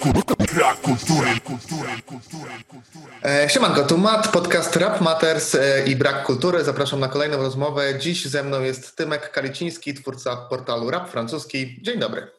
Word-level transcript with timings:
Brak 0.00 0.80
kultury, 0.80 1.40
kultury, 1.40 2.02
kultury, 2.02 2.64
kultury. 2.68 3.48
Siemanko, 3.48 3.82
tu 3.82 3.98
Matt, 3.98 4.28
podcast 4.32 4.76
Rap 4.76 5.00
Matters 5.00 5.54
e, 5.54 5.84
i 5.86 5.96
Brak 5.96 6.24
Kultury. 6.24 6.64
Zapraszam 6.64 7.00
na 7.00 7.08
kolejną 7.08 7.36
rozmowę. 7.36 7.98
Dziś 7.98 8.26
ze 8.26 8.42
mną 8.42 8.60
jest 8.60 8.96
Tymek 8.96 9.30
Kaliciński, 9.30 9.94
twórca 9.94 10.36
portalu 10.36 10.90
Rap 10.90 11.10
Francuski. 11.10 11.82
Dzień 11.82 11.98
dobry. 11.98 12.30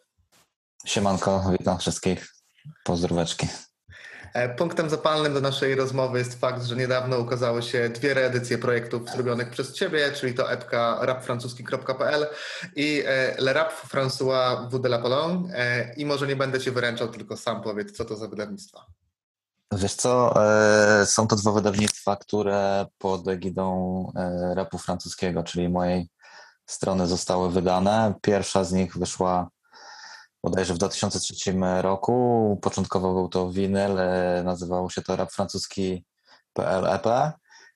Siemanko, 0.86 1.52
witam 1.60 1.78
wszystkich. 1.79 2.36
Pozdróweczki. 2.84 3.47
E, 4.34 4.50
Punktem 4.50 4.90
zapalnym 4.90 5.34
do 5.34 5.42
naszej 5.42 5.76
rozmowy 5.76 6.20
jest 6.20 6.40
fakt, 6.40 6.64
że 6.64 6.76
niedawno 6.76 7.18
ukazały 7.18 7.64
się 7.64 7.90
dwie 7.90 8.14
reedycje 8.14 8.58
projektów 8.58 9.10
zrobionych 9.10 9.50
przez 9.50 9.74
Ciebie, 9.74 10.12
czyli 10.12 10.34
to 10.34 10.52
epka 10.52 10.97
rapfrancuski.pl 11.02 12.28
i 12.76 13.04
e, 13.06 13.36
Le 13.42 13.54
Rap 13.54 13.74
François 13.94 14.70
Vous 14.70 14.82
de 14.82 14.90
la 14.90 15.00
Pologne. 15.00 15.54
E, 15.56 15.94
I 15.94 16.05
może 16.05 16.28
nie 16.28 16.36
będę 16.36 16.59
Cię 16.59 16.72
wyręczał, 16.72 17.08
tylko 17.08 17.38
sam 17.38 17.62
powiedz, 17.62 17.98
co 17.98 18.05
to 18.05 18.16
za 18.16 18.28
wydawnictwa. 18.28 18.86
Wiesz 19.74 19.94
co, 19.94 20.34
są 21.05 21.27
to 21.27 21.36
dwa 21.36 21.52
wydawnictwa, 21.52 22.16
które 22.16 22.86
pod 22.98 23.27
egidą 23.27 24.12
rapu 24.55 24.77
francuskiego, 24.77 25.44
czyli 25.44 25.70
mojej 25.70 26.10
strony 26.66 27.08
zostały 27.08 27.52
wydane. 27.52 28.13
Pierwsza 28.22 28.63
z 28.63 28.72
nich 28.72 28.98
wyszła 28.98 29.50
bodajże 30.44 30.73
w 30.73 30.77
2003 30.77 31.54
roku. 31.81 32.59
Początkowo 32.62 33.13
był 33.13 33.30
to 33.30 33.52
winyl, 33.52 33.99
e, 33.99 34.44
nazywało 34.45 34.90
się 34.90 35.02
to 35.02 35.16
rap 35.16 35.32
francuski.pl 35.32 36.88
EP. 36.88 37.08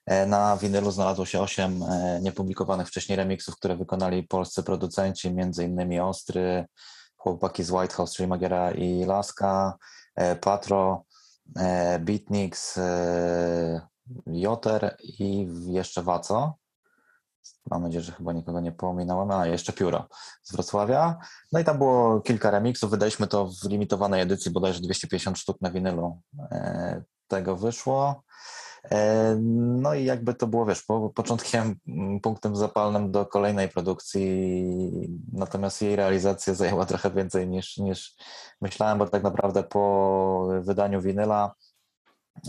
E, 0.06 0.26
Na 0.26 0.56
winylu 0.56 0.90
znalazło 0.90 1.26
się 1.26 1.40
osiem 1.40 1.82
e, 1.82 2.20
niepublikowanych 2.22 2.88
wcześniej 2.88 3.16
remixów, 3.16 3.56
które 3.56 3.76
wykonali 3.76 4.22
polscy 4.22 4.62
producenci, 4.62 5.34
innymi 5.62 6.00
Ostry, 6.00 6.66
chłopaki 7.16 7.64
z 7.64 7.70
White 7.70 7.94
House, 7.94 8.14
czyli 8.14 8.28
Magiera 8.28 8.70
i 8.70 9.04
Laska, 9.04 9.76
e, 10.14 10.36
Patro, 10.36 11.04
e, 11.56 11.98
Beatniks, 11.98 12.78
e, 12.78 13.80
Joter 14.26 14.96
i 15.02 15.48
jeszcze 15.66 16.02
Waco. 16.02 16.54
Mam 17.70 17.82
nadzieję, 17.82 18.02
że 18.02 18.12
chyba 18.12 18.32
nikogo 18.32 18.60
nie 18.60 18.72
pominąłem. 18.72 19.30
A, 19.30 19.46
jeszcze 19.46 19.72
Pióro 19.72 20.08
z 20.42 20.52
Wrocławia. 20.52 21.18
No 21.52 21.60
i 21.60 21.64
tam 21.64 21.78
było 21.78 22.20
kilka 22.20 22.50
remixów. 22.50 22.90
Wydaliśmy 22.90 23.26
to 23.26 23.46
w 23.46 23.68
limitowanej 23.68 24.20
edycji, 24.20 24.50
bodajże 24.50 24.80
250 24.80 25.38
sztuk 25.38 25.60
na 25.60 25.70
winylu 25.70 26.20
e, 26.50 27.02
tego 27.28 27.56
wyszło. 27.56 28.22
E, 28.90 29.36
No 29.80 29.94
i 29.94 30.04
jakby 30.04 30.34
to 30.34 30.46
było, 30.46 30.66
wiesz, 30.66 30.82
po, 30.82 31.10
początkiem, 31.10 31.74
mm, 31.88 32.20
punktem 32.20 32.56
zapalnym 32.56 33.10
do 33.10 33.26
kolejnej 33.26 33.68
produkcji, 33.68 35.18
natomiast 35.32 35.82
jej 35.82 35.96
realizacja 35.96 36.54
zajęła 36.54 36.86
trochę 36.86 37.10
więcej 37.10 37.48
niż, 37.48 37.76
niż 37.76 38.16
myślałem, 38.60 38.98
bo 38.98 39.06
tak 39.08 39.22
naprawdę 39.22 39.62
po 39.62 40.48
wydaniu 40.60 41.00
winyla 41.00 41.54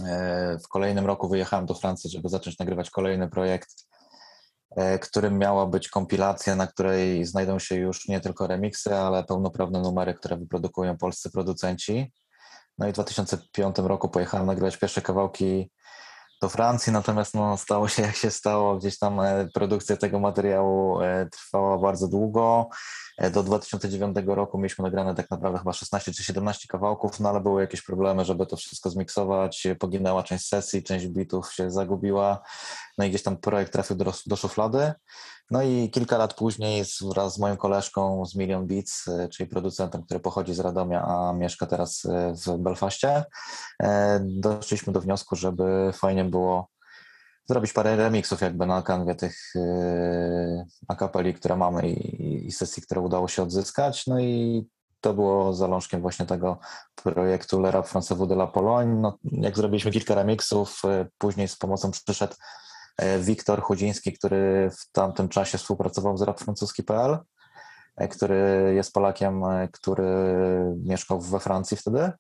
e, 0.06 0.58
w 0.64 0.68
kolejnym 0.68 1.06
roku 1.06 1.30
wyjechałem 1.30 1.66
do 1.66 1.74
Francji, 1.74 2.10
żeby 2.10 2.30
zacząć 2.30 2.60
nagrywać 2.60 2.90
kolejny 2.90 3.30
projekt, 3.30 3.88
którym 5.02 5.38
miała 5.38 5.66
być 5.66 5.90
kompilacja, 5.90 6.56
na 6.56 6.68
której 6.68 7.26
znajdą 7.26 7.60
się 7.60 7.76
już 7.76 8.08
nie 8.08 8.20
tylko 8.20 8.48
remiksy, 8.48 8.96
ale 8.96 9.24
pełnoprawne 9.24 9.82
numery, 9.82 10.14
które 10.14 10.38
wyprodukują 10.38 10.98
polscy 10.98 11.32
producenci. 11.32 12.12
No 12.78 12.88
i 12.88 12.92
w 12.92 12.94
2005 12.94 13.76
roku 13.78 14.10
pojechałem 14.10 14.46
nagrywać 14.46 14.78
pierwsze 14.78 15.02
kawałki 15.02 15.72
do 16.42 16.50
Francji, 16.50 16.94
natomiast 16.94 17.34
no, 17.34 17.58
stało 17.58 17.88
się 17.88 18.02
jak 18.02 18.16
się 18.16 18.32
stało. 18.32 18.78
Gdzieś 18.78 19.00
tam 19.00 19.20
e, 19.20 19.48
produkcja 19.54 19.98
tego 19.98 20.20
materiału 20.20 21.02
e, 21.02 21.30
trwała 21.32 21.78
bardzo 21.78 22.08
długo. 22.08 22.70
E, 23.18 23.30
Do 23.32 23.44
2009 23.44 24.18
roku 24.26 24.58
mieliśmy 24.58 24.84
nagrane 24.84 25.16
tak 25.16 25.32
naprawdę 25.32 25.60
chyba 25.60 25.74
16 25.74 26.14
czy 26.14 26.24
17 26.24 26.68
kawałków, 26.68 27.20
no 27.20 27.30
ale 27.30 27.42
były 27.42 27.62
jakieś 27.62 27.82
problemy, 27.82 28.26
żeby 28.26 28.46
to 28.46 28.58
wszystko 28.58 28.90
zmiksować. 28.90 29.68
Poginęła 29.80 30.24
część 30.24 30.48
sesji, 30.48 30.84
część 30.84 31.08
bitów 31.08 31.54
się 31.54 31.72
zagubiła. 31.72 32.42
No 32.98 33.06
i 33.06 33.10
gdzieś 33.10 33.24
tam 33.24 33.38
projekt 33.38 33.74
trafił 33.74 33.96
do, 33.96 34.14
do 34.26 34.36
szuflady. 34.36 34.94
No 35.52 35.64
i 35.64 35.90
kilka 35.90 36.18
lat 36.18 36.34
później 36.34 36.84
wraz 37.02 37.34
z 37.34 37.40
moją 37.40 37.58
koleżką 37.58 38.26
z 38.26 38.36
Million 38.36 38.68
Beats, 38.68 39.08
e, 39.08 39.30
czyli 39.30 39.50
producentem, 39.50 40.04
który 40.04 40.20
pochodzi 40.20 40.54
z 40.54 40.60
Radomia, 40.60 41.04
a 41.08 41.34
mieszka 41.34 41.66
teraz 41.66 42.06
e, 42.06 42.34
w 42.34 42.58
Belfaście, 42.58 43.24
e, 43.84 44.20
doszliśmy 44.24 44.94
do 44.94 45.02
wniosku, 45.02 45.36
żeby 45.36 45.92
fajnie 45.94 46.26
było 46.26 46.68
zrobić 47.50 47.74
parę 47.74 47.96
remixów 47.96 48.42
jakby 48.42 48.66
na 48.66 48.82
kanwie 48.82 49.16
tych 49.16 49.54
akapeli, 50.88 51.34
które 51.34 51.56
mamy 51.56 51.90
i, 51.90 52.52
sesji, 52.52 52.84
które 52.84 53.02
udało 53.02 53.28
się 53.28 53.44
odzyskać. 53.44 54.08
No 54.08 54.20
i 54.20 54.64
to 55.02 55.14
było 55.14 55.54
zalążkiem 55.54 56.02
właśnie 56.02 56.26
tego 56.26 56.60
projektu 56.96 57.62
Le 57.62 57.72
Rap 57.72 57.88
Français 57.88 58.28
de 58.28 58.36
la 58.36 58.48
Pologne. 58.48 59.02
No, 59.02 59.18
jak 59.24 59.56
zrobiliśmy 59.56 59.92
kilka 59.92 60.16
remixów, 60.16 60.82
później 61.18 61.48
z 61.48 61.56
pomocą 61.56 61.92
przyszedł 61.92 62.36
Wiktor 63.20 63.62
Chudziński, 63.62 64.14
który 64.14 64.72
w 64.80 64.92
tamtym 64.92 65.30
czasie 65.30 65.58
współpracował 65.58 66.18
z 66.18 66.22
rapfrancuski.pl, 66.22 67.18
e, 67.98 68.08
który 68.08 68.72
jest 68.76 68.94
Polakiem, 68.94 69.44
e, 69.44 69.68
który 69.72 70.06
mieszkał 70.84 71.22
we 71.22 71.40
Francji 71.40 71.78
wtedy. 71.78 72.12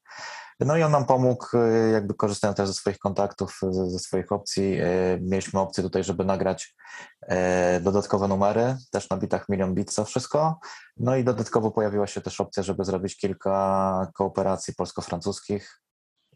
No 0.59 0.77
i 0.77 0.83
on 0.83 0.91
nam 0.91 1.05
pomógł, 1.05 1.45
e, 1.57 1.89
jakby 1.89 2.13
korzystając 2.13 2.57
też 2.57 2.67
ze 2.67 2.73
swoich 2.73 2.97
kontaktów, 2.97 3.59
ze, 3.69 3.99
swoich 3.99 4.31
opcji. 4.31 4.77
e, 4.81 4.87
Mieliśmy 5.21 5.59
opcję 5.59 5.83
tutaj, 5.83 6.03
żeby 6.03 6.25
nagrać 6.25 6.75
e, 7.21 7.79
dodatkowe 7.79 8.27
numery, 8.27 8.77
też 8.91 9.09
na 9.09 9.17
bitach 9.17 9.49
Million 9.49 9.75
Beats 9.75 9.95
to 9.95 10.05
wszystko. 10.05 10.59
No 10.97 11.15
i 11.15 11.23
dodatkowo 11.23 11.71
pojawiła 11.71 12.07
się 12.07 12.21
też 12.21 12.41
opcja, 12.41 12.63
żeby 12.63 12.85
zrobić 12.85 13.17
kilka 13.17 14.07
kooperacji 14.13 14.75
polsko-francuskich 14.75 15.81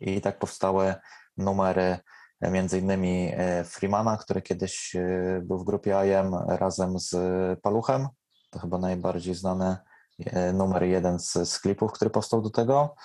i 0.01 0.21
tak 0.21 0.39
powstały 0.39 0.95
numery 1.37 1.81
e, 1.81 1.99
między 2.41 2.79
innymi 2.79 3.31
e, 3.33 3.63
Freemana, 3.63 4.17
który 4.17 4.41
kiedyś 4.41 4.95
e, 4.95 5.41
był 5.43 5.59
w 5.59 5.63
grupie 5.63 5.95
IM 6.05 6.35
razem 6.47 6.99
z 6.99 7.15
Paluchem. 7.59 8.07
To 8.49 8.59
chyba 8.59 8.77
najbardziej 8.77 9.35
znany 9.35 9.77
e, 10.25 10.53
numer 10.53 10.83
jeden 10.83 11.19
z, 11.19 11.33
z 11.33 11.59
klipów, 11.59 11.91
który 11.91 12.11
powstał 12.11 12.41
do 12.41 12.49
tego. 12.49 12.95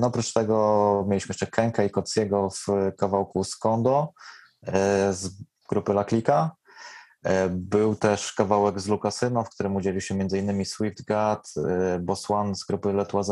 No 0.00 0.06
oprócz 0.06 0.32
tego 0.32 1.04
mieliśmy 1.08 1.32
jeszcze 1.32 1.46
Kenka 1.46 1.84
i 1.84 1.90
Kociego 1.90 2.48
w 2.50 2.66
kawałku 2.98 3.44
Skondo 3.44 4.12
z 5.10 5.30
grupy 5.68 5.92
La 5.92 6.04
Clica. 6.04 6.56
E, 7.24 7.48
Był 7.48 7.94
też 7.94 8.32
kawałek 8.32 8.80
z 8.80 8.88
Lukasyno, 8.88 9.44
w 9.44 9.50
którym 9.50 9.76
udzielił 9.76 10.00
się 10.00 10.14
m.in. 10.14 10.64
Swift 10.64 11.04
God, 11.04 11.48
Boss 12.00 12.30
One 12.30 12.54
z 12.54 12.64
grupy 12.64 12.92
Let 12.92 13.12
Was 13.12 13.30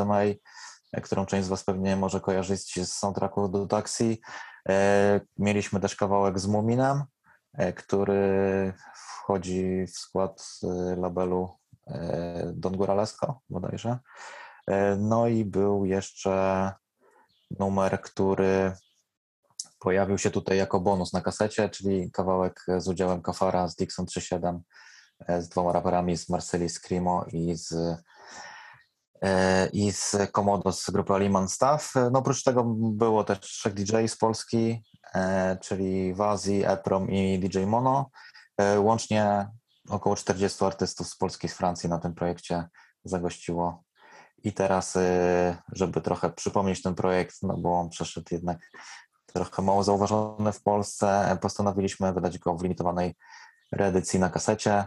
którą 1.02 1.26
część 1.26 1.46
z 1.46 1.48
Was 1.48 1.64
pewnie 1.64 1.96
może 1.96 2.20
kojarzyć 2.20 2.86
z 2.86 2.92
soundtracku 2.92 3.48
do 3.48 3.66
Taxi. 3.66 4.20
E, 4.68 5.20
Mieliśmy 5.38 5.80
też 5.80 5.96
kawałek 5.96 6.38
z 6.38 6.46
Muminem, 6.46 7.04
e, 7.52 7.72
który 7.72 8.72
wchodzi 8.94 9.86
w 9.86 9.98
skład 9.98 10.44
e, 10.62 10.96
labelu 10.96 11.60
Don 12.52 12.76
Góralesco 12.76 13.40
bodajże. 13.48 13.98
No 14.98 15.28
i 15.28 15.44
był 15.44 15.84
jeszcze 15.84 16.72
numer, 17.58 18.00
który 18.00 18.72
pojawił 19.80 20.18
się 20.18 20.30
tutaj 20.30 20.58
jako 20.58 20.80
bonus 20.80 21.12
na 21.12 21.20
kasecie, 21.20 21.68
czyli 21.68 22.10
kawałek 22.10 22.66
z 22.78 22.88
udziałem 22.88 23.22
Kafara 23.22 23.68
z 23.68 23.76
Dixon 23.76 24.06
3.7 24.06 24.60
e, 25.26 25.42
z 25.42 25.48
dwoma 25.48 25.72
raperami 25.72 26.16
z 26.16 26.28
Marsylii 26.28 26.68
Screamo 26.68 27.24
i 27.32 27.56
z 27.56 27.96
i 29.72 29.92
z 29.92 30.16
Komodo 30.32 30.72
z 30.72 30.90
grupy 30.90 31.14
Aliman 31.14 31.48
Staff. 31.48 31.94
No 32.12 32.18
oprócz 32.18 32.42
tego 32.42 32.64
było 32.76 33.24
też 33.24 33.40
trzech 33.40 33.74
DJ 33.74 34.06
z 34.06 34.16
Polski, 34.16 34.82
e, 35.14 35.56
czyli 35.60 36.14
Wazi, 36.14 36.64
Eprom 36.64 37.10
i 37.10 37.38
DJ 37.38 37.64
Mono. 37.64 38.10
E, 38.58 38.80
Łącznie 38.80 39.48
około 39.88 40.16
40 40.16 40.64
artystów 40.64 41.08
z 41.08 41.16
Polski 41.16 41.46
i 41.46 41.50
z 41.50 41.54
Francji 41.54 41.88
na 41.88 41.98
tym 41.98 42.14
projekcie 42.14 42.68
zagościło. 43.04 43.82
I 44.42 44.52
teraz, 44.52 44.96
e, 44.96 45.56
żeby 45.72 46.00
trochę 46.00 46.30
przypomnieć 46.30 46.82
ten 46.82 46.94
projekt, 46.94 47.36
no 47.42 47.56
bo 47.56 47.80
on 47.80 47.90
przeszedł 47.90 48.26
jednak 48.30 48.58
trochę 49.26 49.62
mało 49.62 49.84
zauważony 49.84 50.52
w 50.52 50.62
Polsce, 50.62 51.30
e, 51.30 51.36
postanowiliśmy 51.36 52.12
wydać 52.12 52.38
go 52.38 52.56
w 52.56 52.62
limitowanej 52.62 53.14
reedycji 53.72 54.20
na 54.20 54.30
kasecie. 54.30 54.84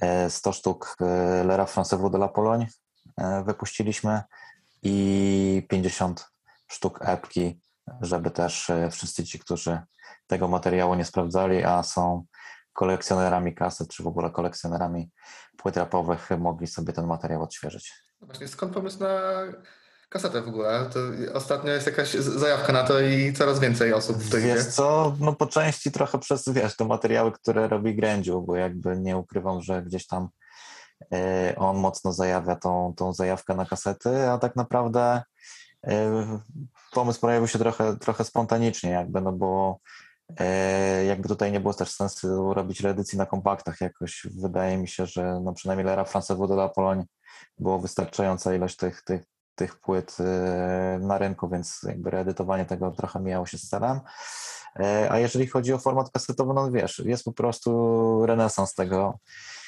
E, 0.00 0.30
100 0.30 0.52
sztuk 0.52 0.96
e, 1.00 1.44
Le 1.44 1.56
Rap 1.56 1.68
Français 1.68 1.98
Vous 1.98 2.10
de 2.10 2.18
la 2.18 2.28
Pologne 2.28 2.66
e, 2.66 2.68
wypuściliśmy 3.44 4.22
i 4.82 5.66
50 5.68 6.32
sztuk 6.66 6.98
epki, 7.02 7.60
żeby 8.00 8.30
też 8.30 8.70
e, 8.70 8.90
wszyscy 8.90 9.24
ci, 9.24 9.38
którzy 9.38 9.80
tego 10.26 10.48
materiału 10.48 10.94
nie 10.94 11.04
sprawdzali, 11.04 11.64
a 11.64 11.82
są 11.82 12.24
kolekcjonerami 12.72 13.54
kaset, 13.54 13.88
czy 13.88 14.02
w 14.02 14.06
ogóle 14.06 14.30
kolekcjonerami 14.30 15.10
płyt 15.56 15.76
rapowych, 15.76 16.28
mogli 16.38 16.66
sobie 16.66 16.92
ten 16.92 17.06
materiał 17.06 17.42
odświeżyć. 17.42 17.92
Właśnie 18.20 18.48
skąd 18.48 18.74
pomysł 18.74 18.98
na 19.00 19.42
kasetę 20.08 20.42
w 20.42 20.48
ogóle? 20.48 20.90
To 20.92 21.00
ostatnio 21.34 21.72
jest 21.72 21.86
jakaś 21.86 22.10
zajawka 22.14 22.72
na 22.72 22.84
to 22.84 23.00
i 23.00 23.32
coraz 23.32 23.60
więcej 23.60 23.92
osób 23.92 24.16
w 24.16 24.28
idzie. 24.28 24.40
Wiesz 24.40 24.66
co, 24.66 25.16
no 25.20 25.32
po 25.32 25.46
części 25.46 25.92
trochę 25.92 26.18
przez, 26.18 26.48
wiesz, 26.48 26.76
te 26.76 26.84
materiały, 26.84 27.32
które 27.32 27.68
robi 27.68 27.96
Grędziu, 27.96 28.42
bo 28.42 28.56
jakby 28.56 28.96
nie 28.96 29.16
ukrywam, 29.16 29.62
że 29.62 29.82
gdzieś 29.82 30.06
tam 30.06 30.22
e, 30.22 30.28
on 31.56 31.76
mocno 31.76 32.12
zajawia 32.12 32.56
tą, 32.56 32.94
tą 32.96 33.12
zajawkę 33.12 33.54
na 33.54 33.66
kasety, 33.66 34.30
a 34.30 34.38
tak 34.38 34.56
naprawdę 34.56 35.22
E, 35.86 36.38
Pomysł 36.92 37.20
pojawił 37.20 37.48
się 37.48 37.58
trochę, 37.58 37.96
trochę 37.96 38.24
spontanicznie 38.24 38.90
jakby, 38.90 39.20
no 39.20 39.32
bo 39.32 39.78
e, 40.38 41.04
jakby 41.04 41.28
tutaj 41.28 41.52
nie 41.52 41.60
było 41.60 41.74
też 41.74 41.90
sensu 41.90 42.54
robić 42.54 42.80
reedycji 42.80 43.18
na 43.18 43.26
kompaktach 43.26 43.80
jakoś. 43.80 44.26
Wydaje 44.40 44.78
mi 44.78 44.88
się, 44.88 45.06
że 45.06 45.40
no 45.44 45.52
przynajmniej 45.52 45.86
Lera 45.86 46.04
France 46.04 46.36
de 46.36 46.54
la 46.54 46.68
Pologne 46.68 47.04
było 47.58 47.78
wystarczająca 47.78 48.54
ilość 48.54 48.76
tych, 48.76 49.02
tych, 49.02 49.22
tych 49.54 49.80
płyt 49.80 50.16
e, 50.20 50.98
na 51.02 51.18
rynku, 51.18 51.48
więc 51.48 51.80
jakby 51.82 52.10
reedytowanie 52.10 52.64
tego 52.64 52.90
trochę 52.90 53.20
mijało 53.20 53.46
się 53.46 53.58
z 53.58 53.68
celem. 53.68 54.00
E, 54.80 55.08
A 55.10 55.18
jeżeli 55.18 55.46
chodzi 55.46 55.72
o 55.72 55.78
format 55.78 56.10
kasetowy, 56.10 56.54
no 56.54 56.70
wiesz, 56.70 57.02
jest 57.04 57.24
po 57.24 57.32
prostu 57.32 58.26
renesans 58.26 58.74
tego, 58.74 59.18
e, 59.18 59.61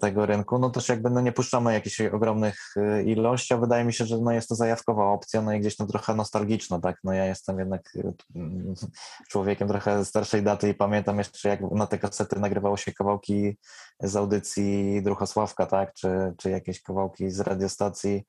tego 0.00 0.26
rynku. 0.26 0.58
No 0.58 0.70
też 0.70 0.88
jakby 0.88 1.10
no 1.10 1.20
nie 1.20 1.32
puszczamy 1.32 1.72
jakichś 1.72 2.00
ogromnych 2.00 2.58
e, 2.76 3.02
ilości, 3.02 3.54
a 3.54 3.56
wydaje 3.56 3.84
mi 3.84 3.92
się, 3.92 4.06
że 4.06 4.18
no 4.18 4.32
jest 4.32 4.48
to 4.48 4.54
zajawkowa 4.54 5.04
opcja, 5.04 5.42
no 5.42 5.52
i 5.52 5.60
gdzieś 5.60 5.76
tam 5.76 5.86
trochę 5.86 6.14
nostalgiczna, 6.14 6.80
tak? 6.80 6.96
No 7.04 7.12
ja 7.12 7.26
jestem 7.26 7.58
jednak 7.58 7.92
e, 7.96 8.12
człowiekiem 9.30 9.68
trochę 9.68 10.04
starszej 10.04 10.42
daty 10.42 10.68
i 10.68 10.74
pamiętam 10.74 11.18
jeszcze 11.18 11.48
jak 11.48 11.60
na 11.60 11.86
te 11.86 11.98
kasety 11.98 12.40
nagrywało 12.40 12.76
się 12.76 12.92
kawałki 12.92 13.58
z 14.00 14.16
audycji 14.16 15.02
Druchosławka, 15.02 15.66
tak? 15.66 15.94
Czy, 15.94 16.34
czy 16.38 16.50
jakieś 16.50 16.82
kawałki 16.82 17.30
z 17.30 17.40
radiostacji 17.40 18.24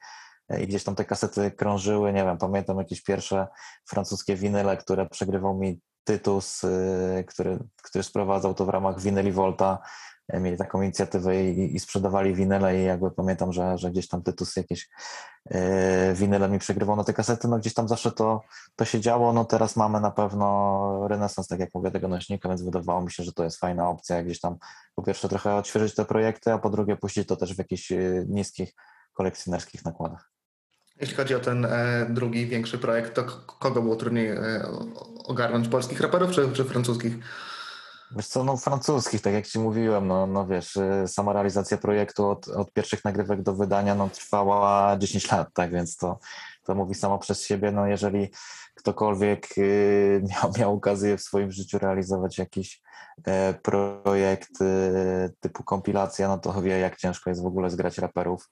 e, 0.50 0.63
i 0.63 0.67
gdzieś 0.67 0.83
tam 0.83 0.95
te 0.95 1.06
kasety 1.06 1.51
krążyły, 1.51 2.13
nie 2.13 2.23
wiem, 2.23 2.38
pamiętam 2.38 2.77
jakieś 2.77 3.03
pierwsze 3.03 3.47
francuskie 3.89 4.35
winyle, 4.35 4.77
które 4.77 5.09
przegrywał 5.09 5.57
mi 5.57 5.81
Tytus, 6.03 6.61
który, 7.27 7.59
który 7.83 8.03
sprowadzał 8.03 8.53
to 8.53 8.65
w 8.65 8.69
ramach 8.69 9.01
Winyli 9.01 9.31
Volta. 9.31 9.79
Mieli 10.33 10.57
taką 10.57 10.81
inicjatywę 10.81 11.43
i, 11.43 11.75
i 11.75 11.79
sprzedawali 11.79 12.33
winyle 12.33 12.79
i 12.79 12.83
jakby 12.83 13.11
pamiętam, 13.11 13.53
że, 13.53 13.77
że 13.77 13.91
gdzieś 13.91 14.07
tam 14.07 14.23
Tytus 14.23 14.55
jakieś 14.55 14.89
e, 15.45 16.13
winyle 16.13 16.49
mi 16.49 16.59
przegrywał 16.59 16.95
na 16.95 17.03
te 17.03 17.13
kasety, 17.13 17.47
no 17.47 17.59
gdzieś 17.59 17.73
tam 17.73 17.87
zawsze 17.87 18.11
to, 18.11 18.41
to 18.75 18.85
się 18.85 18.99
działo, 18.99 19.33
no 19.33 19.45
teraz 19.45 19.75
mamy 19.75 19.99
na 19.99 20.11
pewno 20.11 21.07
renesans, 21.07 21.47
tak 21.47 21.59
jak 21.59 21.69
mówię, 21.73 21.91
tego 21.91 22.07
nośnika, 22.07 22.49
więc 22.49 22.61
wydawało 22.61 23.01
mi 23.01 23.11
się, 23.11 23.23
że 23.23 23.33
to 23.33 23.43
jest 23.43 23.57
fajna 23.57 23.89
opcja, 23.89 24.23
gdzieś 24.23 24.39
tam 24.39 24.57
po 24.95 25.03
pierwsze 25.03 25.29
trochę 25.29 25.55
odświeżyć 25.55 25.95
te 25.95 26.05
projekty, 26.05 26.51
a 26.51 26.57
po 26.57 26.69
drugie 26.69 26.95
puścić 26.95 27.27
to 27.27 27.35
też 27.35 27.55
w 27.55 27.57
jakichś 27.57 27.91
e, 27.91 28.25
niskich 28.27 28.73
kolekcjonerskich 29.13 29.85
nakładach. 29.85 30.31
Jeśli 31.01 31.15
chodzi 31.15 31.35
o 31.35 31.39
ten 31.39 31.65
e, 31.65 32.07
drugi, 32.09 32.47
większy 32.47 32.77
projekt, 32.77 33.13
to 33.13 33.23
kogo 33.59 33.81
było 33.81 33.95
trudniej 33.95 34.31
ogarnąć? 35.23 35.67
Polskich 35.67 36.01
raperów 36.01 36.31
czy, 36.31 36.51
czy 36.51 36.63
francuskich? 36.63 37.13
Wiesz 38.15 38.27
co, 38.27 38.44
no 38.44 38.57
francuskich, 38.57 39.21
tak 39.21 39.33
jak 39.33 39.47
ci 39.47 39.59
mówiłem, 39.59 40.07
no, 40.07 40.27
no 40.27 40.47
wiesz, 40.47 40.75
y, 40.75 41.03
sama 41.07 41.33
realizacja 41.33 41.77
projektu 41.77 42.27
od, 42.27 42.47
od 42.47 42.73
pierwszych 42.73 43.06
nagrywek 43.06 43.41
do 43.41 43.53
wydania 43.53 43.95
no, 43.95 44.09
trwała 44.09 44.97
10 44.97 45.31
lat, 45.31 45.47
tak 45.53 45.71
więc 45.71 45.97
to, 45.97 46.19
to 46.63 46.75
mówi 46.75 46.95
samo 46.95 47.19
przez 47.19 47.45
siebie, 47.45 47.71
no 47.71 47.88
jeżeli 47.88 48.29
ktokolwiek 48.75 49.57
y, 49.57 50.23
miał, 50.29 50.51
miał 50.59 50.73
okazję 50.73 51.17
w 51.17 51.21
swoim 51.21 51.51
życiu 51.51 51.79
realizować 51.79 52.38
jakiś 52.38 52.81
e, 53.25 53.53
projekt 53.53 54.61
y, 54.61 55.33
typu 55.39 55.63
kompilacja, 55.63 56.27
no 56.27 56.38
to 56.38 56.61
wie 56.61 56.79
jak 56.79 56.97
ciężko 56.97 57.29
jest 57.29 57.44
w 57.44 57.47
ogóle 57.47 57.69
zgrać 57.69 57.97
raperów 57.97 58.50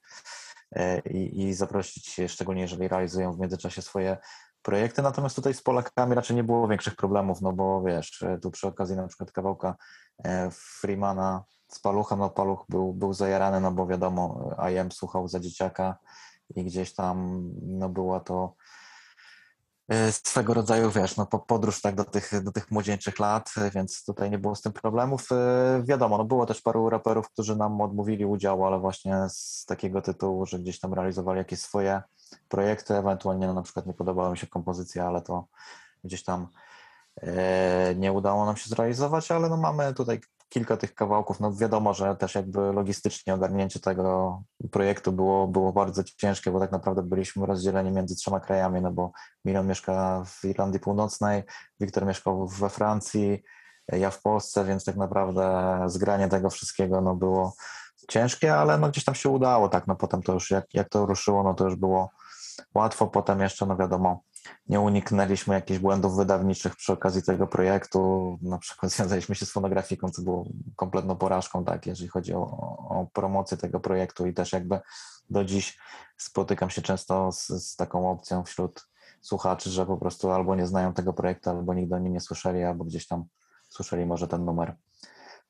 e, 0.72 1.00
i, 1.00 1.42
i 1.48 1.54
zaprosić 1.54 2.16
szczególnie 2.28 2.62
jeżeli 2.62 2.88
realizują 2.88 3.34
w 3.34 3.40
międzyczasie 3.40 3.82
swoje 3.82 4.18
projekty, 4.68 5.02
natomiast 5.02 5.36
tutaj 5.36 5.54
z 5.54 5.62
Polakami 5.62 6.16
raczej 6.16 6.36
nie 6.36 6.44
było 6.44 6.68
większych 6.68 6.96
problemów, 6.96 7.42
no 7.42 7.54
bo 7.54 7.82
wiesz, 7.82 8.24
e, 8.24 8.38
tu 8.38 8.52
przy 8.52 8.68
okazji 8.68 8.96
na 8.96 9.08
przykład 9.08 9.32
kawałka 9.32 9.76
e, 10.24 10.50
Freemana 10.52 11.44
z 11.68 11.80
Palucha, 11.80 12.16
no 12.16 12.30
Paluch 12.30 12.66
był, 12.70 12.94
był 12.94 13.14
zajarany, 13.14 13.62
no 13.62 13.72
bo 13.72 13.88
wiadomo, 13.88 14.50
IM 14.72 14.92
słuchał 14.92 15.28
za 15.28 15.40
dzieciaka 15.40 15.98
i 16.56 16.64
gdzieś 16.64 16.94
tam 16.94 17.44
no 17.62 17.90
była 17.90 18.20
to 18.20 18.56
e, 19.90 20.12
swego 20.12 20.54
rodzaju, 20.54 20.92
wiesz, 20.92 21.18
no 21.18 21.26
po- 21.26 21.40
podróż 21.40 21.82
tak 21.82 21.96
do 21.96 22.04
tych, 22.04 22.44
do 22.44 22.52
tych 22.52 22.72
młodzieńczych 22.72 23.20
lat, 23.20 23.52
e, 23.58 23.72
więc 23.72 24.06
tutaj 24.06 24.32
nie 24.32 24.40
było 24.40 24.56
z 24.56 24.62
tym 24.62 24.74
problemów. 24.74 25.32
E, 25.32 25.84
Wiadomo, 25.84 26.18
no 26.18 26.26
było 26.26 26.46
też 26.46 26.62
paru 26.62 26.90
raperów, 26.90 27.30
którzy 27.30 27.56
nam 27.56 27.82
odmówili 27.82 28.26
udziału, 28.26 28.66
ale 28.66 28.80
właśnie 28.80 29.18
z 29.30 29.66
takiego 29.66 30.02
tytułu, 30.02 30.46
że 30.46 30.60
gdzieś 30.60 30.80
tam 30.80 30.94
realizowali 30.94 31.38
jakieś 31.38 31.60
swoje 31.60 32.02
projekty, 32.48 32.96
ewentualnie 32.96 33.48
no, 33.48 33.54
na 33.54 33.62
przykład 33.62 33.86
nie 33.86 33.94
podobała 33.94 34.32
mi 34.32 34.38
się 34.38 34.48
kompozycja, 34.48 35.08
ale 35.08 35.22
to 35.22 35.48
gdzieś 36.04 36.24
tam 36.24 36.48
e, 37.22 37.96
nie 37.96 38.14
udało 38.14 38.46
nam 38.46 38.58
się 38.58 38.70
zrealizować, 38.70 39.32
ale 39.32 39.50
no 39.50 39.58
mamy 39.58 39.94
tutaj 39.94 40.20
kilka 40.50 40.78
tych 40.78 40.96
kawałków, 40.96 41.40
no 41.40 41.54
wiadomo, 41.54 41.94
że 41.94 42.16
też 42.16 42.36
jakby 42.36 42.60
logistycznie 42.60 43.34
ogarnięcie 43.34 43.80
tego 43.80 44.42
projektu 44.72 45.12
było, 45.12 45.48
było 45.48 45.74
bardzo 45.74 46.04
ciężkie, 46.04 46.52
bo 46.52 46.60
tak 46.60 46.72
naprawdę 46.72 47.04
byliśmy 47.04 47.46
rozdzieleni 47.46 47.92
między 47.92 48.16
trzema 48.16 48.40
krajami, 48.40 48.82
no 48.82 48.92
bo 48.92 49.12
Milan 49.46 49.68
mieszka 49.68 50.24
w 50.26 50.46
Irlandii 50.46 50.80
Północnej, 50.80 51.44
Wiktor 51.80 52.06
mieszkał 52.06 52.48
we 52.48 52.70
Francji, 52.70 53.44
ja 53.92 54.12
w 54.12 54.22
Polsce, 54.22 54.66
więc 54.66 54.86
tak 54.86 54.96
naprawdę 54.96 55.80
zgranie 55.86 56.28
tego 56.28 56.50
wszystkiego 56.50 57.02
no 57.02 57.16
było 57.16 57.54
ciężkie, 58.10 58.56
ale 58.56 58.78
no 58.78 58.90
gdzieś 58.90 59.04
tam 59.04 59.16
się 59.16 59.30
udało, 59.30 59.70
tak, 59.70 59.88
no 59.88 59.96
potem 59.96 60.24
to 60.24 60.34
już 60.34 60.52
jak, 60.52 60.66
jak 60.74 60.90
to 60.90 61.06
ruszyło, 61.06 61.44
no 61.44 61.54
to 61.54 61.66
już 61.66 61.76
było 61.76 62.10
łatwo, 62.76 63.08
potem 63.08 63.42
jeszcze, 63.42 63.66
no 63.66 63.78
wiadomo, 63.78 64.24
nie 64.70 64.80
uniknęliśmy 64.80 65.56
jakichś 65.56 65.80
błędów 65.80 66.16
wydawniczych 66.16 66.76
przy 66.76 66.94
okazji 66.94 67.24
tego 67.24 67.48
projektu, 67.48 68.40
na 68.42 68.58
przykład 68.58 68.92
związaliśmy 68.94 69.36
się 69.36 69.46
z 69.46 69.52
fonografiką, 69.52 70.10
co 70.10 70.22
było 70.22 70.46
kompletną 70.76 71.16
porażką, 71.16 71.66
tak, 71.66 71.86
jeżeli 71.86 72.10
chodzi 72.10 72.34
o, 72.34 72.42
o 72.90 73.08
promocję 73.14 73.58
tego 73.58 73.80
projektu 73.80 74.28
i 74.28 74.34
też 74.34 74.54
jakby 74.54 74.80
do 75.30 75.46
dziś 75.46 75.80
spotykam 76.18 76.70
się 76.70 76.82
często 76.82 77.32
z, 77.32 77.48
z 77.48 77.76
taką 77.76 78.12
opcją 78.12 78.44
wśród 78.44 78.88
słuchaczy, 79.22 79.70
że 79.70 79.86
po 79.86 79.98
prostu 79.98 80.32
albo 80.32 80.56
nie 80.56 80.68
znają 80.68 80.94
tego 80.94 81.14
projektu, 81.14 81.50
albo 81.50 81.74
nigdy 81.74 81.96
o 81.96 82.00
nim 82.00 82.14
nie 82.14 82.22
słyszeli, 82.22 82.64
albo 82.64 82.84
gdzieś 82.84 83.08
tam 83.08 83.26
słyszeli 83.70 84.06
może 84.06 84.28
ten 84.28 84.46
numer 84.46 84.76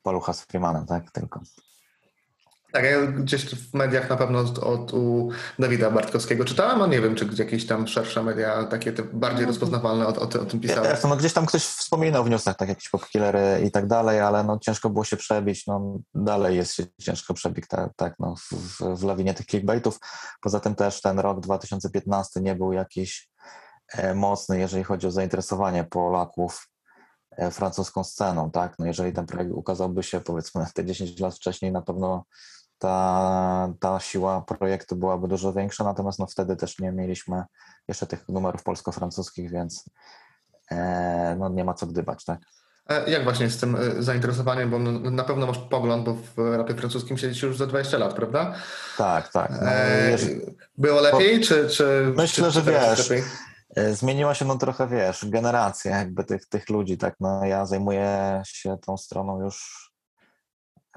Palucha 0.04 0.34
z 0.34 0.42
Freemanem, 0.42 0.86
tak, 0.86 1.12
tylko. 1.12 1.42
Tak, 2.72 2.84
ja 2.84 3.08
gdzieś 3.08 3.46
w 3.46 3.74
mediach 3.74 4.10
na 4.10 4.18
pewno 4.18 4.40
od, 4.40 4.60
od 4.60 4.94
u 4.94 5.30
Dawida 5.60 5.92
Bartkowskiego 5.92 6.46
czytałem, 6.46 6.82
a 6.82 6.88
nie 6.88 7.02
wiem, 7.02 7.16
czy 7.16 7.26
gdzie 7.26 7.44
jakieś 7.44 7.68
tam 7.68 7.88
szersze 7.88 8.24
media, 8.24 8.64
takie 8.64 8.94
te 8.94 9.04
bardziej 9.04 9.46
rozpoznawalne 9.46 10.08
o, 10.08 10.16
o, 10.16 10.22
o 10.22 10.28
tym 10.28 10.60
pisały. 10.60 10.88
Wiesz, 10.88 11.04
no 11.04 11.18
gdzieś 11.18 11.34
tam 11.34 11.46
ktoś 11.46 11.64
wspominał 11.64 12.24
w 12.24 12.30
newsach, 12.30 12.56
tak 12.56 12.70
jakieś 12.70 12.90
popkillery 12.90 13.62
i 13.66 13.72
tak 13.72 13.88
dalej, 13.88 14.20
ale 14.20 14.44
no 14.44 14.60
ciężko 14.60 14.90
było 14.90 15.04
się 15.04 15.18
przebić, 15.18 15.68
no 15.68 16.00
dalej 16.14 16.58
jest 16.58 16.74
się 16.74 16.84
ciężko 17.02 17.34
przebić, 17.34 17.66
tak, 17.68 17.90
tak 17.96 18.16
no 18.20 18.36
w, 18.36 18.54
w, 18.54 19.00
w 19.00 19.04
lawinie 19.04 19.34
tych 19.34 19.46
clickbaitów. 19.46 20.00
Poza 20.42 20.60
tym 20.60 20.76
też 20.76 21.02
ten 21.02 21.20
rok 21.20 21.40
2015 21.40 22.42
nie 22.42 22.56
był 22.56 22.74
jakiś 22.74 23.30
e, 23.94 24.14
mocny, 24.16 24.60
jeżeli 24.60 24.84
chodzi 24.84 25.08
o 25.08 25.12
zainteresowanie 25.12 25.84
Polaków 25.84 26.70
e, 27.32 27.52
francuską 27.52 28.04
sceną, 28.04 28.52
tak, 28.52 28.80
no 28.80 28.86
jeżeli 28.86 29.14
ten 29.14 29.26
projekt 29.26 29.52
ukazałby 29.54 30.04
się 30.04 30.22
powiedzmy 30.22 30.66
te 30.74 30.86
10 30.86 31.20
lat 31.20 31.36
wcześniej, 31.36 31.72
na 31.72 31.82
pewno 31.82 32.26
ta, 32.80 33.70
ta 33.80 34.00
siła 34.00 34.42
projektu 34.42 34.96
byłaby 34.96 35.28
dużo 35.28 35.54
większa, 35.54 35.84
natomiast 35.84 36.20
no 36.20 36.28
wtedy 36.28 36.56
też 36.56 36.80
nie 36.80 36.92
mieliśmy 36.92 37.44
jeszcze 37.88 38.08
tych 38.08 38.30
numerów 38.30 38.64
polsko-francuskich, 38.64 39.52
więc 39.52 39.86
e, 40.72 41.36
no 41.40 41.50
nie 41.50 41.64
ma 41.64 41.74
co 41.74 41.88
gdybać, 41.88 42.26
tak? 42.26 42.40
E, 42.90 43.10
Jak 43.10 43.24
właśnie 43.24 43.50
z 43.50 43.60
tym 43.60 43.76
e, 43.76 44.04
zainteresowaniem, 44.04 44.70
bo 44.70 44.80
na 45.12 45.24
pewno 45.24 45.48
masz 45.48 45.58
pogląd, 45.58 46.06
bo 46.06 46.14
w 46.14 46.56
rapie 46.58 46.76
francuskim 46.76 47.18
siedzisz 47.18 47.44
już 47.44 47.58
za 47.58 47.66
20 47.68 47.98
lat, 47.98 48.14
prawda? 48.14 48.54
Tak, 48.98 49.32
tak. 49.32 49.52
No, 49.62 49.72
E, 49.72 50.12
jeżeli, 50.12 50.42
Było 50.78 51.02
lepiej, 51.02 51.42
czy, 51.42 51.70
czy 51.70 52.14
Myślę, 52.16 52.46
czy, 52.46 52.52
że 52.52 52.62
czy 52.64 52.72
jest 52.72 52.88
wiesz, 52.98 53.10
lepiej? 53.10 53.24
zmieniła 53.94 54.34
się 54.34 54.46
no 54.46 54.58
trochę, 54.58 54.88
wiesz, 54.88 55.26
generacja 55.30 55.98
jakby 55.98 56.24
tych, 56.24 56.46
tych 56.46 56.70
ludzi, 56.70 56.98
tak, 56.98 57.16
no 57.20 57.46
ja 57.46 57.66
zajmuję 57.66 58.42
się 58.46 58.78
tą 58.86 58.98
stroną 58.98 59.42
już 59.42 59.87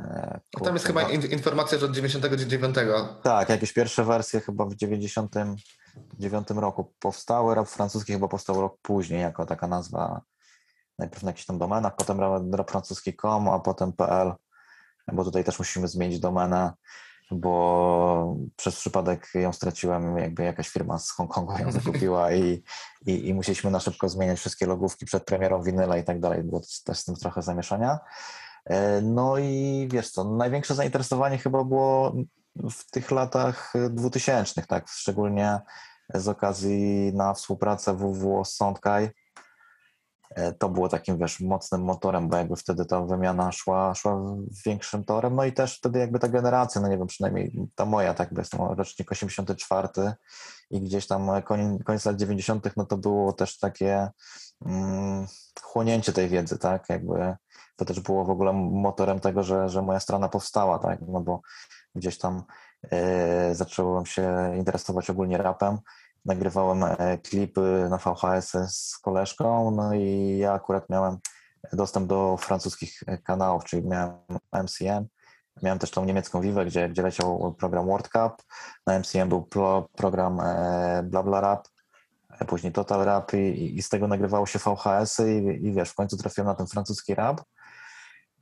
e, 0.00 0.40
No 0.58 0.64
Tam 0.64 0.74
jest 0.74 0.86
chyba 0.86 1.02
in, 1.02 1.22
informacja, 1.22 1.78
że 1.78 1.86
od 1.86 1.92
99. 1.92 2.76
Tak, 3.22 3.48
jakieś 3.48 3.72
pierwsze 3.72 4.04
wersje 4.04 4.40
chyba 4.40 4.64
w 4.64 4.74
99 4.74 6.50
roku 6.50 6.92
powstały. 6.98 7.54
Rap 7.54 7.68
francuski 7.68 8.12
chyba 8.12 8.28
powstał 8.28 8.60
rok 8.60 8.78
później 8.82 9.20
jako 9.20 9.46
taka 9.46 9.66
nazwa. 9.66 10.20
Najpierw 10.98 11.22
na 11.22 11.28
jakichś 11.30 11.46
tam 11.46 11.58
domenach, 11.58 11.96
potem 11.96 12.20
rap 12.54 12.70
francuski.com, 12.70 13.48
a 13.48 13.58
potem 13.58 13.92
PL, 13.92 14.32
bo 15.12 15.24
tutaj 15.24 15.44
też 15.44 15.58
musimy 15.58 15.88
zmienić 15.88 16.20
domenę, 16.20 16.72
bo 17.30 18.36
przez 18.56 18.76
przypadek 18.76 19.28
ją 19.34 19.52
straciłem, 19.52 20.18
jakby 20.18 20.42
jakaś 20.42 20.68
firma 20.68 20.98
z 20.98 21.10
Hongkongu 21.10 21.58
ją 21.58 21.72
zakupiła 21.72 22.32
i, 22.32 22.62
i, 23.06 23.28
i 23.28 23.34
musieliśmy 23.34 23.70
na 23.70 23.80
szybko 23.80 24.08
zmieniać 24.08 24.38
wszystkie 24.38 24.66
logówki 24.66 25.06
przed 25.06 25.24
premierą 25.24 25.62
winyla 25.62 25.96
i 25.96 26.04
tak 26.04 26.20
dalej. 26.20 26.42
Było 26.42 26.60
też 26.84 26.98
z 26.98 27.04
tym 27.04 27.14
trochę 27.16 27.42
zamieszania. 27.42 27.98
E, 28.64 29.00
No 29.00 29.38
i 29.38 29.88
wiesz 29.92 30.10
co, 30.10 30.24
największe 30.24 30.74
zainteresowanie 30.74 31.38
chyba 31.38 31.64
było 31.64 32.14
w 32.56 32.90
tych 32.90 33.10
latach 33.10 33.72
2000, 33.90 34.62
tak, 34.62 34.88
szczególnie 34.88 35.60
z 36.14 36.28
okazji 36.28 37.12
na 37.14 37.34
współpracę 37.34 37.96
WWO 37.96 38.44
z 38.44 38.56
e, 38.56 39.10
to 40.58 40.68
było 40.68 40.88
takim, 40.88 41.18
wiesz, 41.18 41.40
mocnym 41.40 41.84
motorem, 41.84 42.28
bo 42.28 42.36
jakby 42.36 42.56
wtedy 42.56 42.86
ta 42.86 43.00
wymiana 43.00 43.52
szła, 43.52 43.94
szła 43.94 44.36
większym 44.66 45.04
torem, 45.04 45.34
no 45.34 45.44
i 45.44 45.52
też 45.52 45.78
wtedy 45.78 45.98
jakby 45.98 46.18
ta 46.18 46.28
generacja, 46.28 46.80
no 46.80 46.88
nie 46.88 46.98
wiem, 46.98 47.06
przynajmniej 47.06 47.68
ta 47.74 47.84
moja, 47.84 48.14
tak, 48.14 48.34
bo 48.34 48.40
jestem 48.40 48.60
rocznik 48.60 49.12
84 49.12 49.88
i 50.70 50.80
gdzieś 50.80 51.06
tam 51.06 51.42
koniec, 51.42 51.82
koniec 51.84 52.04
lat 52.04 52.16
90 52.16 52.76
no 52.76 52.86
to 52.86 52.96
było 52.96 53.32
też 53.32 53.58
takie 53.58 54.08
mm, 54.66 55.26
chłonięcie 55.62 56.12
tej 56.12 56.28
wiedzy, 56.28 56.58
tak, 56.58 56.88
jakby 56.88 57.36
to 57.76 57.84
też 57.84 58.00
było 58.00 58.24
w 58.24 58.30
ogóle 58.30 58.52
motorem 58.52 59.20
tego, 59.20 59.42
że, 59.42 59.68
że 59.68 59.82
moja 59.82 60.00
strona 60.00 60.28
powstała, 60.28 60.78
tak, 60.78 60.98
no 61.08 61.20
bo 61.20 61.40
gdzieś 61.94 62.18
tam 62.18 62.42
e, 62.90 63.54
zacząłem 63.54 64.06
się 64.06 64.56
interesować 64.56 65.10
ogólnie 65.10 65.38
rapem, 65.38 65.78
nagrywałem 66.24 66.84
e, 66.84 67.18
klipy 67.18 67.86
na 67.90 67.96
VHS 67.96 68.56
z 68.68 68.98
koleżką, 68.98 69.70
no 69.70 69.94
i 69.94 70.38
ja 70.38 70.52
akurat 70.52 70.90
miałem 70.90 71.18
dostęp 71.72 72.06
do 72.06 72.36
francuskich 72.36 73.02
e, 73.06 73.18
kanałów, 73.18 73.64
czyli 73.64 73.88
miałem 73.88 74.12
MCN, 74.52 75.06
miałem 75.62 75.78
też 75.78 75.90
tą 75.90 76.04
niemiecką 76.04 76.40
Vivę, 76.40 76.64
gdzie, 76.64 76.88
gdzie 76.88 77.02
leciał 77.02 77.54
program 77.58 77.86
World 77.86 78.08
Cup, 78.08 78.42
na 78.86 78.98
MCN 78.98 79.28
był 79.28 79.42
pro, 79.42 79.88
program 79.96 80.40
e, 80.40 81.02
Blabla 81.04 81.40
Rap, 81.40 81.68
później 82.46 82.72
Total 82.72 83.04
Rap 83.04 83.34
i, 83.34 83.78
i 83.78 83.82
z 83.82 83.88
tego 83.88 84.08
nagrywało 84.08 84.46
się 84.46 84.58
VHS-y 84.58 85.32
i, 85.32 85.66
i 85.66 85.72
wiesz, 85.72 85.90
w 85.90 85.94
końcu 85.94 86.16
trafiłem 86.16 86.46
na 86.46 86.54
ten 86.54 86.66
francuski 86.66 87.14
rap. 87.14 87.40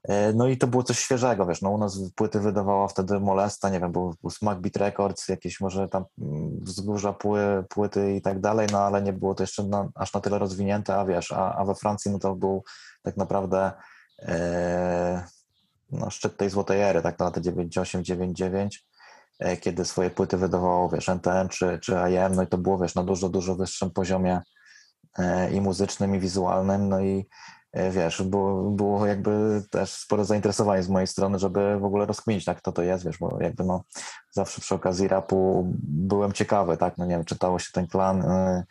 E, 0.08 0.32
No 0.32 0.46
i 0.46 0.58
to 0.58 0.66
było 0.66 0.82
coś 0.82 0.98
świeżego, 0.98 1.46
wiesz, 1.46 1.62
no 1.62 1.70
u 1.70 1.78
nas 1.78 1.98
płyty 2.14 2.40
wydawała 2.40 2.88
wtedy 2.88 3.20
Molesta, 3.20 3.68
nie 3.68 3.80
wiem, 3.80 3.92
był, 3.92 4.14
był 4.20 4.30
Smack 4.30 4.60
Beat 4.60 4.76
Records, 4.76 5.28
jakieś 5.28 5.60
może 5.60 5.88
tam 5.88 6.04
mm, 6.18 6.58
wzgórza 6.60 7.12
pły, 7.12 7.64
płyty 7.68 8.14
i 8.14 8.22
tak 8.22 8.40
dalej, 8.40 8.66
no 8.72 8.78
ale 8.78 9.02
nie 9.02 9.12
było 9.12 9.34
to 9.34 9.42
jeszcze 9.42 9.64
na, 9.64 9.88
aż 9.94 10.12
na 10.12 10.20
tyle 10.20 10.38
rozwinięte, 10.38 10.96
a 10.96 11.04
wiesz, 11.04 11.32
a, 11.32 11.54
a 11.54 11.64
we 11.64 11.74
Francji 11.74 12.10
no 12.10 12.18
to 12.18 12.34
był 12.34 12.64
tak 13.02 13.16
naprawdę 13.16 13.72
e, 14.22 15.24
no, 15.90 16.10
szczyt 16.10 16.36
tej 16.36 16.50
złotej 16.50 16.80
ery, 16.82 17.02
tak 17.02 17.18
na 17.18 17.24
lata 17.24 17.40
98, 17.40 18.04
99, 18.04 18.86
e, 19.38 19.56
kiedy 19.56 19.84
swoje 19.84 20.10
płyty 20.10 20.36
wydawało, 20.36 20.88
wiesz, 20.88 21.08
NTM 21.08 21.48
czy, 21.48 21.78
czy 21.82 21.96
no 22.30 22.42
i 22.42 22.46
to 22.46 22.58
było, 22.58 22.78
wiesz, 22.78 22.94
na 22.94 23.04
dużo, 23.04 23.28
dużo 23.28 23.54
wyższym 23.54 23.90
poziomie 23.90 24.40
e, 25.18 25.50
i 25.50 25.60
muzycznym, 25.60 26.14
i 26.14 26.20
wizualnym, 26.20 26.88
no 26.88 27.00
i 27.00 27.28
wiesz, 27.74 28.22
było, 28.22 28.70
było 28.70 29.06
jakby 29.06 29.62
też 29.70 29.90
spore 29.90 30.24
zainteresowanie 30.24 30.82
z 30.82 30.88
mojej 30.88 31.06
strony, 31.06 31.38
żeby 31.38 31.78
w 31.78 31.84
ogóle 31.84 32.06
rozkminić, 32.06 32.44
tak, 32.44 32.58
kto 32.58 32.72
to 32.72 32.82
jest, 32.82 33.04
wiesz, 33.04 33.18
bo 33.18 33.38
jakby 33.40 33.64
no 33.64 33.84
zawsze 34.30 34.60
przy 34.60 34.74
okazji 34.74 35.08
rapu 35.08 35.68
byłem 35.82 36.32
ciekawy, 36.32 36.76
tak, 36.76 36.98
no 36.98 37.04
nie 37.04 37.16
wiem, 37.16 37.24
czytało 37.24 37.58
się 37.58 37.72
ten 37.72 37.86
klan 37.86 38.22
y, 38.22 38.64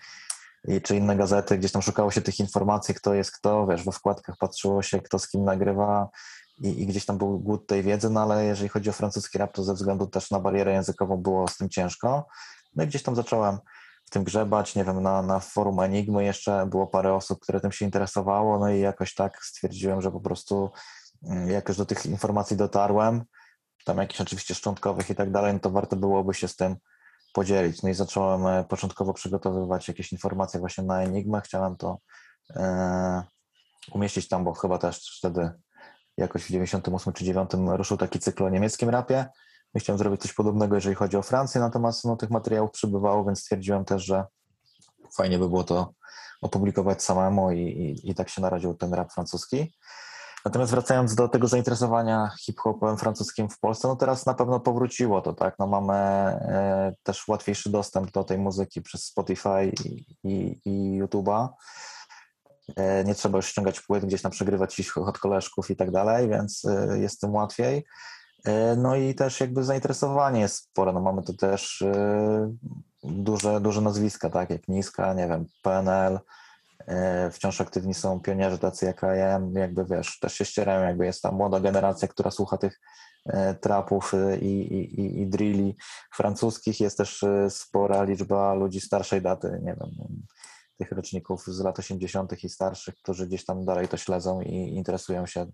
i 0.68 0.82
czy 0.82 0.96
inne 0.96 1.16
gazety, 1.16 1.58
gdzieś 1.58 1.72
tam 1.72 1.82
szukało 1.82 2.12
się 2.12 2.22
tych 2.22 2.40
informacji, 2.40 2.96
kto 2.96 3.14
jest 3.14 3.32
kto, 3.32 3.68
wiesz, 3.68 3.84
we 3.84 3.92
wkładkach 3.92 4.38
patrzyło 4.40 4.82
się, 4.82 5.02
kto 5.02 5.20
z 5.20 5.30
kim 5.30 5.44
nagrywa 5.44 6.10
i, 6.58 6.82
i 6.82 6.86
gdzieś 6.86 7.06
tam 7.06 7.18
był 7.18 7.40
głód 7.40 7.68
tej 7.68 7.84
wiedzy, 7.84 8.10
no 8.10 8.22
ale 8.22 8.46
jeżeli 8.46 8.70
chodzi 8.70 8.90
o 8.90 8.94
francuski 8.94 9.38
rap, 9.38 9.54
to 9.54 9.64
ze 9.64 9.74
względu 9.74 10.08
też 10.08 10.32
na 10.32 10.40
barierę 10.40 10.74
językową 10.74 11.18
było 11.18 11.48
z 11.48 11.58
tym 11.58 11.70
ciężko, 11.70 12.28
no 12.76 12.84
i 12.84 12.88
gdzieś 12.88 13.04
tam 13.04 13.16
zacząłem 13.16 13.58
w 14.08 14.10
tym 14.10 14.24
grzebać, 14.24 14.76
nie 14.76 14.84
wiem, 14.84 15.04
na, 15.04 15.22
na 15.22 15.40
forum 15.40 15.80
Enigmy 15.80 16.24
jeszcze 16.24 16.66
było 16.66 16.88
parę 16.88 17.14
osób, 17.14 17.40
które 17.40 17.60
tym 17.60 17.72
się 17.72 17.86
interesowało, 17.86 18.60
no 18.60 18.70
i 18.70 18.80
jakoś 18.80 19.14
tak 19.14 19.46
stwierdziłem, 19.46 20.02
że 20.02 20.12
po 20.12 20.20
prostu 20.20 20.72
mm, 21.24 21.50
jak 21.50 21.68
już 21.68 21.78
do 21.78 21.86
tych 21.86 22.06
informacji 22.06 22.58
dotarłem, 22.58 23.24
tam 23.86 23.98
jakichś 23.98 24.22
oczywiście 24.22 24.56
szczątkowych 24.56 25.10
i 25.10 25.16
tak 25.16 25.32
dalej, 25.32 25.54
no 25.54 25.60
to 25.60 25.70
warto 25.70 25.96
byłoby 25.96 26.34
się 26.34 26.48
z 26.48 26.56
tym 26.56 26.76
podzielić. 27.34 27.84
No 27.84 27.90
i 27.90 27.94
zacząłem 27.94 28.48
e, 28.48 28.64
początkowo 28.64 29.14
przygotowywać 29.14 29.88
jakieś 29.88 30.12
informacje 30.12 30.60
właśnie 30.60 30.84
na 30.84 31.02
Enigmę. 31.02 31.42
Chciałem 31.42 31.78
to 31.78 32.00
e, 32.56 33.24
umieścić 33.92 34.28
tam, 34.28 34.44
bo 34.44 34.54
chyba 34.54 34.78
też 34.78 35.18
wtedy 35.18 35.52
jakoś 36.18 36.44
w 36.44 36.50
98 36.50 37.14
czy 37.14 37.26
9 37.26 37.52
ruszył 37.68 37.98
taki 37.98 38.20
cykl 38.20 38.44
o 38.44 38.50
niemieckim 38.50 38.90
rapie. 38.90 39.26
Chciałem 39.80 39.98
zrobić 39.98 40.22
coś 40.22 40.34
podobnego, 40.34 40.76
jeżeli 40.76 40.96
chodzi 40.96 41.18
o 41.18 41.22
Francję, 41.22 41.62
natomiast 41.62 42.06
no, 42.06 42.16
tych 42.16 42.30
materiałów 42.30 42.72
przybywało, 42.72 43.26
więc 43.26 43.40
stwierdziłem 43.40 43.86
też, 43.86 44.06
że 44.06 44.26
fajnie 45.18 45.40
by 45.40 45.50
było 45.50 45.64
to 45.64 45.94
opublikować 46.42 47.04
samemu 47.04 47.52
i, 47.52 47.60
i, 47.60 48.10
i 48.10 48.16
tak 48.16 48.30
się 48.30 48.42
narodził 48.42 48.74
ten 48.74 48.94
rap 48.94 49.14
francuski. 49.14 49.74
Natomiast 50.46 50.72
wracając 50.72 51.16
do 51.16 51.28
tego 51.28 51.48
zainteresowania 51.48 52.32
hip-hopem 52.42 52.98
francuskim 52.98 53.50
w 53.50 53.60
Polsce, 53.60 53.88
no 53.88 53.96
teraz 53.96 54.26
na 54.26 54.34
pewno 54.34 54.60
powróciło 54.60 55.22
to, 55.22 55.34
tak? 55.34 55.56
No 55.60 55.68
mamy 55.68 55.94
e, 55.94 56.94
też 57.04 57.28
łatwiejszy 57.28 57.70
dostęp 57.70 58.12
do 58.12 58.24
tej 58.24 58.38
muzyki 58.38 58.82
przez 58.82 59.04
Spotify 59.04 59.72
i, 59.84 60.06
i, 60.24 60.62
i 60.66 61.04
YouTube'a. 61.04 61.48
E, 62.76 63.04
nie 63.04 63.16
trzeba 63.16 63.38
już 63.38 63.48
ściągać 63.48 63.82
płyt, 63.82 64.06
gdzieś 64.06 64.22
tam 64.22 64.32
przegrywać 64.32 64.80
iść 64.80 64.92
od 64.98 65.20
koleżków 65.20 65.70
i 65.70 65.76
tak 65.76 65.92
dalej, 65.92 66.30
więc 66.30 66.66
e, 66.66 67.00
jest 67.00 67.22
tym 67.22 67.36
łatwiej. 67.36 67.86
E, 68.48 68.76
No 68.76 68.96
i 68.96 69.16
też 69.16 69.40
jakby 69.40 69.64
zainteresowanie 69.64 70.40
jest 70.42 70.56
spore. 70.56 70.94
No 70.94 71.02
mamy 71.02 71.24
tu 71.24 71.34
też 71.34 71.82
e, 71.82 72.54
duże, 73.04 73.62
duże 73.62 73.82
nazwiska, 73.82 74.30
tak 74.30 74.50
jak 74.50 74.68
Niska, 74.68 75.14
nie 75.14 75.28
wiem, 75.28 75.46
PNL, 75.62 76.20
E, 76.88 77.32
wciąż 77.32 77.62
aktywni 77.62 77.94
są 77.94 78.20
pionierzy 78.20 78.58
tacy 78.58 78.86
jak 78.86 79.02
IM, 79.04 79.54
jakby 79.56 79.86
wiesz, 79.86 80.20
też 80.20 80.34
się 80.34 80.46
ścierają, 80.46 80.88
jakby 80.88 81.06
jest 81.06 81.22
ta 81.22 81.32
młoda 81.32 81.60
generacja, 81.60 82.08
która 82.08 82.32
słucha 82.32 82.58
tych 82.58 82.80
trapów 83.62 84.12
i, 84.42 84.46
i, 84.46 85.22
i- 85.22 85.28
drilli 85.28 85.78
francuskich, 86.16 86.80
jest 86.80 86.98
też 86.98 87.26
spora 87.50 88.04
liczba 88.04 88.54
ludzi 88.54 88.82
starszej 88.82 89.22
daty, 89.22 89.60
nie 89.64 89.76
wiem, 89.80 89.90
tych 90.78 90.92
roczników 90.92 91.44
z 91.48 91.60
lat 91.60 91.80
80. 91.80 92.44
i 92.44 92.50
starszych, 92.50 92.96
którzy 92.96 93.28
gdzieś 93.28 93.46
tam 93.46 93.66
dalej 93.66 93.88
to 93.88 93.98
śledzą 93.98 94.42
i 94.42 94.56
interesują 94.56 95.26
się 95.26 95.46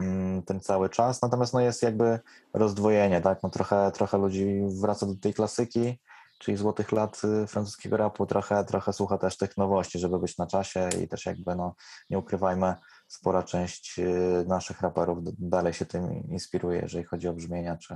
mm, 0.00 0.42
tym 0.42 0.60
cały 0.60 0.88
czas, 0.88 1.22
natomiast 1.22 1.54
no 1.54 1.60
jest 1.60 1.82
jakby 1.82 2.20
rozdwojenie, 2.54 3.20
tak, 3.20 3.42
no 3.42 3.50
trochę, 3.50 3.92
trochę 3.92 4.18
ludzi 4.18 4.62
wraca 4.80 5.06
do 5.06 5.14
tej 5.14 5.34
klasyki, 5.34 6.00
czyli 6.38 6.56
złotych 6.56 6.92
lat 6.92 7.22
y, 7.24 7.46
francuskiego 7.46 7.96
rapu, 7.96 8.26
trochę, 8.26 8.64
trochę 8.64 8.92
słucha 8.92 9.18
też 9.18 9.36
tych 9.36 9.56
nowości, 9.56 9.98
żeby 9.98 10.18
być 10.18 10.38
na 10.38 10.46
czasie 10.46 10.88
i 11.02 11.08
też 11.08 11.26
jakby, 11.26 11.54
no, 11.56 11.74
nie 12.10 12.18
ukrywajmy, 12.18 12.74
spora 13.08 13.42
część 13.42 13.98
y, 13.98 14.44
naszych 14.48 14.80
raperów 14.80 15.18
dalej 15.38 15.72
się 15.72 15.86
tym 15.86 16.12
inspiruje, 16.28 16.80
jeżeli 16.80 17.04
chodzi 17.04 17.28
o 17.28 17.32
brzmienia 17.32 17.76
czy, 17.76 17.94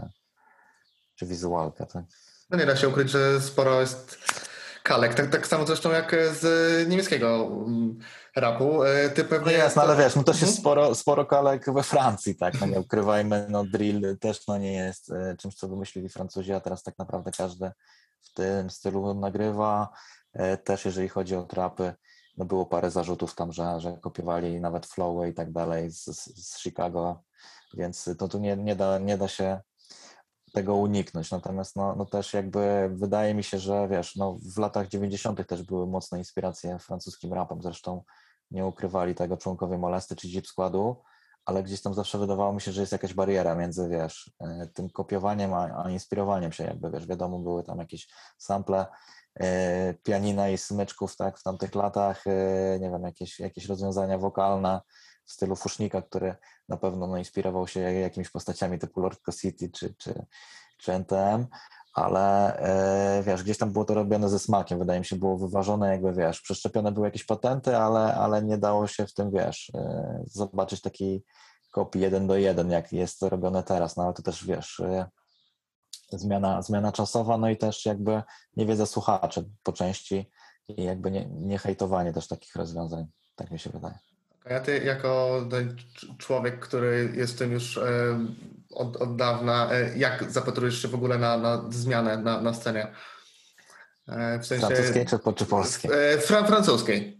czy 1.14 1.26
wizualkę, 1.26 1.86
tak? 1.86 2.04
No 2.50 2.58
nie 2.58 2.66
da 2.66 2.76
się 2.76 2.88
ukryć, 2.88 3.10
że 3.10 3.40
sporo 3.40 3.80
jest 3.80 4.18
kalek. 4.88 5.14
Tak, 5.14 5.30
tak 5.30 5.46
samo 5.46 5.66
zresztą 5.66 5.90
jak 5.90 6.16
z 6.32 6.42
niemieckiego 6.88 7.46
mm, 7.46 7.98
rapu. 8.36 8.84
E, 8.84 9.08
Ty 9.10 9.22
No 9.22 9.28
pewnie... 9.28 9.52
jest, 9.52 9.76
no 9.76 9.82
ale 9.82 9.96
wiesz, 9.96 10.16
no 10.16 10.22
to 10.24 10.32
się 10.32 10.38
Mhm. 10.46 10.56
sporo, 10.56 10.94
sporo 10.94 11.26
kalek 11.26 11.72
we 11.72 11.82
Francji, 11.82 12.36
tak, 12.36 12.60
no 12.60 12.66
nie 12.66 12.80
ukrywajmy, 12.80 13.46
no 13.50 13.64
drill 13.64 14.18
też 14.20 14.46
no 14.46 14.58
nie 14.58 14.72
jest 14.72 15.10
e, 15.12 15.36
czymś, 15.36 15.54
co 15.54 15.68
wymyślili 15.68 16.08
Francuzi, 16.08 16.52
a 16.52 16.60
teraz 16.60 16.82
tak 16.82 16.98
naprawdę 16.98 17.30
każdy 17.38 17.70
w 18.20 18.32
tym 18.34 18.70
stylu 18.70 19.14
nagrywa. 19.14 19.88
E, 20.32 20.56
Też 20.56 20.84
jeżeli 20.84 21.08
chodzi 21.08 21.36
o 21.36 21.42
trapy, 21.42 21.94
no 22.36 22.44
było 22.44 22.66
parę 22.66 22.90
zarzutów 22.90 23.34
tam, 23.34 23.52
że, 23.52 23.80
że 23.80 23.98
kopiowali 24.02 24.60
nawet 24.60 24.86
flowy 24.86 25.28
i 25.28 25.34
tak 25.34 25.52
dalej 25.52 25.90
z, 25.90 26.04
z, 26.04 26.46
z 26.46 26.58
Chicago, 26.62 27.22
więc 27.74 28.10
to 28.18 28.28
tu 28.28 28.38
nie, 28.38 28.56
nie, 28.56 28.76
da, 28.76 28.98
nie 28.98 29.18
da 29.18 29.28
się 29.28 29.60
tego 30.52 30.74
uniknąć. 30.74 31.30
Natomiast 31.30 31.76
no, 31.76 31.94
no 31.96 32.04
też 32.04 32.34
jakby 32.34 32.90
wydaje 32.92 33.34
mi 33.34 33.44
się, 33.44 33.58
że 33.58 33.88
wiesz, 33.88 34.16
no 34.16 34.38
w 34.54 34.58
latach 34.58 34.88
90. 34.88 35.46
też 35.46 35.62
były 35.62 35.86
mocne 35.86 36.18
inspiracje 36.18 36.78
francuskim 36.78 37.32
rapem. 37.32 37.62
Zresztą 37.62 38.02
nie 38.50 38.66
ukrywali 38.66 39.14
tego 39.14 39.36
członkowie 39.36 39.78
Molesty 39.78 40.16
czy 40.16 40.28
Jeep 40.28 40.46
Składu, 40.46 40.96
ale 41.44 41.62
gdzieś 41.62 41.82
tam 41.82 41.94
zawsze 41.94 42.18
wydawało 42.18 42.52
mi 42.52 42.60
się, 42.60 42.72
że 42.72 42.80
jest 42.80 42.92
jakaś 42.92 43.14
bariera 43.14 43.54
między, 43.54 43.88
wiesz, 43.88 44.30
e, 44.40 44.66
tym 44.74 44.90
kopiowaniem, 44.90 45.54
a, 45.54 45.84
a 45.84 45.90
inspirowaniem 45.90 46.52
się 46.52 46.64
jakby, 46.64 46.90
wiesz, 46.90 47.06
wiadomo, 47.06 47.38
były 47.38 47.64
tam 47.64 47.78
jakieś 47.78 48.08
sample, 48.38 48.86
e, 49.40 49.94
pianina 49.94 50.48
i 50.48 50.58
smyczków, 50.58 51.16
tak, 51.16 51.38
w 51.38 51.42
tamtych 51.42 51.74
latach, 51.74 52.26
e, 52.26 52.78
nie 52.80 52.90
wiem, 52.90 53.02
jakieś, 53.02 53.40
jakieś 53.40 53.66
rozwiązania 53.66 54.18
wokalne 54.18 54.80
w 55.28 55.32
stylu 55.32 55.56
Fusznika, 55.56 56.02
który 56.02 56.34
na 56.68 56.76
pewno 56.76 57.06
no, 57.06 57.18
inspirował 57.18 57.68
się 57.68 57.80
jakimiś 57.80 58.30
postaciami 58.30 58.78
typu 58.78 59.00
Lord 59.00 59.20
City 59.40 59.70
czy, 59.70 59.94
czy, 59.94 60.26
czy 60.78 60.92
NTM, 60.92 61.46
ale 61.94 62.56
e, 62.58 63.22
wiesz, 63.22 63.42
gdzieś 63.42 63.58
tam 63.58 63.72
było 63.72 63.84
to 63.84 63.94
robione 63.94 64.28
ze 64.28 64.38
smakiem, 64.38 64.78
wydaje 64.78 65.00
mi 65.00 65.06
się, 65.06 65.16
było 65.16 65.38
wyważone, 65.38 65.88
jakby 65.88 66.12
wiesz, 66.12 66.40
przeszczepione 66.40 66.92
były 66.92 67.06
jakieś 67.06 67.24
patenty, 67.24 67.76
ale, 67.76 68.14
ale 68.14 68.42
nie 68.42 68.58
dało 68.58 68.86
się 68.86 69.06
w 69.06 69.14
tym, 69.14 69.30
wiesz, 69.30 69.72
e, 69.74 70.22
zobaczyć 70.26 70.80
takiej 70.80 71.24
kopii 71.72 72.00
jeden 72.02 72.26
do 72.26 72.36
jeden, 72.36 72.70
jak 72.70 72.92
jest 72.92 73.20
to 73.20 73.28
robione 73.28 73.62
teraz, 73.62 73.96
no 73.96 74.04
ale 74.04 74.12
to 74.12 74.22
też, 74.22 74.46
wiesz, 74.46 74.80
e, 74.80 75.06
zmiana, 76.12 76.62
zmiana 76.62 76.92
czasowa, 76.92 77.38
no 77.38 77.50
i 77.50 77.56
też 77.56 77.86
jakby 77.86 78.22
niewiedza 78.56 78.86
słuchaczy 78.86 79.50
po 79.62 79.72
części 79.72 80.30
i 80.68 80.84
jakby 80.84 81.10
nie, 81.10 81.26
nie 81.26 81.58
hejtowanie 81.58 82.12
też 82.12 82.28
takich 82.28 82.56
rozwiązań, 82.56 83.06
tak 83.36 83.50
mi 83.50 83.58
się 83.58 83.70
wydaje. 83.70 84.07
A 84.56 84.60
ty 84.60 84.78
jako 84.78 85.40
człowiek, 86.18 86.60
który 86.60 87.12
jest 87.14 87.34
w 87.34 87.38
tym 87.38 87.52
już 87.52 87.78
e, 87.78 87.82
od, 88.74 88.96
od 88.96 89.16
dawna, 89.16 89.72
e, 89.72 89.98
jak 89.98 90.30
zapatrujesz 90.30 90.82
się 90.82 90.88
w 90.88 90.94
ogóle 90.94 91.18
na, 91.18 91.36
na 91.38 91.64
zmianę 91.70 92.16
na, 92.16 92.40
na 92.40 92.54
scenie? 92.54 92.92
E, 94.08 94.38
W 94.38 94.46
sensie... 94.46 94.66
Francuskiej 94.66 95.06
czy, 95.06 95.18
czy 95.34 95.46
polskiej? 95.46 95.90
E, 95.94 96.18
Fra, 96.18 96.44
francuskiej. 96.44 97.18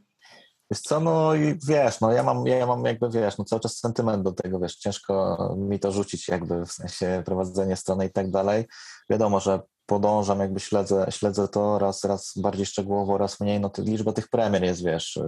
Wiesz 0.70 0.80
co, 0.80 1.00
no 1.00 1.34
i 1.34 1.58
wiesz, 1.68 2.00
no 2.00 2.12
ja 2.12 2.22
mam, 2.22 2.46
ja 2.46 2.66
mam 2.66 2.84
jakby, 2.84 3.10
wiesz, 3.10 3.38
no 3.38 3.44
cały 3.44 3.60
czas 3.60 3.78
sentyment 3.78 4.22
do 4.22 4.32
tego, 4.32 4.58
wiesz, 4.58 4.76
ciężko 4.76 5.54
mi 5.58 5.78
to 5.78 5.92
rzucić 5.92 6.28
jakby 6.28 6.66
w 6.66 6.72
sensie 6.72 7.22
prowadzenie 7.26 7.76
strony 7.76 8.06
i 8.06 8.10
tak 8.10 8.30
dalej. 8.30 8.64
Wiadomo, 9.10 9.40
że 9.40 9.60
podążam, 9.86 10.40
jakby 10.40 10.60
śledzę, 10.60 11.06
śledzę 11.10 11.48
to 11.48 11.78
raz, 11.78 12.04
raz 12.04 12.32
bardziej 12.36 12.66
szczegółowo, 12.66 13.18
raz 13.18 13.40
mniej, 13.40 13.60
no 13.60 13.70
liczba 13.78 14.12
tych 14.12 14.28
premier 14.28 14.64
jest, 14.64 14.84
wiesz, 14.84 15.18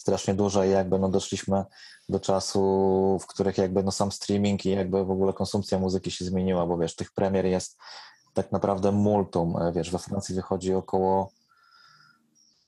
strasznie 0.00 0.34
duża 0.34 0.66
i 0.66 0.70
jakby 0.70 0.98
no 0.98 1.08
doszliśmy 1.08 1.64
do 2.08 2.20
czasu, 2.20 3.18
w 3.22 3.26
których 3.26 3.58
jakby 3.58 3.82
no 3.82 3.92
sam 3.92 4.12
streaming 4.12 4.66
i 4.66 4.70
jakby 4.70 5.04
w 5.04 5.10
ogóle 5.10 5.32
konsumpcja 5.32 5.78
muzyki 5.78 6.10
się 6.10 6.24
zmieniła, 6.24 6.66
bo 6.66 6.78
wiesz, 6.78 6.96
tych 6.96 7.12
premier 7.12 7.46
jest 7.46 7.78
tak 8.34 8.52
naprawdę 8.52 8.92
multum, 8.92 9.56
wiesz, 9.74 9.90
we 9.90 9.98
Francji 9.98 10.34
wychodzi 10.34 10.74
około 10.74 11.32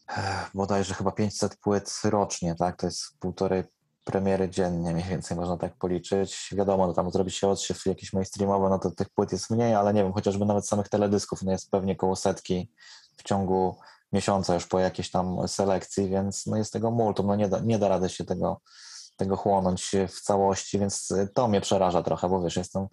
eh, 0.08 0.50
bodajże 0.54 0.94
chyba 0.94 1.12
500 1.12 1.56
płyt 1.56 2.00
rocznie, 2.04 2.54
tak, 2.54 2.76
to 2.76 2.86
jest 2.86 3.18
półtorej 3.20 3.64
premiery 4.04 4.48
dziennie, 4.48 4.92
mniej 4.92 5.08
więcej 5.08 5.36
można 5.36 5.56
tak 5.56 5.76
policzyć. 5.76 6.50
Wiadomo, 6.52 6.86
no 6.86 6.92
tam 6.92 7.10
zrobi 7.10 7.30
się 7.30 7.48
odsiew 7.48 7.86
jakiś 7.86 8.12
mainstreamowy, 8.12 8.68
no 8.70 8.78
to 8.78 8.90
tych 8.90 9.10
płyt 9.10 9.32
jest 9.32 9.50
mniej, 9.50 9.74
ale 9.74 9.94
nie 9.94 10.02
wiem, 10.02 10.12
chociażby 10.12 10.44
nawet 10.44 10.68
samych 10.68 10.88
teledysków, 10.88 11.42
no 11.42 11.52
jest 11.52 11.70
pewnie 11.70 11.96
koło 11.96 12.16
setki 12.16 12.70
w 13.16 13.22
ciągu 13.22 13.76
miesiąca 14.12 14.54
już 14.54 14.66
po 14.66 14.78
jakiejś 14.78 15.10
tam 15.10 15.48
selekcji, 15.48 16.08
więc 16.08 16.46
no 16.46 16.56
jest 16.56 16.72
tego 16.72 16.90
multum, 16.90 17.26
no 17.26 17.36
nie 17.36 17.48
da, 17.48 17.60
nie 17.60 17.78
da 17.78 17.88
rady 17.88 18.08
się 18.08 18.24
tego, 18.24 18.60
tego 19.16 19.36
chłonąć 19.36 19.90
w 20.08 20.20
całości, 20.20 20.78
więc 20.78 21.08
to 21.34 21.48
mnie 21.48 21.60
przeraża 21.60 22.02
trochę, 22.02 22.28
bo 22.28 22.42
wiesz, 22.42 22.56
jestem 22.56 22.86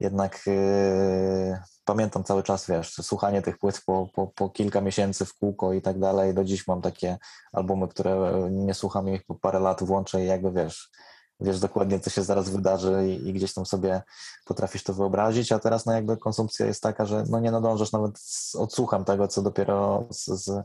jednak 0.00 0.46
yy, 0.46 1.58
pamiętam 1.84 2.24
cały 2.24 2.42
czas, 2.42 2.66
wiesz, 2.66 2.94
słuchanie 2.94 3.42
tych 3.42 3.58
płyt 3.58 3.82
po, 3.86 4.08
po, 4.14 4.26
po 4.26 4.50
kilka 4.50 4.80
miesięcy 4.80 5.24
w 5.24 5.34
kółko 5.34 5.72
i 5.72 5.82
tak 5.82 5.98
dalej. 5.98 6.34
Do 6.34 6.44
dziś 6.44 6.66
mam 6.66 6.82
takie 6.82 7.18
albumy, 7.52 7.88
które 7.88 8.32
nie 8.50 8.74
słucham 8.74 9.08
ich 9.08 9.24
po 9.24 9.34
parę 9.34 9.60
lat, 9.60 9.82
włączę 9.82 10.24
i 10.24 10.26
jakby 10.26 10.52
wiesz, 10.52 10.90
wiesz 11.40 11.60
dokładnie, 11.60 12.00
co 12.00 12.10
się 12.10 12.22
zaraz 12.22 12.50
wydarzy 12.50 13.08
i, 13.08 13.28
i 13.28 13.32
gdzieś 13.32 13.54
tam 13.54 13.66
sobie 13.66 14.02
potrafisz 14.44 14.82
to 14.82 14.94
wyobrazić, 14.94 15.52
a 15.52 15.58
teraz 15.58 15.86
no 15.86 15.92
jakby 15.92 16.16
konsumpcja 16.16 16.66
jest 16.66 16.82
taka, 16.82 17.06
że 17.06 17.24
no 17.28 17.40
nie 17.40 17.50
nadążasz 17.50 17.92
nawet 17.92 18.18
z 18.18 18.54
odsłuchem 18.54 19.04
tego, 19.04 19.28
co 19.28 19.42
dopiero 19.42 20.06
z, 20.10 20.24
z 20.26 20.64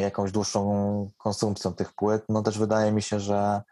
jakąś 0.00 0.32
dłuższą 0.32 1.10
konsumpcją 1.18 1.72
tych 1.72 1.92
płyt. 1.92 2.24
No 2.28 2.42
też 2.42 2.58
wydaje 2.58 2.92
mi 2.92 3.02
się, 3.02 3.20
że 3.20 3.62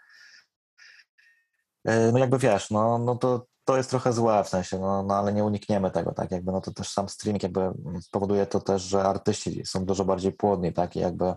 yy, 1.84 2.12
no 2.12 2.18
jakby 2.18 2.38
wiesz, 2.38 2.70
no, 2.70 2.98
no 2.98 3.16
to 3.16 3.46
to 3.64 3.76
jest 3.76 3.90
trochę 3.90 4.12
złe 4.12 4.44
w 4.44 4.48
sensie, 4.48 4.78
no, 4.78 5.02
no 5.02 5.14
ale 5.14 5.32
nie 5.32 5.44
unikniemy 5.44 5.90
tego, 5.90 6.12
tak, 6.12 6.30
jakby 6.30 6.52
no 6.52 6.60
to 6.60 6.70
też 6.70 6.88
sam 6.88 7.08
streaming 7.08 7.42
jakby 7.42 7.72
powoduje 8.10 8.46
to 8.46 8.60
też, 8.60 8.82
że 8.82 9.02
artyści 9.02 9.62
są 9.66 9.84
dużo 9.84 10.04
bardziej 10.04 10.32
płodni, 10.32 10.72
tak, 10.72 10.96
i 10.96 11.00
jakby 11.00 11.34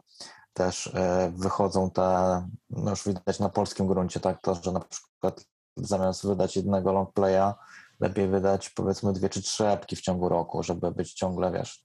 też 0.60 0.88
e, 0.88 1.32
wychodzą 1.36 1.92
te, 1.92 2.02
no 2.70 2.90
już 2.90 3.04
widać 3.04 3.40
na 3.40 3.50
polskim 3.50 3.88
gruncie, 3.88 4.20
tak, 4.20 4.42
to, 4.42 4.56
że 4.56 4.72
na 4.72 4.80
przykład 4.80 5.46
zamiast 5.78 6.28
wydać 6.28 6.56
jednego 6.56 6.94
long 6.94 7.14
playa, 7.14 7.54
lepiej 8.00 8.28
wydać 8.28 8.70
powiedzmy 8.70 9.14
dwie 9.14 9.30
czy 9.30 9.42
trzy 9.42 9.68
epki 9.68 9.96
w 9.96 10.02
ciągu 10.02 10.30
roku, 10.30 10.64
żeby 10.64 10.92
być 10.92 11.14
ciągle, 11.14 11.52
wiesz, 11.52 11.84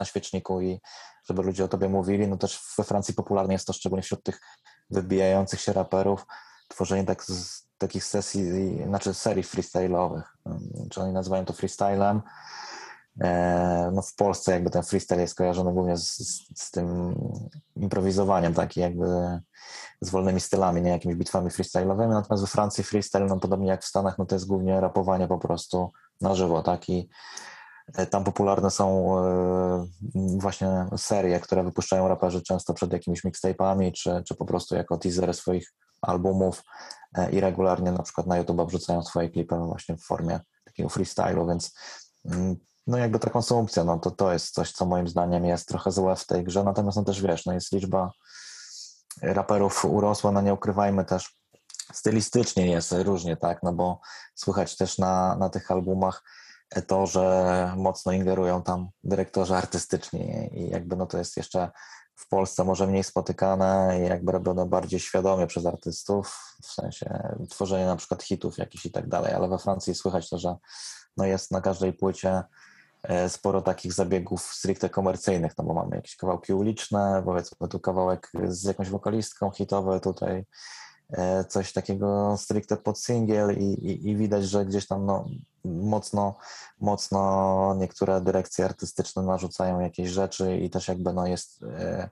na 0.00 0.06
świeczniku 0.06 0.60
i 0.60 0.80
żeby 1.28 1.42
ludzie 1.42 1.64
o 1.64 1.68
tobie 1.68 1.88
mówili, 1.88 2.28
no 2.28 2.36
też 2.36 2.60
we 2.78 2.84
Francji 2.84 3.14
popularne 3.14 3.52
jest 3.52 3.66
to, 3.66 3.72
szczególnie 3.72 4.02
wśród 4.02 4.22
tych 4.22 4.40
wybijających 4.90 5.60
się 5.60 5.72
raperów, 5.72 6.26
tworzenie 6.68 7.04
tak 7.04 7.24
z, 7.24 7.68
takich 7.78 8.04
sesji, 8.04 8.42
znaczy 8.86 9.14
serii 9.14 9.44
freestyle'owych, 9.44 10.22
czy 10.90 11.00
oni 11.00 11.12
nazywają 11.12 11.44
to 11.44 11.52
freestylem. 11.52 12.22
E, 13.20 13.90
no 13.94 14.02
w 14.02 14.14
Polsce 14.14 14.52
jakby 14.52 14.70
ten 14.70 14.82
freestyle 14.82 15.22
jest 15.22 15.34
kojarzony 15.34 15.72
głównie 15.72 15.96
z, 15.96 16.16
z, 16.16 16.62
z 16.62 16.70
tym 16.70 17.14
improwizowaniem, 17.76 18.54
taki 18.54 18.80
jakby 18.80 19.06
z 20.00 20.10
wolnymi 20.10 20.40
stylami, 20.40 20.82
nie 20.82 20.90
jakimiś 20.90 21.16
bitwami 21.16 21.50
freestyle'owymi, 21.50 22.08
natomiast 22.08 22.42
we 22.42 22.46
Francji 22.46 22.84
freestyle, 22.84 23.26
no 23.26 23.40
podobnie 23.40 23.68
jak 23.68 23.82
w 23.82 23.86
Stanach, 23.86 24.18
no 24.18 24.26
to 24.26 24.34
jest 24.34 24.46
głównie 24.46 24.80
rapowanie 24.80 25.28
po 25.28 25.38
prostu 25.38 25.92
na 26.20 26.34
żywo, 26.34 26.62
tak, 26.62 26.88
i 26.88 27.08
e, 27.94 28.06
tam 28.06 28.24
popularne 28.24 28.70
są 28.70 29.18
e, 29.18 29.86
właśnie 30.14 30.86
serie, 30.96 31.40
które 31.40 31.64
wypuszczają 31.64 32.08
raperzy 32.08 32.42
często 32.42 32.74
przed 32.74 32.92
jakimiś 32.92 33.24
mixtape'ami, 33.24 33.92
czy, 33.92 34.22
czy 34.26 34.34
po 34.34 34.44
prostu 34.44 34.74
jako 34.74 34.98
teasery 34.98 35.34
swoich 35.34 35.72
albumów 36.02 36.62
i 37.32 37.40
regularnie 37.40 37.92
na 37.92 38.02
przykład 38.02 38.26
na 38.26 38.38
YouTube 38.38 38.68
wrzucają 38.68 39.02
swoje 39.02 39.30
klipy 39.30 39.56
właśnie 39.56 39.96
w 39.96 40.02
formie 40.02 40.40
takiego 40.64 40.88
freestylu, 40.88 41.46
więc 41.46 41.74
mm, 42.24 42.56
no 42.86 42.98
jakby 42.98 43.18
ta 43.18 43.30
konsumpcja, 43.30 43.84
no 43.84 43.98
to 43.98 44.10
to 44.10 44.32
jest 44.32 44.54
coś, 44.54 44.72
co 44.72 44.86
moim 44.86 45.08
zdaniem 45.08 45.44
jest 45.44 45.68
trochę 45.68 45.90
złe 45.90 46.16
w 46.16 46.26
tej 46.26 46.44
grze, 46.44 46.64
natomiast 46.64 46.96
no 46.96 47.04
też 47.04 47.22
wiesz, 47.22 47.46
no 47.46 47.52
jest 47.52 47.72
liczba 47.72 48.10
raperów 49.22 49.84
urosła, 49.84 50.32
no 50.32 50.40
nie 50.40 50.54
ukrywajmy 50.54 51.04
też, 51.04 51.36
stylistycznie 51.92 52.66
jest 52.66 52.92
różnie, 52.92 53.36
tak, 53.36 53.62
no 53.62 53.72
bo 53.72 54.00
słychać 54.34 54.76
też 54.76 54.98
na, 54.98 55.36
na 55.36 55.48
tych 55.50 55.70
albumach 55.70 56.22
to, 56.86 57.06
że 57.06 57.72
mocno 57.76 58.12
ingerują 58.12 58.62
tam 58.62 58.88
dyrektorzy 59.04 59.54
artystyczni 59.54 60.50
i 60.52 60.68
jakby 60.68 60.96
no 60.96 61.06
to 61.06 61.18
jest 61.18 61.36
jeszcze 61.36 61.70
w 62.16 62.28
Polsce 62.28 62.64
może 62.64 62.86
mniej 62.86 63.04
spotykane 63.04 64.00
i 64.00 64.08
jakby 64.08 64.32
robione 64.32 64.66
bardziej 64.66 65.00
świadomie 65.00 65.46
przez 65.46 65.66
artystów, 65.66 66.56
w 66.62 66.66
sensie 66.66 67.36
tworzenie 67.50 67.86
na 67.86 67.96
przykład 67.96 68.22
hitów 68.22 68.58
jakichś 68.58 68.86
i 68.86 68.90
tak 68.90 69.08
dalej, 69.08 69.34
ale 69.34 69.48
we 69.48 69.58
Francji 69.58 69.94
słychać 69.94 70.28
to, 70.28 70.38
że 70.38 70.56
no 71.16 71.26
jest 71.26 71.50
na 71.50 71.60
każdej 71.60 71.92
płycie 71.92 72.30
e, 72.30 72.44
sporo 73.28 73.62
takich 73.62 73.92
zabiegów 73.92 74.42
stricte 74.42 74.88
komercyjnych, 74.88 75.52
no 75.58 75.64
bo 75.64 75.74
mamy 75.74 75.96
jakieś 75.96 76.16
kawałki 76.16 76.52
uliczne, 76.52 77.22
powiedzmy 77.24 77.68
tu 77.68 77.80
kawałek 77.80 78.32
z 78.44 78.64
jakąś 78.64 78.90
wokalistką 78.90 79.50
hitowy, 79.50 80.00
tutaj 80.00 80.44
e, 81.10 81.44
coś 81.44 81.72
takiego 81.72 82.36
stricte 82.36 82.76
pod 82.76 83.00
singiel 83.00 83.58
i, 83.58 83.64
i, 83.64 84.08
i 84.08 84.16
widać, 84.16 84.44
że 84.44 84.64
gdzieś 84.64 84.86
tam 84.86 85.06
no, 85.06 85.24
mocno, 85.64 86.36
mocno 86.80 87.74
niektóre 87.78 88.20
dyrekcje 88.20 88.64
artystyczne 88.64 89.22
narzucają 89.22 89.80
jakieś 89.80 90.08
rzeczy 90.08 90.56
i 90.56 90.70
też 90.70 90.88
jakby 90.88 91.12
no 91.12 91.26
jest 91.26 91.62
e, 91.62 92.08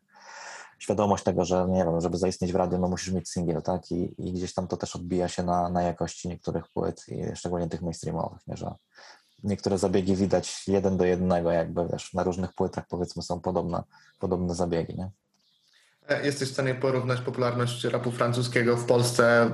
świadomość 0.78 1.24
tego, 1.24 1.44
że 1.44 1.66
nie 1.68 1.85
wiem, 1.85 2.00
żeby 2.00 2.18
zaistnieć 2.18 2.52
w 2.52 2.57
radiu, 2.57 2.78
no 2.78 2.88
musisz 2.88 3.14
mieć 3.14 3.28
singiel, 3.28 3.62
tak? 3.62 3.90
I, 3.90 4.14
i 4.18 4.33
gdzieś 4.33 4.55
tam 4.55 4.68
to 4.68 4.76
też 4.76 4.96
odbija 4.96 5.28
się 5.28 5.42
na, 5.42 5.68
na 5.68 5.83
jakości 5.83 6.28
niektórych 6.28 6.68
płyt, 6.68 7.05
i 7.09 7.37
szczególnie 7.37 7.68
tych 7.68 7.83
mainstreamowych, 7.83 8.46
nie? 8.46 8.57
że 8.57 8.74
niektóre 9.44 9.78
zabiegi 9.78 10.16
widać 10.16 10.68
jeden 10.68 10.96
do 10.96 11.05
jednego, 11.05 11.50
jakby 11.50 11.88
wiesz, 11.92 12.14
na 12.14 12.22
różnych 12.22 12.52
płytach 12.52 12.85
powiedzmy 12.88 13.22
są 13.22 13.40
podobne, 13.40 13.83
podobne 14.18 14.55
zabiegi, 14.55 14.96
nie? 14.96 15.11
E, 16.09 16.26
Jesteś 16.26 16.48
w 16.48 16.52
stanie 16.52 16.74
porównać 16.74 17.20
popularność 17.20 17.85
rapu 17.85 18.11
francuskiego 18.11 18.76
w 18.76 18.85
Polsce 18.85 19.42
e, 19.42 19.50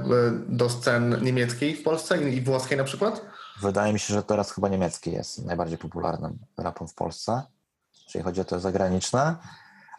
do 0.48 0.70
scen 0.70 1.24
niemieckiej 1.24 1.76
w 1.76 1.82
Polsce 1.82 2.30
i 2.30 2.40
włoskiej 2.40 2.78
na 2.78 2.84
przykład? 2.84 3.24
Wydaje 3.60 3.92
mi 3.92 3.98
się, 3.98 4.14
że 4.14 4.22
teraz 4.22 4.52
chyba 4.52 4.68
niemiecki 4.68 5.12
jest 5.12 5.44
najbardziej 5.44 5.78
popularnym 5.78 6.38
rapem 6.56 6.88
w 6.88 6.94
Polsce, 6.94 7.42
jeżeli 8.06 8.24
chodzi 8.24 8.40
o 8.40 8.44
te 8.44 8.60
zagraniczne, 8.60 9.36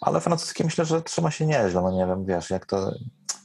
ale 0.01 0.19
francuski 0.19 0.63
myślę, 0.63 0.85
że 0.85 1.01
trzyma 1.01 1.31
się 1.31 1.45
nieźle, 1.45 1.81
no 1.81 1.91
nie 1.91 2.05
wiem, 2.05 2.25
wiesz, 2.25 2.49
jak 2.49 2.65
to 2.65 2.91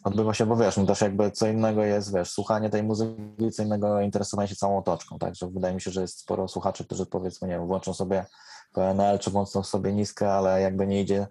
odbywa 0.04 0.34
się, 0.34 0.46
bo 0.46 0.56
wiesz, 0.56 0.76
no 0.76 0.86
też 0.86 1.00
jakby 1.00 1.30
co 1.30 1.46
innego 1.46 1.84
jest, 1.84 2.14
wiesz, 2.14 2.30
słuchanie 2.30 2.70
tej 2.70 2.82
muzyki, 2.82 3.50
co 3.52 3.62
innego 3.62 4.00
interesowanie 4.00 4.48
się 4.48 4.56
całą 4.56 4.78
otoczką, 4.78 5.18
także 5.18 5.50
wydaje 5.50 5.74
mi 5.74 5.80
się, 5.80 5.90
że 5.90 6.00
jest 6.00 6.18
sporo 6.18 6.48
słuchaczy, 6.48 6.84
którzy 6.84 7.06
powiedzmy, 7.06 7.48
nie 7.48 7.54
wiem, 7.54 7.66
włączą 7.66 7.94
sobie 7.94 8.24
PNL, 8.72 9.18
czy 9.18 9.30
włączą 9.30 9.62
sobie 9.62 9.92
niskę, 9.92 10.32
ale 10.32 10.60
jakby 10.60 10.86
nie 10.86 11.00
idzie 11.00 11.26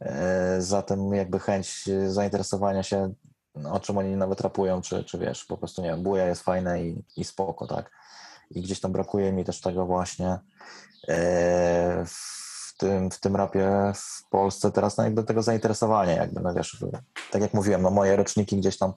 e, 0.00 0.62
za 0.62 0.82
tym 0.82 1.14
jakby 1.14 1.38
chęć 1.38 1.84
zainteresowania 2.06 2.82
się, 2.82 3.14
o 3.72 3.80
czym 3.80 3.98
oni 3.98 4.16
nawet 4.16 4.40
rapują, 4.40 4.80
czy, 4.80 5.04
czy 5.04 5.18
wiesz, 5.18 5.44
po 5.44 5.56
prostu, 5.56 5.82
nie 5.82 5.88
wiem, 5.88 6.02
buja 6.02 6.26
jest 6.26 6.42
fajne 6.42 6.84
i, 6.84 7.04
i 7.16 7.24
spoko, 7.24 7.66
tak, 7.66 7.90
i 8.50 8.62
gdzieś 8.62 8.80
tam 8.80 8.92
brakuje 8.92 9.32
mi 9.32 9.44
też 9.44 9.60
tego 9.60 9.86
właśnie 9.86 10.38
e, 11.08 12.04
w 12.74 12.78
tym, 12.78 13.10
w 13.10 13.20
tym 13.20 13.36
rapie 13.36 13.92
w 13.94 14.28
Polsce 14.28 14.72
teraz 14.72 14.96
no 14.96 15.04
jakby 15.04 15.24
tego 15.24 15.42
zainteresowania 15.42 16.12
jakby, 16.12 16.40
no 16.40 16.54
wiesz, 16.54 16.84
tak 17.32 17.42
jak 17.42 17.54
mówiłem, 17.54 17.82
no 17.82 17.90
moje 17.90 18.16
roczniki 18.16 18.56
gdzieś 18.56 18.78
tam 18.78 18.92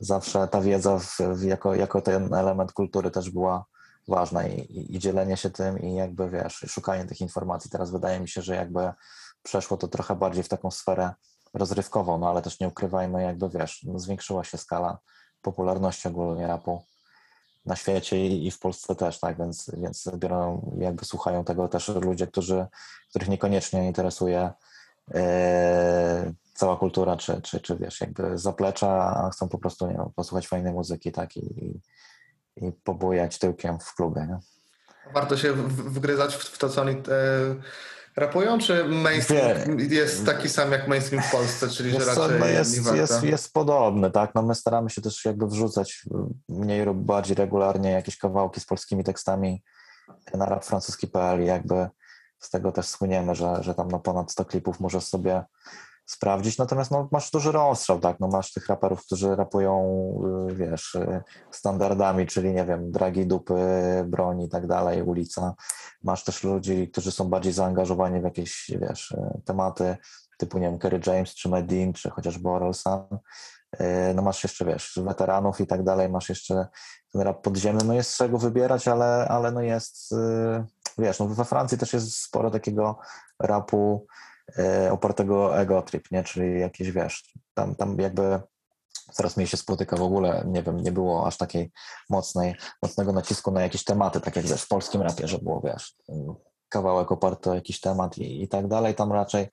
zawsze 0.00 0.48
ta 0.48 0.60
wiedza 0.60 0.98
w, 0.98 1.18
w 1.18 1.42
jako, 1.42 1.74
jako 1.74 2.02
ten 2.02 2.34
element 2.34 2.72
kultury 2.72 3.10
też 3.10 3.30
była 3.30 3.64
ważna 4.08 4.46
i, 4.46 4.60
i, 4.60 4.96
i 4.96 4.98
dzielenie 4.98 5.36
się 5.36 5.50
tym 5.50 5.78
i 5.78 5.94
jakby 5.94 6.30
wiesz, 6.30 6.64
szukanie 6.68 7.04
tych 7.04 7.20
informacji. 7.20 7.70
Teraz 7.70 7.90
wydaje 7.90 8.20
mi 8.20 8.28
się, 8.28 8.42
że 8.42 8.54
jakby 8.56 8.92
przeszło 9.42 9.76
to 9.76 9.88
trochę 9.88 10.16
bardziej 10.16 10.44
w 10.44 10.48
taką 10.48 10.70
sferę 10.70 11.12
rozrywkową, 11.54 12.18
no 12.18 12.30
ale 12.30 12.42
też 12.42 12.60
nie 12.60 12.68
ukrywajmy, 12.68 13.22
jakby 13.22 13.48
wiesz, 13.48 13.82
no 13.82 13.98
zwiększyła 13.98 14.44
się 14.44 14.58
skala 14.58 14.98
popularności 15.42 16.08
ogólnie 16.08 16.46
rapu 16.46 16.84
na 17.66 17.76
świecie 17.76 18.26
i 18.26 18.50
w 18.50 18.58
Polsce 18.58 18.94
też, 18.94 19.20
tak, 19.20 19.38
więc, 19.38 19.70
więc 19.76 20.10
biorą, 20.16 20.72
jakby 20.78 21.04
słuchają 21.04 21.44
tego 21.44 21.68
też 21.68 21.88
ludzie, 21.88 22.26
którzy, 22.26 22.66
których 23.10 23.28
niekoniecznie 23.28 23.86
interesuje 23.86 24.50
e, 25.14 26.32
cała 26.54 26.76
kultura, 26.76 27.16
czy, 27.16 27.42
czy, 27.42 27.60
czy 27.60 27.76
wiesz, 27.76 28.00
jakby 28.00 28.38
zaplecza, 28.38 28.88
a 29.16 29.30
chcą 29.30 29.48
po 29.48 29.58
prostu, 29.58 29.86
nie 29.86 29.98
posłuchać 30.16 30.48
fajnej 30.48 30.72
muzyki, 30.72 31.12
tak, 31.12 31.36
i, 31.36 31.80
i 32.56 32.72
pobujać 32.84 33.38
tyłkiem 33.38 33.78
w 33.78 33.94
klubie, 33.94 34.26
nie? 34.28 34.38
Warto 35.14 35.36
się 35.36 35.52
wgryzać 35.68 36.34
w 36.34 36.58
to, 36.58 36.68
co 36.68 36.80
oni 36.80 36.92
e, 36.92 37.00
rapują, 38.16 38.58
czy 38.58 38.84
mainstream 38.84 39.76
Wie- 39.76 39.96
jest 39.96 40.26
taki 40.26 40.48
sam 40.48 40.72
jak 40.72 40.88
mainstream 40.88 41.24
w 41.24 41.30
Polsce, 41.30 41.68
czyli 41.68 41.90
że 41.90 41.98
Wiesz 41.98 42.08
co, 42.08 42.22
raczej 42.22 42.40
no 42.40 42.46
jest, 42.46 42.94
jest, 42.94 43.22
jest 43.22 43.52
podobny, 43.52 44.10
tak? 44.10 44.34
No 44.34 44.42
my 44.42 44.54
staramy 44.54 44.90
się 44.90 45.02
też 45.02 45.24
jakby 45.24 45.46
wrzucać 45.46 46.02
mniej 46.48 46.84
lub 46.84 46.98
bardziej 46.98 47.36
regularnie 47.36 47.90
jakieś 47.90 48.18
kawałki 48.18 48.60
z 48.60 48.64
polskimi 48.64 49.04
tekstami 49.04 49.62
na 50.34 50.46
rap 50.46 50.64
francuski.pl 50.64 51.42
i 51.42 51.46
jakby 51.46 51.88
z 52.38 52.50
tego 52.50 52.72
też 52.72 52.86
słyniemy, 52.86 53.34
że, 53.34 53.62
że 53.62 53.74
tam 53.74 53.88
no 53.90 54.00
ponad 54.00 54.32
100 54.32 54.44
klipów 54.44 54.80
możesz 54.80 55.04
sobie 55.04 55.44
sprawdzić, 56.12 56.58
natomiast 56.58 56.90
no 56.90 57.08
masz 57.12 57.30
duży 57.30 57.52
rozstrzał, 57.52 58.00
tak? 58.00 58.20
No 58.20 58.28
masz 58.28 58.52
tych 58.52 58.66
raperów, 58.66 59.06
którzy 59.06 59.36
rapują, 59.36 59.74
y, 60.50 60.54
wiesz, 60.54 60.94
y, 60.94 61.22
standardami, 61.50 62.26
czyli 62.26 62.52
nie 62.52 62.64
wiem, 62.64 62.92
dragi 62.92 63.26
dupy, 63.26 63.54
broń 64.06 64.42
i 64.42 64.48
tak 64.48 64.66
dalej, 64.66 65.02
ulica. 65.02 65.54
Masz 66.02 66.24
też 66.24 66.44
ludzi, 66.44 66.88
którzy 66.88 67.12
są 67.12 67.28
bardziej 67.28 67.52
zaangażowani 67.52 68.20
w 68.20 68.24
jakieś, 68.24 68.70
wiesz, 68.80 69.10
y, 69.10 69.40
tematy 69.44 69.96
typu, 70.38 70.58
nie 70.58 70.66
wiem, 70.70 70.78
Kerry 70.78 71.00
James, 71.06 71.34
czy 71.34 71.48
Medin, 71.48 71.92
czy 71.92 72.10
chociażby 72.10 72.48
Orelsan. 72.48 73.18
No 74.14 74.22
masz 74.22 74.42
jeszcze, 74.42 74.64
wiesz, 74.64 75.00
weteranów 75.04 75.60
i 75.60 75.66
tak 75.66 75.82
dalej, 75.82 76.08
masz 76.08 76.28
jeszcze 76.28 76.66
ten 77.12 77.22
rap 77.22 77.42
podziemny, 77.42 77.84
no 77.84 77.94
jest 77.94 78.10
z 78.10 78.16
czego 78.16 78.38
wybierać, 78.38 78.88
ale, 78.88 79.28
ale 79.28 79.52
no 79.52 79.60
jest, 79.60 80.14
wiesz, 80.98 81.18
no 81.18 81.26
we 81.26 81.44
Francji 81.44 81.78
też 81.78 81.92
jest 81.92 82.16
sporo 82.16 82.50
takiego 82.50 82.98
rapu 83.38 84.06
opartego 84.90 85.44
o 85.44 85.58
ego 85.58 85.82
trip, 85.82 86.10
nie, 86.10 86.24
czyli 86.24 86.60
jakieś, 86.60 86.92
wiesz, 86.92 87.32
tam, 87.54 87.74
tam 87.74 87.98
jakby 87.98 88.40
coraz 89.12 89.36
mniej 89.36 89.46
się 89.46 89.56
spotyka 89.56 89.96
w 89.96 90.02
ogóle, 90.02 90.44
nie 90.46 90.62
wiem, 90.62 90.80
nie 90.80 90.92
było 90.92 91.26
aż 91.26 91.36
takiej 91.36 91.72
mocnej, 92.10 92.54
mocnego 92.82 93.12
nacisku 93.12 93.50
na 93.50 93.62
jakieś 93.62 93.84
tematy, 93.84 94.20
tak 94.20 94.36
jak 94.36 94.46
wiesz, 94.46 94.62
w 94.62 94.68
polskim 94.68 95.02
rapie, 95.02 95.28
że 95.28 95.38
było, 95.38 95.60
wiesz, 95.64 95.96
kawałek 96.68 97.12
oparty 97.12 97.50
o 97.50 97.54
jakiś 97.54 97.80
temat 97.80 98.18
i, 98.18 98.42
i 98.42 98.48
tak 98.48 98.68
dalej, 98.68 98.94
tam 98.94 99.12
raczej 99.12 99.48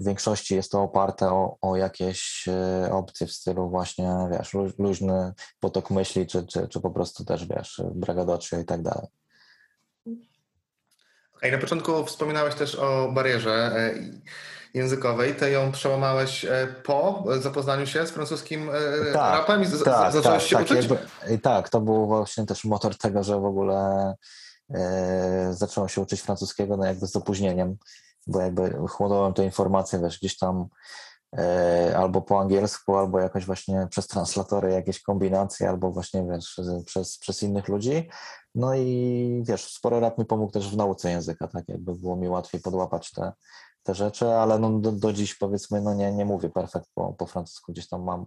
w 0.00 0.04
większości 0.06 0.54
jest 0.54 0.72
to 0.72 0.82
oparte 0.82 1.32
o, 1.32 1.56
o 1.60 1.76
jakieś 1.76 2.48
e, 2.48 2.92
opcje 2.92 3.26
w 3.26 3.32
stylu 3.32 3.70
właśnie, 3.70 4.28
wiesz, 4.30 4.54
lu- 4.54 4.72
luźny 4.78 5.32
potok 5.60 5.90
myśli, 5.90 6.26
czy, 6.26 6.46
czy, 6.46 6.68
czy 6.68 6.80
po 6.80 6.90
prostu 6.90 7.24
też, 7.24 7.46
wiesz, 7.46 7.82
bragadocio 7.94 8.58
i 8.58 8.64
tak 8.64 8.82
dalej. 8.82 9.06
Okej, 11.36 11.52
na 11.52 11.58
początku 11.58 12.04
wspominałeś 12.04 12.54
też 12.54 12.74
o 12.74 13.12
barierze 13.12 13.52
e, 13.76 13.94
językowej. 14.74 15.34
Ty 15.34 15.50
ją 15.50 15.72
przełamałeś 15.72 16.44
e, 16.44 16.66
po 16.84 17.24
zapoznaniu 17.40 17.86
się 17.86 18.06
z 18.06 18.10
francuskim 18.10 18.70
e, 18.70 19.12
Tak, 19.12 19.38
rapem 19.38 19.62
i 19.62 19.66
z, 19.66 19.70
z, 19.70 19.84
Tak, 19.84 20.12
zacząłeś 20.12 20.42
tak, 20.42 20.48
się 20.48 20.56
tak, 20.56 20.64
uczyć? 20.64 20.90
jakby, 20.90 21.38
tak, 21.38 21.68
to 21.68 21.80
był 21.80 22.06
właśnie 22.06 22.46
też 22.46 22.64
motor 22.64 22.98
tego, 22.98 23.24
że 23.24 23.40
w 23.40 23.44
ogóle 23.44 24.14
e, 24.74 25.48
zacząłem 25.50 25.88
się 25.88 26.00
uczyć 26.00 26.20
francuskiego, 26.20 26.76
no 26.76 26.84
jakby 26.84 27.06
z 27.06 27.16
opóźnieniem, 27.16 27.76
bo 28.26 28.40
jakby 28.40 28.88
chłonąłem 28.88 29.34
te 29.34 29.44
informacje, 29.44 30.00
wiesz, 30.00 30.18
gdzieś 30.18 30.38
tam 30.38 30.68
albo 31.96 32.22
po 32.22 32.40
angielsku, 32.40 32.96
albo 32.96 33.20
jakoś 33.20 33.46
właśnie 33.46 33.86
przez 33.90 34.06
translatory 34.06 34.72
jakieś 34.72 35.02
kombinacje, 35.02 35.68
albo 35.68 35.92
właśnie, 35.92 36.26
wiesz, 36.30 36.60
przez, 36.86 37.18
przez 37.18 37.42
innych 37.42 37.68
ludzi. 37.68 38.08
No 38.54 38.74
i 38.74 39.42
wiesz, 39.46 39.72
sporo 39.74 40.00
rap 40.00 40.18
mi 40.18 40.24
pomógł 40.24 40.52
też 40.52 40.70
w 40.70 40.76
nauce 40.76 41.10
języka, 41.10 41.48
tak 41.48 41.68
jakby 41.68 41.94
było 41.94 42.16
mi 42.16 42.28
łatwiej 42.28 42.60
podłapać 42.60 43.12
te, 43.12 43.32
te 43.82 43.94
rzeczy, 43.94 44.26
ale 44.26 44.58
no 44.58 44.78
do, 44.78 44.92
do 44.92 45.12
dziś 45.12 45.34
powiedzmy, 45.34 45.80
no 45.80 45.94
nie, 45.94 46.12
nie 46.12 46.24
mówię 46.24 46.50
perfekt 46.50 46.86
po, 46.94 47.12
po 47.12 47.26
francusku, 47.26 47.72
gdzieś 47.72 47.88
tam 47.88 48.02
mam 48.04 48.26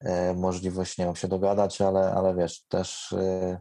e, 0.00 0.34
możliwość, 0.34 0.98
nie 0.98 1.04
wiem, 1.04 1.16
się 1.16 1.28
dogadać, 1.28 1.80
ale, 1.80 2.12
ale 2.12 2.34
wiesz, 2.34 2.64
też 2.68 3.12
e, 3.12 3.58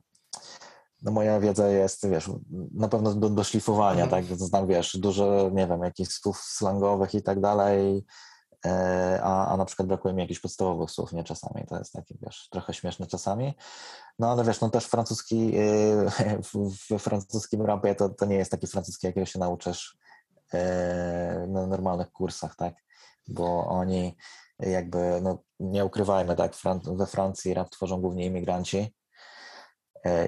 no 1.01 1.11
moja 1.11 1.39
wiedza 1.39 1.67
jest, 1.67 2.09
wiesz, 2.09 2.31
na 2.73 2.87
pewno 2.87 3.13
do, 3.13 3.29
do 3.29 3.43
szlifowania, 3.43 4.03
Mhm. 4.03 4.27
tak, 4.27 4.37
znam, 4.37 4.67
wiesz, 4.67 4.97
dużo, 4.97 5.49
nie 5.53 5.67
wiem, 5.67 5.83
jakichś 5.83 6.11
słów 6.11 6.37
slangowych 6.37 7.15
i 7.15 7.23
tak 7.23 7.39
dalej, 7.39 7.97
e, 7.97 8.03
a, 9.23 9.47
a 9.47 9.57
na 9.57 9.65
przykład 9.65 9.87
brakuje 9.87 10.13
mi 10.13 10.21
jakichś 10.21 10.39
podstawowych 10.39 10.91
słów, 10.91 11.13
nie 11.13 11.23
czasami, 11.23 11.65
to 11.67 11.77
jest 11.77 11.93
takie, 11.93 12.15
wiesz, 12.21 12.47
trochę 12.51 12.73
śmieszne 12.73 13.07
czasami, 13.07 13.53
no 14.19 14.31
ale 14.31 14.43
wiesz, 14.43 14.61
no 14.61 14.69
też 14.69 14.85
francuski, 14.85 15.53
e, 15.57 16.41
we 16.89 16.99
francuskim 16.99 17.61
rapie 17.61 17.95
to, 17.95 18.09
to 18.09 18.25
nie 18.25 18.35
jest 18.35 18.51
taki 18.51 18.67
francuski, 18.67 19.07
jakiego 19.07 19.25
się 19.25 19.39
nauczysz 19.39 19.97
e, 20.53 21.47
na 21.47 21.67
normalnych 21.67 22.11
kursach, 22.11 22.55
tak, 22.55 22.75
bo 23.27 23.65
oni 23.67 24.15
jakby, 24.59 25.19
no 25.21 25.43
nie 25.59 25.85
ukrywajmy, 25.85 26.35
tak, 26.35 26.55
we 26.97 27.05
Francji 27.05 27.53
rap 27.53 27.69
tworzą 27.69 28.01
głównie 28.01 28.25
imigranci, 28.25 28.77
e, 28.77 28.91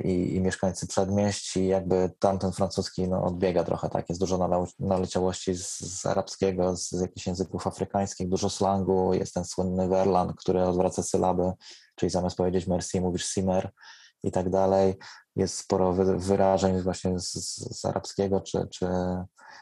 i, 0.04 0.36
i 0.36 0.42
mieszkańcy 0.42 0.88
przedmieść 0.88 1.58
i 1.58 1.68
jakby 1.68 2.12
tamten 2.20 2.52
francuski 2.52 3.08
no, 3.08 3.24
odbiega 3.24 3.64
trochę, 3.64 3.90
tak, 3.90 4.10
jest 4.10 4.22
dużo 4.22 4.38
nale- 4.38 4.66
naleciałości 4.80 5.56
z, 5.56 5.80
z 5.80 6.06
arabskiego, 6.06 6.76
z, 6.76 6.90
z 6.90 7.02
jakichś 7.02 7.28
języków 7.28 7.68
afrykańskich, 7.68 8.30
dużo 8.30 8.50
slangu, 8.50 9.14
jest 9.14 9.34
ten 9.34 9.46
słynny 9.46 9.88
werlan, 9.88 10.34
który 10.38 10.64
odwraca 10.64 11.04
sylaby, 11.04 11.52
czyli 11.96 12.10
zamiast 12.10 12.38
powiedzieć 12.38 12.68
merci 12.68 13.02
mówisz 13.02 13.26
simer 13.26 13.72
i 14.24 14.32
tak 14.32 14.50
dalej, 14.50 14.96
jest 15.36 15.58
sporo 15.58 15.94
wy, 15.94 16.18
wyrażeń 16.18 16.82
właśnie 16.82 17.20
z, 17.20 17.32
z, 17.80 17.86
arabskiego 17.86 18.42
czy, 18.42 18.68
czy 18.68 18.88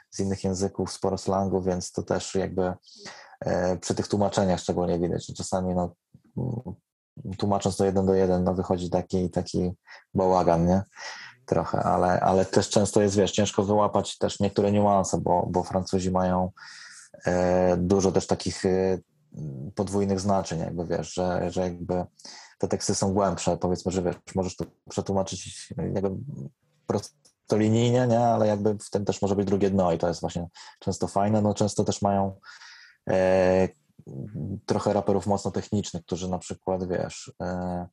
z 0.09 0.19
innych 0.19 0.43
języków, 0.43 0.91
sporo 0.91 1.17
slangu, 1.17 1.61
więc 1.61 1.91
to 1.91 2.03
też 2.03 2.35
jakby 2.35 2.73
e, 3.39 3.77
przy 3.77 3.95
tych 3.95 4.07
tłumaczeniach 4.07 4.59
szczególnie 4.59 4.99
widać, 4.99 5.31
czasami 5.37 5.75
no, 5.75 5.95
tłumacząc 7.37 7.77
to 7.77 7.85
jeden 7.85 8.05
do 8.05 8.13
jeden, 8.13 8.43
no 8.43 8.53
wychodzi 8.53 8.89
taki, 8.89 9.29
taki 9.29 9.71
bałagan, 10.13 10.67
nie? 10.67 10.81
Trochę, 11.45 11.83
ale, 11.83 12.19
ale 12.19 12.45
też 12.45 12.69
często 12.69 13.01
jest, 13.01 13.15
wiesz, 13.15 13.31
ciężko 13.31 13.63
wyłapać 13.63 14.17
też 14.17 14.39
niektóre 14.39 14.71
niuanse, 14.71 15.17
bo, 15.17 15.47
bo 15.49 15.63
Francuzi 15.63 16.11
mają 16.11 16.51
e, 17.25 17.77
dużo 17.77 18.11
też 18.11 18.27
takich 18.27 18.65
e, 18.65 18.99
podwójnych 19.75 20.19
znaczeń, 20.19 20.59
jakby 20.59 20.85
wiesz, 20.85 21.13
że, 21.13 21.51
że 21.51 21.61
jakby 21.61 22.05
te 22.57 22.67
teksty 22.67 22.95
są 22.95 23.13
głębsze, 23.13 23.57
powiedzmy, 23.57 23.91
że 23.91 24.01
wiesz, 24.03 24.15
możesz 24.35 24.55
to 24.55 24.65
przetłumaczyć 24.89 25.73
jakby 25.93 26.09
prostolinijnie, 26.87 28.07
nie? 28.07 28.19
Ale 28.19 28.47
jakby 28.47 28.77
w 28.77 28.89
tym 28.89 29.05
też 29.05 29.21
może 29.21 29.35
być 29.35 29.47
drugie 29.47 29.69
dno 29.69 29.91
i 29.91 29.97
to 29.97 30.07
jest 30.07 30.21
właśnie 30.21 30.47
często 30.79 31.07
fajne, 31.07 31.41
no 31.41 31.53
często 31.53 31.83
też 31.83 32.01
mają 32.01 32.39
e, 33.09 33.69
trochę 34.65 34.93
raperów 34.93 35.27
mocno 35.27 35.51
technicznych, 35.51 36.05
którzy 36.05 36.29
na 36.29 36.39
przykład, 36.39 36.87
wiesz, 36.87 37.33
e, 37.41 37.87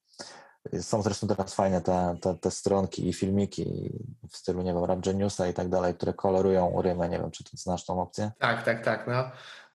są 0.82 1.02
zresztą 1.02 1.26
teraz 1.26 1.54
fajne 1.54 1.80
te, 1.80 2.16
te, 2.22 2.34
te 2.34 2.50
stronki 2.50 3.08
i 3.08 3.12
filmiki 3.12 3.92
w 4.30 4.36
stylu, 4.36 4.62
nie 4.62 4.74
wiem, 4.74 4.84
Rap 4.84 5.00
Geniusa 5.00 5.46
i 5.48 5.54
tak 5.54 5.68
dalej, 5.68 5.94
które 5.94 6.14
kolorują 6.14 6.82
rymę, 6.82 7.08
nie 7.08 7.18
wiem, 7.18 7.30
czy 7.30 7.44
ty 7.44 7.50
znasz 7.56 7.84
tą 7.84 8.02
opcję? 8.02 8.30
Tak, 8.38 8.64
tak, 8.64 8.84
tak. 8.84 9.06
No. 9.06 9.30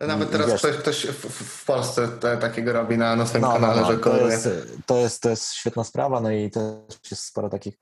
Nawet 0.07 0.29
I- 0.29 0.31
teraz 0.31 0.47
wiesz- 0.47 0.61
ktoś, 0.61 0.75
ktoś 0.77 1.05
w, 1.07 1.29
w 1.61 1.65
Polsce 1.65 2.07
te, 2.07 2.37
takiego 2.37 2.73
robi 2.73 2.97
na, 2.97 3.15
na 3.15 3.25
swoim 3.25 3.41
No, 3.41 3.47
no, 3.47 3.53
kanale, 3.53 3.81
no, 3.81 3.87
że 3.87 3.97
to 3.97 4.03
koloruje. 4.03 4.31
jest, 4.31 4.49
to, 4.85 4.97
jest, 4.97 5.21
to 5.21 5.29
jest 5.29 5.53
świetna 5.53 5.83
sprawa, 5.83 6.21
no 6.21 6.31
i 6.31 6.51
też 6.51 7.11
jest 7.11 7.23
sporo 7.23 7.49
takich 7.49 7.77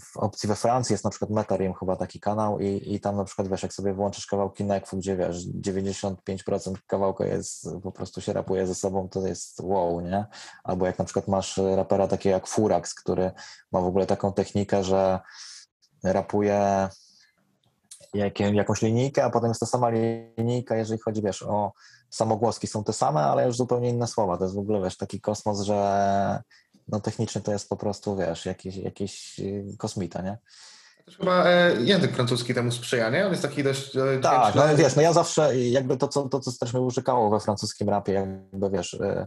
w 0.00 0.16
opcji 0.16 0.48
we 0.48 0.54
Francji 0.54 0.92
jest 0.94 1.04
na 1.04 1.10
przykład 1.10 1.30
Metarim 1.30 1.74
chyba 1.74 1.96
taki 1.96 2.20
kanał 2.20 2.60
i, 2.60 2.94
i 2.94 3.00
tam 3.00 3.16
na 3.16 3.24
przykład 3.24 3.48
wiesz, 3.48 3.62
jak 3.62 3.72
sobie 3.72 3.94
włączysz 3.94 4.26
kawałki 4.26 4.64
Nekfu, 4.64 4.96
gdzie 4.96 5.16
wiesz, 5.16 5.46
95% 5.46 6.74
kawałka 6.86 7.26
jest, 7.26 7.68
po 7.82 7.92
prostu 7.92 8.20
się 8.20 8.32
rapuje 8.32 8.66
ze 8.66 8.74
sobą, 8.74 9.08
to 9.08 9.26
jest 9.26 9.60
wow, 9.60 10.00
nie? 10.00 10.26
Albo 10.64 10.86
jak 10.86 10.98
na 10.98 11.04
przykład 11.04 11.28
masz 11.28 11.60
rapera 11.76 12.08
takiego 12.08 12.34
jak 12.34 12.46
Furax, 12.46 12.94
który 12.94 13.30
ma 13.72 13.80
w 13.80 13.86
ogóle 13.86 14.06
taką 14.06 14.32
technikę, 14.32 14.84
że 14.84 15.20
rapuje 16.04 16.88
jakie, 18.14 18.54
jakąś 18.54 18.82
linijkę, 18.82 19.24
a 19.24 19.30
potem 19.30 19.50
jest 19.50 19.60
ta 19.60 19.66
sama 19.66 19.90
linijka, 20.38 20.76
jeżeli 20.76 21.00
chodzi, 21.00 21.22
wiesz, 21.22 21.42
o 21.42 21.72
samogłoski 22.10 22.66
są 22.66 22.84
te 22.84 22.92
same, 22.92 23.20
ale 23.20 23.46
już 23.46 23.56
zupełnie 23.56 23.88
inne 23.88 24.06
słowa. 24.06 24.38
To 24.38 24.44
jest 24.44 24.54
w 24.54 24.58
ogóle, 24.58 24.82
wiesz, 24.82 24.96
taki 24.96 25.20
kosmos, 25.20 25.60
że 25.60 26.42
no 26.88 27.00
technicznie 27.00 27.40
to 27.40 27.52
jest 27.52 27.68
po 27.68 27.76
prostu, 27.76 28.16
wiesz, 28.16 28.46
jakiś, 28.46 28.76
jakiś 28.76 29.40
y, 29.40 29.64
kosmita, 29.78 30.22
nie? 30.22 30.38
Też 31.04 31.16
chyba 31.16 31.44
e, 31.44 31.74
język 31.82 32.12
francuski 32.14 32.54
temu 32.54 32.72
sprzyja, 32.72 33.10
nie? 33.10 33.24
On 33.24 33.30
jest 33.30 33.42
taki 33.42 33.64
dość 33.64 33.96
e, 33.96 34.18
Tak, 34.22 34.54
no 34.54 34.76
wiesz, 34.76 34.96
no 34.96 35.02
ja 35.02 35.12
zawsze 35.12 35.58
jakby 35.58 35.96
to, 35.96 36.08
co, 36.08 36.28
to, 36.28 36.40
co 36.40 36.52
też 36.60 36.72
mnie 36.72 36.82
użykało 36.82 37.30
we 37.30 37.40
francuskim 37.40 37.88
rapie, 37.88 38.12
jakby 38.12 38.70
wiesz, 38.70 38.94
y, 38.94 39.26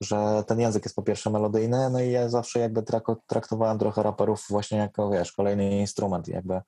że 0.00 0.44
ten 0.46 0.60
język 0.60 0.84
jest 0.84 0.96
po 0.96 1.02
pierwsze 1.02 1.30
melodyjny, 1.30 1.90
no 1.90 2.00
i 2.00 2.10
ja 2.10 2.28
zawsze 2.28 2.58
jakby 2.58 2.82
traktowałem 3.26 3.78
trochę 3.78 4.02
raperów 4.02 4.46
właśnie 4.50 4.78
jako, 4.78 5.10
wiesz, 5.10 5.32
kolejny 5.32 5.78
instrument, 5.78 6.28
jakby 6.28 6.60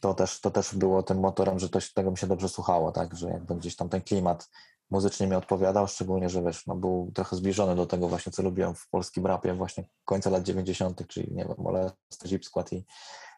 to 0.00 0.14
też, 0.14 0.40
to 0.40 0.50
też 0.50 0.74
było 0.74 1.02
tym 1.02 1.20
motorem, 1.20 1.58
że 1.58 1.68
to, 1.68 1.80
się- 1.80 1.92
tego 1.94 2.10
mi 2.10 2.18
się 2.18 2.26
dobrze 2.26 2.48
słuchało, 2.48 2.92
tak, 2.92 3.14
że 3.16 3.28
jakby 3.28 3.54
gdzieś 3.54 3.76
tam 3.76 3.88
ten 3.88 4.00
klimat 4.02 4.48
muzycznie 4.90 5.26
mi 5.26 5.34
odpowiadał, 5.34 5.88
szczególnie, 5.88 6.28
że 6.28 6.42
wiesz, 6.42 6.66
no 6.66 6.76
był 6.76 7.10
trochę 7.14 7.36
zbliżony 7.36 7.76
do 7.76 7.86
tego 7.86 8.08
właśnie, 8.08 8.32
co 8.32 8.42
lubiłem 8.42 8.74
w 8.74 8.88
polskim 8.88 9.26
rapie 9.26 9.54
właśnie 9.54 9.84
końca 10.04 10.30
lat 10.30 10.42
90., 10.42 11.06
czyli 11.08 11.34
nie 11.34 11.44
wiem, 11.44 11.54
Molesty, 11.58 12.28
Zip 12.28 12.44
Squad 12.44 12.72
i 12.72 12.84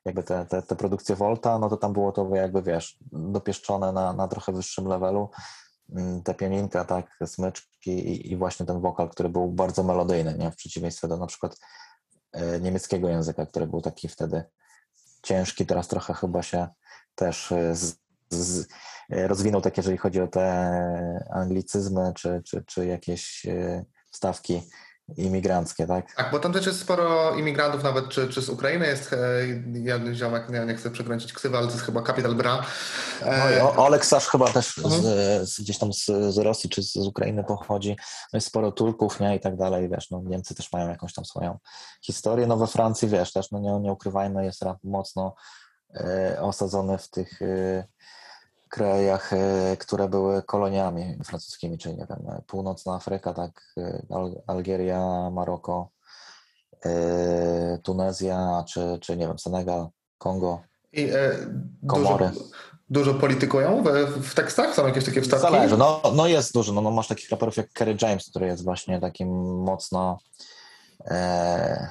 jakby 0.04 0.22
te, 0.22 0.46
te, 0.46 0.62
te 0.62 0.76
produkcje 0.76 1.16
Volta, 1.16 1.58
no 1.58 1.68
to 1.68 1.76
tam 1.76 1.92
było 1.92 2.12
to 2.12 2.34
jakby, 2.34 2.62
wiesz, 2.62 2.98
dopieszczone 3.12 3.92
na, 3.92 4.12
na 4.12 4.28
trochę 4.28 4.52
wyższym 4.52 4.86
levelu, 4.88 5.30
Mm, 5.92 6.22
te 6.22 6.34
pianinka, 6.34 6.84
tak, 6.84 7.18
smyczki 7.26 7.90
i, 7.90 8.32
i 8.32 8.36
właśnie 8.36 8.66
ten 8.66 8.80
wokal, 8.80 9.08
który 9.08 9.28
był 9.28 9.48
bardzo 9.48 9.82
melodyjny, 9.82 10.38
nie, 10.38 10.50
w 10.50 10.56
przeciwieństwie 10.56 11.08
do 11.08 11.16
na 11.16 11.26
przykład 11.26 11.56
e, 12.32 12.60
niemieckiego 12.60 13.08
języka, 13.08 13.46
który 13.46 13.66
był 13.66 13.80
taki 13.80 14.08
wtedy 14.08 14.44
ciężki, 15.22 15.66
teraz 15.66 15.88
trochę 15.88 16.14
chyba 16.14 16.42
się 16.42 16.68
też 17.14 17.52
e, 17.52 17.76
z, 17.76 17.96
z, 18.30 18.68
rozwinął, 19.10 19.60
tak 19.60 19.76
jeżeli 19.76 19.96
chodzi 19.98 20.20
o 20.20 20.28
te 20.28 21.24
anglicyzmy, 21.30 22.12
czy, 22.14 22.42
czy, 22.44 22.64
czy 22.66 22.86
jakieś 22.86 23.46
e, 23.46 23.84
wstawki 24.10 24.62
imigranckie, 25.16 25.86
tak? 25.86 26.14
Tak, 26.14 26.30
bo 26.30 26.38
tam 26.38 26.52
też 26.52 26.66
jest 26.66 26.80
sporo 26.80 27.34
imigrantów, 27.34 27.82
nawet 27.82 28.08
czy, 28.08 28.28
czy 28.28 28.42
z 28.42 28.48
Ukrainy 28.48 28.86
jest 28.86 29.12
e, 29.12 29.16
jeden 29.72 30.14
ziomek, 30.14 30.48
nie, 30.50 30.60
nie 30.66 30.74
chcę 30.74 30.90
przekręcić 30.90 31.32
ksywy, 31.32 31.56
ale 31.56 31.66
to 31.66 31.72
jest 31.72 31.84
chyba 31.84 32.02
Kapital 32.02 32.34
Bra. 32.34 32.66
No 33.22 33.28
E, 33.32 33.64
O- 33.64 33.76
Olek 33.86 34.06
Sasz 34.06 34.26
chyba 34.28 34.48
też 34.52 34.78
Mhm. 34.78 35.02
z, 35.02 35.06
z, 35.50 35.60
gdzieś 35.60 35.78
tam 35.78 35.92
z, 35.92 36.04
z 36.06 36.38
Rosji 36.38 36.70
czy 36.70 36.82
z, 36.82 36.96
Ukrainy 36.96 37.44
pochodzi. 37.44 37.96
No 38.32 38.36
jest 38.36 38.46
sporo 38.46 38.72
Turków, 38.72 39.20
nie, 39.20 39.36
i 39.36 39.40
tak 39.40 39.56
dalej, 39.56 39.88
wiesz, 39.88 40.10
no 40.10 40.22
Niemcy 40.24 40.54
też 40.54 40.72
mają 40.72 40.88
jakąś 40.88 41.14
tam 41.14 41.24
swoją 41.24 41.58
historię. 42.02 42.46
No 42.46 42.56
we 42.56 42.66
Francji, 42.66 43.08
wiesz, 43.08 43.32
też, 43.32 43.50
no 43.50 43.58
nie, 43.58 43.80
nie 43.80 43.92
ukrywajmy, 43.92 44.44
jest 44.44 44.62
mocno 44.84 45.34
e, 45.94 46.36
osadzony 46.40 46.98
w 46.98 47.10
tych 47.10 47.42
e, 47.42 47.84
krajach, 48.76 49.32
e, 49.32 49.76
które 49.76 50.08
były 50.08 50.42
koloniami 50.42 51.18
francuskimi, 51.24 51.78
czyli 51.78 51.96
nie 51.96 52.06
wiem, 52.10 52.18
północna 52.46 52.94
Afryka, 52.94 53.34
tak, 53.34 53.74
e, 53.78 54.02
Al, 54.10 54.42
Algieria, 54.46 55.30
Maroko, 55.30 55.88
e, 56.84 57.78
Tunezja, 57.82 58.64
czy, 58.68 58.98
czy 59.00 59.16
nie 59.16 59.26
wiem, 59.26 59.38
Senegal, 59.38 59.88
Kongo. 60.18 60.60
I 60.92 61.02
e, 61.02 61.36
dużo, 61.82 62.02
Komory. 62.02 62.30
dużo 62.90 63.14
politykują 63.14 63.82
w, 63.82 63.88
w 64.28 64.34
tekstach? 64.34 64.74
Są 64.74 64.86
jakieś 64.86 65.04
takie 65.04 65.22
wstawki? 65.22 65.46
Zależy, 65.46 65.76
no, 65.76 66.02
no 66.14 66.26
jest 66.26 66.54
dużo, 66.54 66.72
no, 66.72 66.80
no 66.80 66.90
masz 66.90 67.08
takich 67.08 67.30
raperów 67.30 67.56
jak 67.56 67.72
Kerry 67.72 67.96
James, 68.02 68.30
który 68.30 68.46
jest 68.46 68.64
właśnie 68.64 69.00
takim 69.00 69.28
mocno 69.62 70.18
e, 71.04 71.88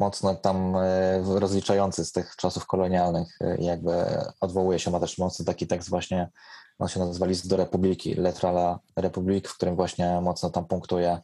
mocno 0.00 0.34
tam 0.34 0.76
e, 0.76 1.22
rozliczający 1.40 2.04
z 2.04 2.12
tych 2.12 2.36
czasów 2.36 2.66
kolonialnych 2.66 3.38
e, 3.40 3.56
jakby 3.56 3.92
odwołuje 4.40 4.78
się, 4.78 4.90
ma 4.90 5.00
też 5.00 5.18
mocno 5.18 5.44
taki 5.44 5.66
tekst 5.66 5.90
właśnie, 5.90 6.28
on 6.78 6.88
się 6.88 7.00
nazywa 7.00 7.26
List 7.26 7.48
do 7.48 7.56
Republiki, 7.56 8.14
Letra 8.14 8.50
la 8.50 8.78
Republik, 8.96 9.48
w 9.48 9.56
którym 9.56 9.76
właśnie 9.76 10.20
mocno 10.20 10.50
tam 10.50 10.66
punktuje 10.66 11.18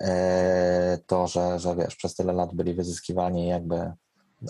e, 0.00 0.98
to, 1.06 1.26
że, 1.26 1.58
że 1.58 1.76
wiesz, 1.76 1.96
przez 1.96 2.14
tyle 2.14 2.32
lat 2.32 2.54
byli 2.54 2.74
wyzyskiwani 2.74 3.48
jakby, 3.48 3.92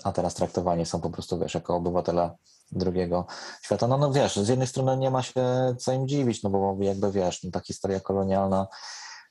a 0.05 0.13
teraz 0.13 0.35
traktowani 0.35 0.87
są 0.87 1.01
po 1.01 1.11
prostu, 1.11 1.39
wiesz, 1.39 1.55
jako 1.55 1.77
obywatele 1.77 2.31
drugiego 2.73 3.27
świata. 3.63 3.87
No, 3.87 3.99
no 3.99 4.13
wiesz, 4.13 4.37
z 4.37 4.49
jednej 4.49 4.69
strony 4.69 4.97
nie 4.97 5.11
ma 5.11 5.23
się 5.23 5.75
co 5.79 5.93
im 5.93 6.09
dziwić, 6.09 6.43
no 6.43 6.51
bo 6.51 6.77
jakby 6.81 7.13
wiesz, 7.13 7.45
no, 7.45 7.51
ta 7.51 7.61
historia 7.61 8.01
kolonialna 8.01 8.67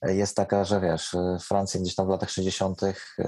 jest 0.03 0.35
taka, 0.35 0.65
że 0.65 0.81
wiesz, 0.81 1.15
Francja 1.47 1.81
gdzieś 1.81 1.95
tam 1.95 2.07
w 2.07 2.09
latach 2.09 2.29
60. 2.29 2.81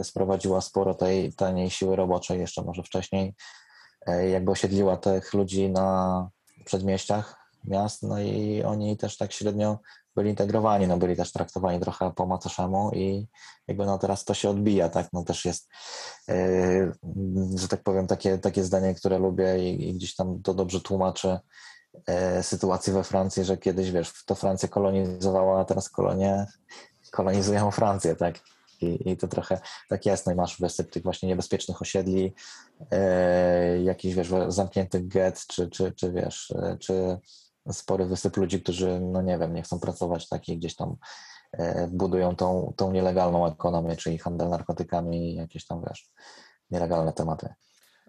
sprowadziła 0.04 0.62
sporo 0.62 0.94
tej 0.94 1.34
taniej 1.34 1.70
siły 1.70 1.96
roboczej, 1.96 2.40
jeszcze 2.40 2.62
może 2.62 2.84
wcześniej, 2.84 3.36
e, 4.08 4.30
jakby 4.30 4.52
osiedliła 4.52 4.98
tych 4.98 5.34
ludzi 5.34 5.70
na 5.70 6.30
przedmieściach 6.66 7.36
miast, 7.64 8.04
no 8.04 8.22
i 8.22 8.64
oni 8.64 8.98
też 8.98 9.18
tak 9.18 9.34
średnio 9.34 9.80
byli 10.16 10.30
integrowani, 10.30 10.88
no 10.88 10.98
byli 10.98 11.16
też 11.16 11.32
traktowani 11.32 11.80
trochę 11.80 12.12
po 12.16 12.26
macoszemu 12.26 12.92
i 12.92 13.28
jakby 13.68 13.86
no 13.86 13.98
teraz 13.98 14.26
to 14.26 14.34
się 14.34 14.50
odbija, 14.50 14.90
tak, 14.90 15.08
no 15.14 15.24
też 15.24 15.46
jest, 15.46 15.70
e, 16.30 16.92
że 17.56 17.68
tak 17.68 17.84
powiem, 17.84 18.08
takie, 18.08 18.38
takie 18.38 18.64
zdanie, 18.64 18.96
które 18.96 19.20
lubię 19.20 19.70
i, 19.70 19.90
i 19.90 19.94
gdzieś 19.94 20.16
tam 20.16 20.42
to 20.42 20.54
dobrze 20.54 20.82
tłumaczy 20.82 21.40
e, 22.06 22.44
sytuację 22.44 22.94
we 22.94 23.04
Francji, 23.04 23.44
że 23.44 23.58
kiedyś, 23.58 23.92
wiesz, 23.92 24.26
to 24.26 24.36
Francja 24.36 24.70
kolonizowała, 24.70 25.60
a 25.60 25.66
teraz 25.66 25.90
kolonie 25.90 26.48
kolonizują 27.12 27.72
Francję, 27.72 28.16
tak? 28.16 28.40
I, 28.82 29.10
I 29.10 29.18
to 29.18 29.28
trochę 29.28 29.60
tak 29.90 30.06
jest, 30.06 30.26
no 30.26 30.32
i 30.34 30.36
masz 30.36 30.60
wysyp 30.60 30.92
tych 30.92 31.04
właśnie 31.04 31.30
niebezpiecznych 31.30 31.82
osiedli, 31.82 32.34
e, 32.92 33.82
jakichś, 33.84 34.16
wiesz, 34.16 34.32
zamkniętych 34.48 35.08
get, 35.08 35.48
czy, 35.48 35.70
czy, 35.70 35.92
czy 35.92 36.12
wiesz, 36.12 36.52
e, 36.52 36.78
czy 36.80 37.18
spory 37.72 38.06
wysyp 38.06 38.38
ludzi, 38.38 38.62
którzy, 38.62 39.00
no 39.00 39.22
nie 39.22 39.38
wiem, 39.38 39.54
nie 39.54 39.62
chcą 39.62 39.80
pracować, 39.80 40.30
tak, 40.30 40.50
i 40.50 40.58
gdzieś 40.58 40.76
tam 40.76 40.96
e, 41.52 41.88
budują 41.88 42.36
tą, 42.36 42.74
tą 42.76 42.92
nielegalną 42.92 43.48
ekonomię, 43.48 43.96
czyli 43.96 44.18
handel 44.18 44.50
narkotykami 44.50 45.32
i 45.32 45.36
jakieś 45.36 45.66
tam, 45.66 45.84
wiesz, 45.90 46.12
nielegalne 46.72 47.14
tematy. 47.14 47.50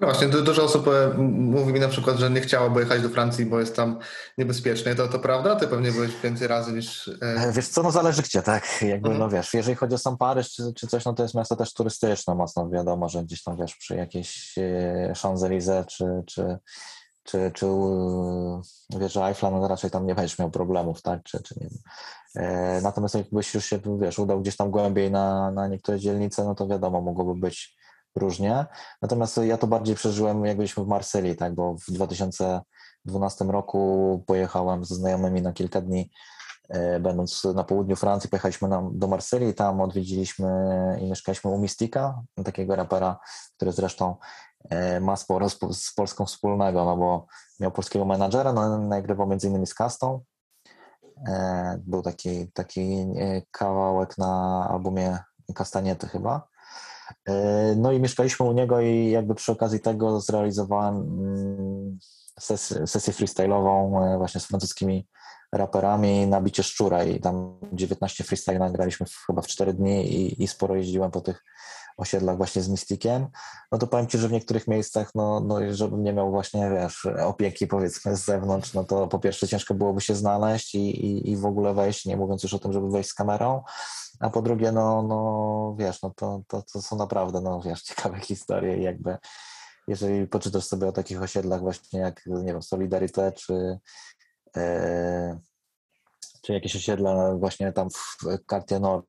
No 0.00 0.06
właśnie, 0.06 0.28
du- 0.28 0.42
dużo 0.42 0.64
osób 0.64 0.88
e, 0.88 1.14
mówi 1.18 1.72
mi 1.72 1.80
na 1.80 1.88
przykład, 1.88 2.16
że 2.16 2.30
nie 2.30 2.40
chciałoby 2.40 2.80
jechać 2.80 3.02
do 3.02 3.08
Francji, 3.08 3.46
bo 3.46 3.60
jest 3.60 3.76
tam 3.76 3.98
niebezpiecznie. 4.38 4.94
To, 4.94 5.08
to 5.08 5.18
prawda? 5.18 5.56
Ty 5.56 5.68
pewnie 5.68 5.92
byłeś 5.92 6.10
więcej 6.22 6.48
razy 6.48 6.72
niż... 6.72 7.08
e, 7.08 7.12
E, 7.22 7.52
Wiesz 7.52 7.68
co, 7.68 7.82
no 7.82 7.90
zależy 7.90 8.22
gdzie, 8.22 8.42
tak, 8.42 8.64
jakby, 8.82 9.08
Mhm. 9.08 9.18
no 9.18 9.28
wiesz, 9.28 9.54
jeżeli 9.54 9.76
chodzi 9.76 9.94
o 9.94 9.98
sam 9.98 10.16
Paryż 10.16 10.50
czy, 10.52 10.62
czy 10.76 10.86
coś, 10.86 11.04
no 11.04 11.12
to 11.14 11.22
jest 11.22 11.34
miasto 11.34 11.56
też 11.56 11.72
turystyczne 11.72 12.34
mocno, 12.34 12.68
wiadomo, 12.70 13.08
że 13.08 13.22
gdzieś 13.24 13.42
tam, 13.42 13.56
wiesz, 13.56 13.76
przy 13.76 13.96
jakiejś 13.96 14.54
Champs-Élysées 15.12 15.86
czy, 15.86 16.04
czy, 16.26 16.58
czy, 17.24 17.50
czy 17.54 17.66
wieży 18.98 19.22
Eiffla, 19.22 19.50
no 19.50 19.68
raczej 19.68 19.90
tam 19.90 20.06
nie 20.06 20.14
będziesz 20.14 20.38
miał 20.38 20.50
problemów, 20.50 21.02
tak, 21.02 21.22
czy, 21.22 21.42
czy 21.42 21.54
nie 21.60 21.68
wiem. 21.68 21.78
Natomiast 22.82 23.14
jakbyś 23.14 23.54
już 23.54 23.64
się, 23.64 23.78
wiesz, 24.00 24.18
udał 24.18 24.40
gdzieś 24.40 24.56
tam 24.56 24.70
głębiej 24.70 25.10
na, 25.10 25.50
na 25.50 25.68
niektóre 25.68 25.98
dzielnice, 26.00 26.44
no 26.44 26.54
to 26.54 26.66
wiadomo, 26.66 27.00
mogłoby 27.00 27.40
być 27.40 27.76
różnie. 28.16 28.66
Natomiast 29.02 29.36
ja 29.36 29.58
to 29.58 29.66
bardziej 29.66 29.94
przeżyłem, 29.94 30.44
jak 30.44 30.56
byliśmy 30.56 30.84
w 30.84 30.88
Marsylii, 30.88 31.36
tak, 31.36 31.54
bo 31.54 31.74
w 31.74 31.92
2012 31.92 33.44
roku 33.44 34.24
pojechałem 34.26 34.84
ze 34.84 34.94
znajomymi 34.94 35.42
na 35.42 35.52
kilka 35.52 35.80
dni 35.80 36.10
E, 36.68 37.00
będąc 37.00 37.44
na 37.44 37.64
południu 37.64 37.96
Francji, 37.96 38.30
pojechaliśmy 38.30 38.68
do 38.92 39.08
Marsylii, 39.08 39.54
tam 39.54 39.80
odwiedziliśmy 39.80 40.48
i 41.00 41.10
mieszkaliśmy 41.10 41.50
u 41.50 41.58
Mystika, 41.58 42.22
takiego 42.44 42.76
rapera, 42.76 43.18
który 43.56 43.72
zresztą 43.72 44.16
e, 44.70 45.00
ma 45.00 45.16
sporo 45.16 45.48
z, 45.48 45.92
Polską 45.96 46.26
wspólnego, 46.26 46.84
no 46.84 46.96
bo 46.96 47.26
miał 47.60 47.70
polskiego 47.70 48.04
menadżera, 48.04 48.52
no, 48.52 48.78
nagrywał 48.78 49.26
między 49.26 49.48
innymi 49.48 49.66
z 49.66 49.74
Kastą. 49.74 50.20
E, 51.28 51.78
Był 51.86 52.02
taki, 52.02 52.52
taki 52.52 53.06
kawałek 53.50 54.18
na 54.18 54.66
albumie 54.70 55.18
Kastaniety 55.54 56.08
chyba. 56.08 56.48
E, 57.28 57.74
No 57.76 57.92
i 57.92 58.00
mieszkaliśmy 58.00 58.46
u 58.46 58.52
niego 58.52 58.80
i 58.80 59.10
jakby 59.10 59.34
przy 59.34 59.52
okazji 59.52 59.80
tego 59.80 60.20
zrealizowałem 60.20 60.96
mm, 60.96 61.98
sesję, 62.40 63.12
freestyle'ową 63.12 64.02
e, 64.14 64.18
właśnie 64.18 64.40
z 64.40 64.46
francuskimi 64.46 65.08
raperami 65.52 66.26
na 66.26 66.40
bicie 66.40 66.62
szczura 66.62 67.04
i 67.04 67.20
tam 67.20 67.58
19 67.72 68.24
freestyle 68.24 68.58
nagraliśmy 68.58 69.06
chyba 69.26 69.42
w 69.42 69.46
4 69.46 69.74
dni 69.74 70.14
i, 70.14 70.42
i 70.42 70.48
sporo 70.48 70.76
jeździłem 70.76 71.10
po 71.10 71.20
tych 71.20 71.44
osiedlach 71.96 72.36
właśnie 72.36 72.62
z 72.62 72.68
Mystikiem, 72.68 73.26
no 73.72 73.78
to 73.78 73.86
powiem 73.86 74.06
Ci, 74.06 74.18
że 74.18 74.28
w 74.28 74.32
niektórych 74.32 74.68
miejscach, 74.68 75.10
no, 75.14 75.40
no 75.40 75.74
żebym 75.74 76.02
nie 76.02 76.12
miał 76.12 76.30
właśnie, 76.30 76.70
wiesz, 76.70 77.06
opieki 77.06 77.66
powiedzmy 77.66 78.16
z 78.16 78.24
zewnątrz, 78.24 78.74
no 78.74 78.84
to 78.84 79.06
po 79.06 79.18
pierwsze 79.18 79.48
ciężko 79.48 79.74
byłoby 79.74 80.00
się 80.00 80.14
znaleźć 80.14 80.74
i, 80.74 81.06
i, 81.06 81.30
i 81.30 81.36
w 81.36 81.46
ogóle 81.46 81.74
wejść, 81.74 82.06
nie 82.06 82.16
mówiąc 82.16 82.42
już 82.42 82.54
o 82.54 82.58
tym, 82.58 82.72
żeby 82.72 82.90
wejść 82.90 83.10
z 83.10 83.14
kamerą, 83.14 83.62
a 84.20 84.30
po 84.30 84.42
drugie, 84.42 84.72
no, 84.72 85.02
no 85.02 85.76
wiesz, 85.78 86.02
no 86.02 86.12
to, 86.16 86.42
to, 86.48 86.62
to 86.72 86.82
są 86.82 86.96
naprawdę, 86.96 87.40
no 87.40 87.60
wiesz, 87.60 87.82
ciekawe 87.88 88.20
historie 88.20 88.78
i 88.78 88.82
jakby 88.82 89.16
jeżeli 89.88 90.26
poczytasz 90.26 90.64
sobie 90.64 90.86
o 90.86 90.92
takich 90.92 91.22
osiedlach 91.22 91.60
właśnie 91.60 92.00
jak, 92.00 92.26
nie 92.26 92.52
wiem, 92.52 92.62
Solidarité 92.62 93.32
czy 93.32 93.78
e, 94.56 95.38
czy 96.44 96.52
jakieś 96.52 96.76
osiedla 96.76 97.34
właśnie 97.34 97.72
tam 97.72 97.90
w 97.90 98.18
Cartier 98.50 98.80
Nord, 98.80 99.06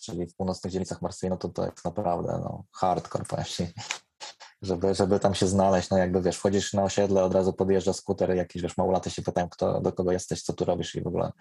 czyli 0.00 0.26
w 0.26 0.34
północnych 0.34 0.72
dzielnicach 0.72 1.02
Marsylii, 1.02 1.30
no 1.30 1.36
to 1.36 1.48
to 1.48 1.64
jest 1.64 1.84
naprawdę 1.84 2.40
no, 2.44 2.64
hardcore, 2.72 3.24
powiem 3.24 3.44
ci. 3.44 3.66
Żeby, 4.62 4.94
żeby 4.94 5.20
tam 5.20 5.34
się 5.34 5.46
znaleźć, 5.46 5.90
no 5.90 5.98
jakby 5.98 6.22
wiesz, 6.22 6.36
wchodzisz 6.36 6.72
na 6.72 6.82
osiedle, 6.82 7.24
od 7.24 7.34
razu 7.34 7.52
podjeżdża 7.52 7.92
skuter, 7.92 8.34
jakiś 8.34 8.62
wiesz, 8.62 8.76
małolaty 8.76 9.10
się 9.10 9.22
pytają, 9.22 9.48
kto, 9.48 9.80
do 9.80 9.92
kogo 9.92 10.12
jesteś, 10.12 10.42
co 10.42 10.52
tu 10.52 10.64
robisz 10.64 10.94
i 10.94 11.00
w 11.00 11.06
ogóle 11.06 11.32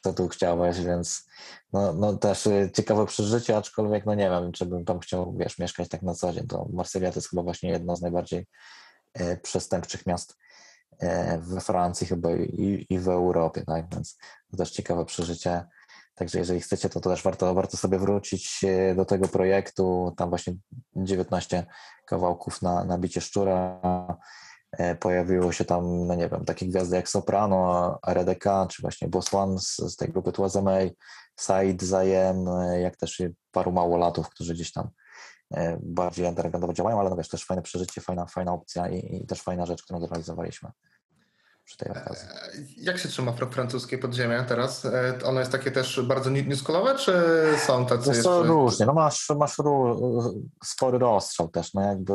co 0.00 0.12
tu 0.12 0.28
chciałeś, 0.28 0.80
więc 0.80 1.28
no, 1.72 1.92
no 1.92 2.16
też 2.16 2.46
y, 2.46 2.70
ciekawe 2.76 3.06
przeżycie, 3.06 3.56
aczkolwiek 3.56 4.06
no 4.06 4.14
nie 4.14 4.30
wiem, 4.30 4.52
czy 4.52 4.66
bym 4.66 4.84
tam 4.84 5.00
chciał, 5.00 5.34
wiesz, 5.36 5.58
mieszkać 5.58 5.88
tak 5.88 6.02
na 6.02 6.14
co 6.14 6.32
dzień, 6.32 6.46
to 6.46 6.68
Marsylia 6.72 7.12
to 7.12 7.18
jest 7.18 7.30
chyba 7.30 7.42
właśnie 7.42 7.70
jedno 7.70 7.96
z 7.96 8.02
najbardziej 8.02 8.46
e, 9.14 9.36
przestępczych 9.36 10.06
miast 10.06 10.36
e, 10.98 11.38
we 11.38 11.60
Francji 11.60 12.06
chyba 12.06 12.30
i, 12.32 12.86
i 12.90 12.98
w 12.98 13.08
Europie, 13.08 13.64
tak, 13.66 13.94
więc 13.94 14.18
to 14.50 14.56
też 14.56 14.70
ciekawe 14.70 15.04
przeżycie. 15.04 15.64
Także 16.14 16.38
jeżeli 16.38 16.60
chcecie, 16.60 16.88
to, 16.88 17.00
to 17.00 17.10
też 17.10 17.22
warto, 17.22 17.54
warto 17.54 17.76
sobie 17.76 17.98
wrócić 17.98 18.64
e, 18.64 18.94
do 18.94 19.04
tego 19.04 19.28
projektu. 19.28 20.14
Tam 20.16 20.28
właśnie 20.28 20.54
19 20.96 21.66
kawałków 22.06 22.62
na, 22.62 22.84
na 22.84 22.98
bicie 22.98 23.20
szczura. 23.20 23.80
E, 24.72 24.94
Pojawiło 24.94 25.52
się 25.52 25.64
tam, 25.64 26.06
no 26.06 26.14
nie 26.14 26.28
wiem, 26.28 26.44
takie 26.44 26.66
gwiazdy 26.66 26.96
jak 26.96 27.08
Soprano, 27.08 27.98
RDK, 28.06 28.66
czy 28.70 28.82
właśnie 28.82 29.08
Boss 29.08 29.34
One 29.34 29.58
z, 29.58 29.76
z 29.76 29.96
tej 29.96 30.08
grupy 30.08 30.32
Tłazemej, 30.32 30.96
Said 31.36 31.82
Zajem, 31.82 32.48
e, 32.48 32.80
jak 32.80 32.96
też 32.96 33.22
paru 33.52 33.72
małolatów, 33.72 34.28
którzy 34.28 34.54
gdzieś 34.54 34.72
tam 34.72 34.88
bardziej 35.80 36.26
undergroundowo 36.26 36.72
działają, 36.72 37.00
ale 37.00 37.10
no 37.10 37.16
wiesz, 37.16 37.28
też 37.28 37.44
fajne 37.44 37.62
przeżycie, 37.62 38.00
fajna, 38.00 38.26
fajna 38.26 38.52
opcja 38.52 38.88
i, 38.88 39.16
i 39.22 39.26
też 39.26 39.42
fajna 39.42 39.66
rzecz, 39.66 39.82
którą 39.82 40.00
zrealizowaliśmy. 40.00 40.70
Przy 41.70 41.76
tej 41.76 41.90
okazji. 41.92 42.28
Jak 42.76 42.98
się 42.98 43.08
trzyma 43.08 43.32
fr- 43.32 43.52
francuskie 43.52 43.98
podziemie 43.98 44.44
teraz? 44.48 44.84
E, 44.84 45.18
Ono 45.24 45.40
jest 45.40 45.52
takie 45.52 45.70
też 45.70 46.00
bardzo 46.02 46.30
new- 46.30 46.46
newschoolowe, 46.46 46.98
czy 46.98 47.12
są 47.66 47.86
tacy 47.86 48.08
Wiesz 48.08 48.16
jeszcze... 48.16 48.42
różnie, 48.42 48.86
no 48.86 48.92
masz, 48.92 49.28
masz 49.38 49.58
ró- 49.58 50.32
spory 50.64 50.98
rozstrzał 50.98 51.48
też, 51.48 51.74
no 51.74 51.82
jakby 51.82 52.14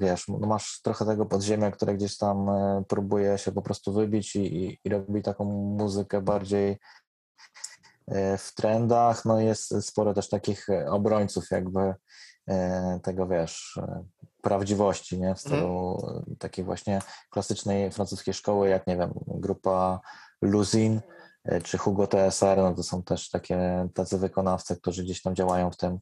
wiesz, 0.00 0.28
no 0.28 0.46
masz 0.46 0.80
trochę 0.82 1.06
tego 1.06 1.26
podziemia, 1.26 1.70
które 1.70 1.94
gdzieś 1.94 2.16
tam 2.16 2.48
e, 2.48 2.82
próbuje 2.88 3.38
się 3.38 3.52
po 3.52 3.62
prostu 3.62 3.92
wybić 3.92 4.36
i, 4.36 4.64
i, 4.64 4.78
i 4.84 4.88
robi 4.88 5.22
taką 5.22 5.44
muzykę 5.78 6.22
bardziej 6.22 6.78
e, 8.08 8.38
w 8.38 8.54
trendach, 8.54 9.24
no 9.24 9.40
jest 9.40 9.82
sporo 9.86 10.14
też 10.14 10.28
takich 10.28 10.68
e, 10.68 10.90
obrońców 10.90 11.50
jakby 11.50 11.80
e, 11.80 11.94
tego, 13.02 13.26
wiesz, 13.26 13.80
e, 13.82 14.04
prawdziwości, 14.42 15.20
nie, 15.20 15.34
w 15.34 15.40
stylu 15.40 15.98
e, 16.32 16.36
takiej 16.36 16.64
właśnie 16.64 17.00
klasycznej 17.30 17.90
francuskiej 17.90 18.34
szkoły, 18.34 18.68
jak 18.68 18.86
nie 18.86 18.96
wiem, 18.96 19.10
grupa 19.26 20.00
Luzin, 20.42 21.00
e, 21.44 21.60
czy 21.60 21.78
Hugo 21.78 22.06
TSR, 22.06 22.58
no 22.58 22.74
to 22.74 22.82
są 22.82 23.02
też 23.02 23.30
takie 23.30 23.88
tacy 23.94 24.18
wykonawcy, 24.18 24.76
którzy 24.76 25.04
gdzieś 25.04 25.22
tam 25.22 25.34
działają 25.34 25.70
w 25.70 25.76
tym 25.76 25.98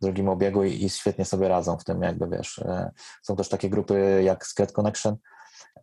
drugim 0.00 0.28
obiegu 0.28 0.64
i, 0.64 0.84
i 0.84 0.90
świetnie 0.90 1.24
sobie 1.24 1.48
radzą 1.48 1.78
w 1.78 1.84
tym, 1.84 2.02
jakby 2.02 2.28
wiesz. 2.28 2.58
e, 2.58 2.90
Są 3.22 3.36
też 3.36 3.48
takie 3.48 3.70
grupy 3.70 4.22
jak 4.24 4.46
Skate 4.46 4.72
Connection, 4.72 5.16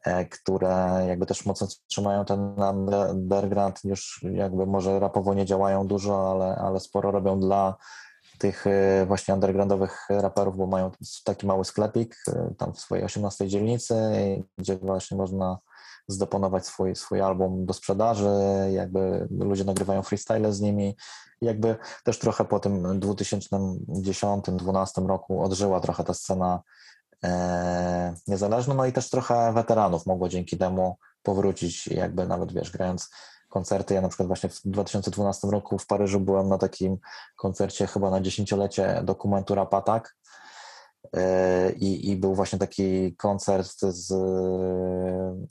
e, 0.05 0.25
które 0.25 1.05
jakby 1.07 1.25
też 1.25 1.45
mocno 1.45 1.67
trzymają 1.87 2.25
ten 2.25 2.39
under- 2.55 3.09
underground, 3.11 3.79
już 3.83 4.25
jakby 4.33 4.65
może 4.65 4.99
rapowo 4.99 5.33
nie 5.33 5.45
działają 5.45 5.87
dużo, 5.87 6.31
ale, 6.31 6.55
ale 6.55 6.79
sporo 6.79 7.11
robią 7.11 7.39
dla 7.39 7.75
tych 8.39 8.67
e, 8.67 9.05
właśnie 9.05 9.33
undergroundowych 9.33 10.07
raperów, 10.09 10.57
bo 10.57 10.67
mają 10.67 10.91
taki 11.23 11.47
mały 11.47 11.65
sklepik 11.65 12.15
e, 12.27 12.53
tam 12.57 12.73
w 12.73 12.79
swojej 12.79 13.05
18 13.05 13.47
dzielnicy, 13.47 13.95
gdzie 14.57 14.77
właśnie 14.77 15.17
można 15.17 15.59
zdeponować 16.07 16.65
swój, 16.65 16.95
swój 16.95 17.21
album 17.21 17.65
do 17.65 17.73
sprzedaży, 17.73 18.29
jakby 18.71 19.27
ludzie 19.31 19.63
nagrywają 19.63 20.03
freestyle 20.03 20.53
z 20.53 20.61
nimi. 20.61 20.95
Jakby 21.41 21.75
też 22.03 22.19
trochę 22.19 22.45
po 22.45 22.59
tym 22.59 22.99
2010-2012 22.99 25.07
roku 25.07 25.43
odżyła 25.43 25.79
trochę 25.79 26.03
ta 26.03 26.13
scena 26.13 26.61
e, 27.23 28.13
niezależna, 28.27 28.73
no 28.73 28.85
i 28.85 28.93
też 28.93 29.09
trochę 29.09 29.53
weteranów 29.53 30.05
mogło 30.05 30.29
dzięki 30.29 30.57
temu 30.57 30.97
powrócić, 31.23 31.87
jakby 31.87 32.27
nawet 32.27 32.53
wiesz, 32.53 32.71
grając 32.71 33.09
koncerty. 33.49 33.93
Ja 33.93 34.01
na 34.01 34.07
przykład 34.07 34.27
właśnie 34.27 34.49
w 34.49 34.61
2012 34.65 35.47
roku 35.47 35.77
w 35.77 35.87
Paryżu 35.87 36.19
byłem 36.19 36.49
na 36.49 36.57
takim 36.57 36.97
koncercie 37.35 37.87
chyba 37.87 38.09
na 38.09 38.21
dziesięciolecie 38.21 39.01
dokumentu 39.03 39.55
Rapatak, 39.55 40.15
E, 41.15 41.71
I, 41.71 42.09
I 42.09 42.15
był 42.15 42.35
właśnie 42.35 42.59
taki 42.59 43.15
koncert 43.15 43.79
z 43.79 44.11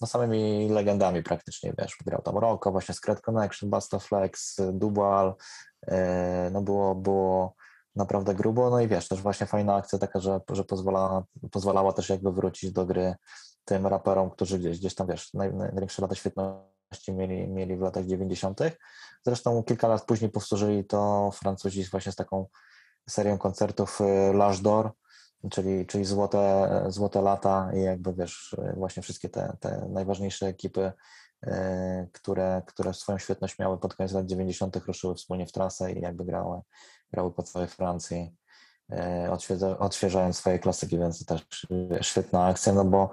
no, 0.00 0.06
samymi 0.06 0.68
legendami 0.68 1.22
praktycznie, 1.22 1.74
wiesz, 1.78 1.96
grał 2.06 2.22
tam 2.22 2.38
Rocco, 2.38 2.72
właśnie 2.72 2.94
Scred 2.94 3.20
Connection, 3.20 3.70
Basta 3.70 3.98
Flex, 3.98 4.56
Dual, 4.72 5.34
e, 5.86 6.50
no 6.52 6.62
było, 6.62 6.94
było 6.94 7.54
naprawdę 7.96 8.34
grubo, 8.34 8.70
no 8.70 8.80
i 8.80 8.88
wiesz, 8.88 9.08
też 9.08 9.22
właśnie 9.22 9.46
fajna 9.46 9.74
akcja 9.74 9.98
taka, 9.98 10.20
że, 10.20 10.40
że 10.50 10.64
pozwala, 10.64 11.24
pozwalała 11.50 11.92
też 11.92 12.08
jakby 12.08 12.32
wrócić 12.32 12.72
do 12.72 12.86
gry 12.86 13.14
tym 13.64 13.86
raperom, 13.86 14.30
którzy 14.30 14.58
gdzieś, 14.58 14.78
gdzieś 14.78 14.94
tam, 14.94 15.06
wiesz, 15.06 15.34
naj, 15.34 15.54
największe 15.54 16.02
lata 16.02 16.14
świetności 16.14 16.77
mieli, 17.08 17.48
mieli 17.48 17.76
w 17.76 17.80
latach 17.80 18.06
90. 18.06 18.60
Zresztą 19.26 19.62
kilka 19.62 19.88
lat 19.88 20.04
później 20.04 20.30
powtórzyli 20.30 20.84
to 20.84 21.30
Francuzi 21.34 21.84
właśnie 21.84 22.12
z 22.12 22.16
taką 22.16 22.46
serią 23.08 23.38
koncertów 23.38 24.00
e, 24.00 24.04
L'Age 24.32 24.62
d'Or, 24.62 24.90
czyli, 25.50 25.86
czyli 25.86 26.04
złote, 26.04 26.84
złote 26.88 27.22
lata 27.22 27.70
i 27.74 27.82
jakby 27.82 28.14
wiesz, 28.14 28.56
właśnie 28.76 29.02
wszystkie 29.02 29.28
te, 29.28 29.56
te 29.60 29.88
najważniejsze 29.90 30.46
ekipy, 30.46 30.92
e, 31.42 32.06
które, 32.12 32.62
które 32.66 32.94
swoją 32.94 33.18
świetność 33.18 33.58
miały 33.58 33.78
pod 33.78 33.94
koniec 33.94 34.12
lat 34.12 34.26
90. 34.26 34.76
ruszyły 34.76 35.14
wspólnie 35.14 35.46
w 35.46 35.52
trasę 35.52 35.92
i 35.92 36.00
jakby 36.00 36.24
grały, 36.24 36.60
grały 37.12 37.32
po 37.32 37.42
całej 37.42 37.68
Francji, 37.68 38.36
odświeża, 39.30 39.78
odświeżając 39.78 40.36
swoje 40.36 40.58
klasyki, 40.58 40.98
więc 40.98 41.24
też 41.24 41.66
świetna 42.00 42.46
akcja, 42.46 42.72
no 42.72 42.84
bo 42.84 43.10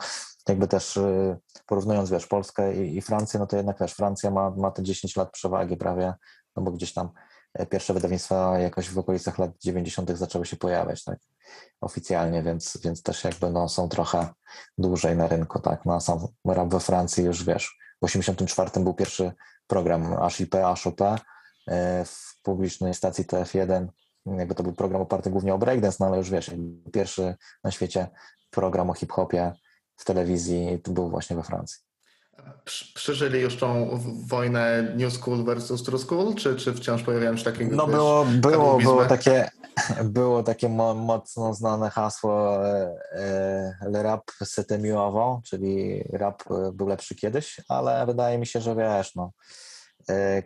jakby 0.50 0.68
też 0.68 0.98
e, 0.98 1.38
porównując, 1.66 2.10
wiesz, 2.10 2.28
Polskę 2.28 2.76
i, 2.76 2.98
i 2.98 3.02
Francję, 3.02 3.40
no 3.40 3.48
to 3.48 3.58
jednak 3.58 3.80
wiesz, 3.80 3.94
Francja 3.94 4.32
ma, 4.32 4.50
ma 4.50 4.72
te 4.72 4.84
10 4.84 5.16
lat 5.16 5.32
przewagi 5.32 5.78
prawie, 5.78 6.14
no 6.56 6.64
bo 6.64 6.72
gdzieś 6.72 6.94
tam 6.94 7.10
pierwsze 7.70 7.94
wydawnictwa 7.94 8.60
jakoś 8.60 8.90
w 8.90 8.98
okolicach 8.98 9.38
lat 9.38 9.52
90. 9.60 10.12
zaczęły 10.12 10.46
się 10.46 10.56
pojawiać, 10.56 11.04
tak, 11.04 11.20
oficjalnie, 11.82 12.44
więc, 12.44 12.78
więc 12.84 13.04
też 13.04 13.24
jakby 13.24 13.52
no, 13.52 13.70
są 13.70 13.90
trochę 13.90 14.28
dłużej 14.78 15.16
na 15.16 15.28
rynku, 15.28 15.60
tak, 15.60 15.86
no 15.86 16.02
sam 16.02 16.20
rap 16.46 16.70
we 16.70 16.80
Francji 16.80 17.24
już, 17.24 17.44
wiesz, 17.44 17.78
w 18.02 18.06
84 18.06 18.84
był 18.84 18.94
pierwszy 18.94 19.32
program 19.68 20.30
HIP, 20.30 20.56
HOP 20.84 21.02
e, 21.02 21.18
w 22.06 22.42
publicznej 22.44 22.94
stacji 22.94 23.26
TF1, 23.26 23.88
jakby 24.26 24.56
to 24.56 24.64
był 24.64 24.74
program 24.74 25.02
oparty 25.02 25.30
głównie 25.30 25.54
o 25.54 25.58
breakdance, 25.58 25.98
no 26.00 26.06
ale 26.06 26.18
już 26.18 26.30
wiesz, 26.30 26.52
pierwszy 26.94 27.36
na 27.64 27.72
świecie 27.72 28.08
program 28.50 28.90
o 28.90 28.94
hip-hopie 28.94 29.54
w 29.96 30.06
telewizji 30.06 30.80
to 30.84 30.92
był 30.92 31.10
właśnie 31.10 31.36
we 31.36 31.44
Francji. 31.44 31.86
Prz- 32.66 32.94
Przeżyli 32.96 33.42
już 33.42 33.58
tą 33.58 34.00
wojnę 34.28 34.94
New 34.96 35.14
School 35.14 35.44
versus 35.46 35.84
True 35.84 36.00
School, 36.00 36.36
czy, 36.36 36.56
czy 36.56 36.74
wciąż 36.74 37.04
pojawiają 37.04 37.38
się 37.38 37.44
takie 37.44 37.66
No 37.66 37.88
wiesz, 37.88 37.96
było, 37.96 38.26
było, 38.26 38.78
było 38.78 39.06
takie, 39.06 39.50
było 40.04 40.44
takie 40.44 40.70
mo, 40.70 40.94
mocno 40.96 41.54
znane 41.54 41.90
hasło 41.90 42.66
e, 42.68 42.96
e, 43.12 43.90
Le 43.90 44.04
rap 44.04 44.32
c'était 44.44 44.80
mieux 44.80 45.00
avant, 45.00 45.44
czyli 45.44 46.04
rap 46.14 46.44
e, 46.52 46.72
był 46.72 46.88
lepszy 46.88 47.16
kiedyś, 47.16 47.62
ale 47.70 48.06
wydaje 48.06 48.38
mi 48.38 48.48
się, 48.48 48.62
że 48.62 48.76
wiesz, 48.76 49.16
no, 49.16 49.32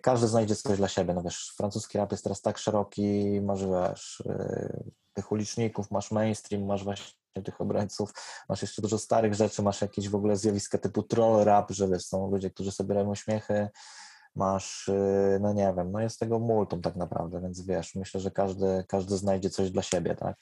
każdy 0.01 0.27
znajdzie 0.27 0.55
coś 0.55 0.77
dla 0.77 0.87
siebie, 0.87 1.13
no 1.13 1.21
wiesz, 1.21 1.53
francuski 1.57 1.97
rap 1.97 2.11
jest 2.11 2.23
teraz 2.23 2.41
tak 2.41 2.57
szeroki, 2.57 3.41
masz 3.41 3.65
wiesz, 3.65 4.23
e, 4.29 4.83
tych 5.13 5.31
uliczników, 5.31 5.91
masz 5.91 6.11
mainstream, 6.11 6.65
masz 6.65 6.83
właśnie 6.83 7.13
tych 7.43 7.61
obrońców, 7.61 8.13
masz 8.49 8.61
jeszcze 8.61 8.81
dużo 8.81 8.97
starych 8.97 9.33
rzeczy, 9.33 9.61
masz 9.61 9.81
jakieś 9.81 10.09
w 10.09 10.15
ogóle 10.15 10.35
zjawiska 10.35 10.77
typu 10.77 11.03
troll 11.03 11.43
rap, 11.43 11.71
że 11.71 11.87
wiesz, 11.87 12.05
są 12.05 12.31
ludzie, 12.31 12.49
którzy 12.49 12.71
sobie 12.71 12.95
robią 12.95 13.15
śmiechy, 13.15 13.69
masz, 14.35 14.87
y, 14.87 15.39
no 15.41 15.53
nie 15.53 15.73
wiem, 15.77 15.91
no 15.91 15.99
jest 15.99 16.19
tego 16.19 16.39
multum 16.39 16.81
tak 16.81 16.95
naprawdę, 16.95 17.41
więc 17.41 17.65
wiesz, 17.65 17.95
myślę, 17.95 18.19
że 18.19 18.31
każdy, 18.31 18.85
każdy 18.87 19.17
znajdzie 19.17 19.49
coś 19.49 19.71
dla 19.71 19.81
siebie, 19.81 20.15
tak? 20.15 20.37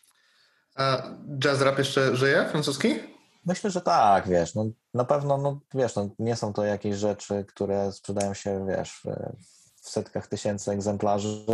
A 0.75 1.03
jazz 1.39 1.61
rap 1.61 1.77
jeszcze 1.77 2.15
żyje, 2.15 2.45
francuski? 2.51 3.16
Myślę, 3.47 3.71
że 3.71 3.81
tak, 3.81 4.27
wiesz, 4.27 4.55
no 4.55 4.65
na 4.93 5.05
pewno, 5.05 5.37
no 5.37 5.59
wiesz, 5.73 5.95
no, 5.95 6.09
nie 6.19 6.35
są 6.35 6.53
to 6.53 6.65
jakieś 6.65 6.95
rzeczy, 6.95 7.45
które 7.47 7.91
sprzedają 7.91 8.33
się, 8.33 8.65
wiesz, 8.67 9.01
w, 9.81 9.89
setkach 9.89 10.27
tysięcy 10.27 10.71
egzemplarzy, 10.71 11.45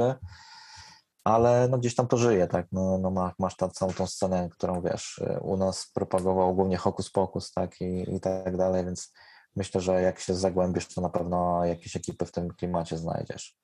ale 1.24 1.68
no 1.68 1.78
gdzieś 1.78 1.96
tam 1.96 2.08
to 2.08 2.18
żyje, 2.18 2.48
tak, 2.48 2.68
no, 2.72 2.98
no 2.98 3.12
ma, 3.12 3.34
masz 3.40 3.56
tam 3.56 3.72
całą 3.72 3.94
tą 3.94 4.08
scenę, 4.08 4.50
którą, 4.52 4.82
wiesz, 4.82 5.22
u 5.42 5.58
nas 5.58 5.92
propagował 5.94 6.56
głównie 6.56 6.78
Hokus 6.78 7.12
Pokus, 7.12 7.54
tak, 7.54 7.82
i, 7.82 8.16
i 8.16 8.20
tak 8.20 8.58
dalej, 8.58 8.86
więc 8.86 9.14
myślę, 9.56 9.82
że 9.82 10.02
jak 10.02 10.20
się 10.20 10.36
zagłębisz, 10.36 10.94
to 10.96 11.02
na 11.02 11.10
pewno 11.10 11.66
jakieś 11.66 11.96
ekipy 11.96 12.26
w 12.26 12.32
tym 12.32 12.54
klimacie 12.54 12.98
znajdziesz. 12.98 13.58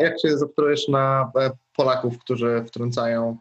Jak 0.00 0.20
się 0.20 0.38
zapatrujesz 0.38 0.88
na 0.88 1.32
e, 1.40 1.50
Polaków, 1.76 2.18
którzy 2.18 2.64
wtrącają 2.68 3.38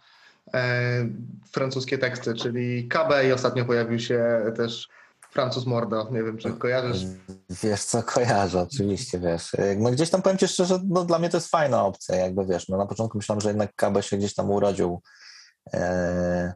francuskie 1.51 1.97
teksty, 1.97 2.33
czyli 2.33 2.87
KB 2.87 3.25
i 3.27 3.31
ostatnio 3.31 3.65
pojawił 3.65 3.99
się 3.99 4.41
też 4.55 4.89
Francuz 5.31 5.65
Mordo, 5.65 6.07
nie 6.11 6.23
wiem 6.23 6.37
czy 6.37 6.53
kojarzysz. 6.53 7.03
Wiesz 7.49 7.83
co, 7.83 8.03
kojarzę, 8.03 8.61
oczywiście, 8.61 9.19
wiesz. 9.19 9.55
No 9.77 9.91
gdzieś 9.91 10.09
tam 10.09 10.21
powiem 10.21 10.37
Ci 10.37 10.47
szczerze, 10.47 10.79
no 10.87 11.05
dla 11.05 11.19
mnie 11.19 11.29
to 11.29 11.37
jest 11.37 11.49
fajna 11.49 11.85
opcja, 11.85 12.15
jakby 12.15 12.45
wiesz, 12.45 12.69
no 12.69 12.77
na 12.77 12.85
początku 12.85 13.17
myślałem, 13.17 13.41
że 13.41 13.49
jednak 13.49 13.75
KB 13.75 14.01
się 14.01 14.17
gdzieś 14.17 14.35
tam 14.35 14.51
urodził 14.51 15.01
e, 15.73 16.53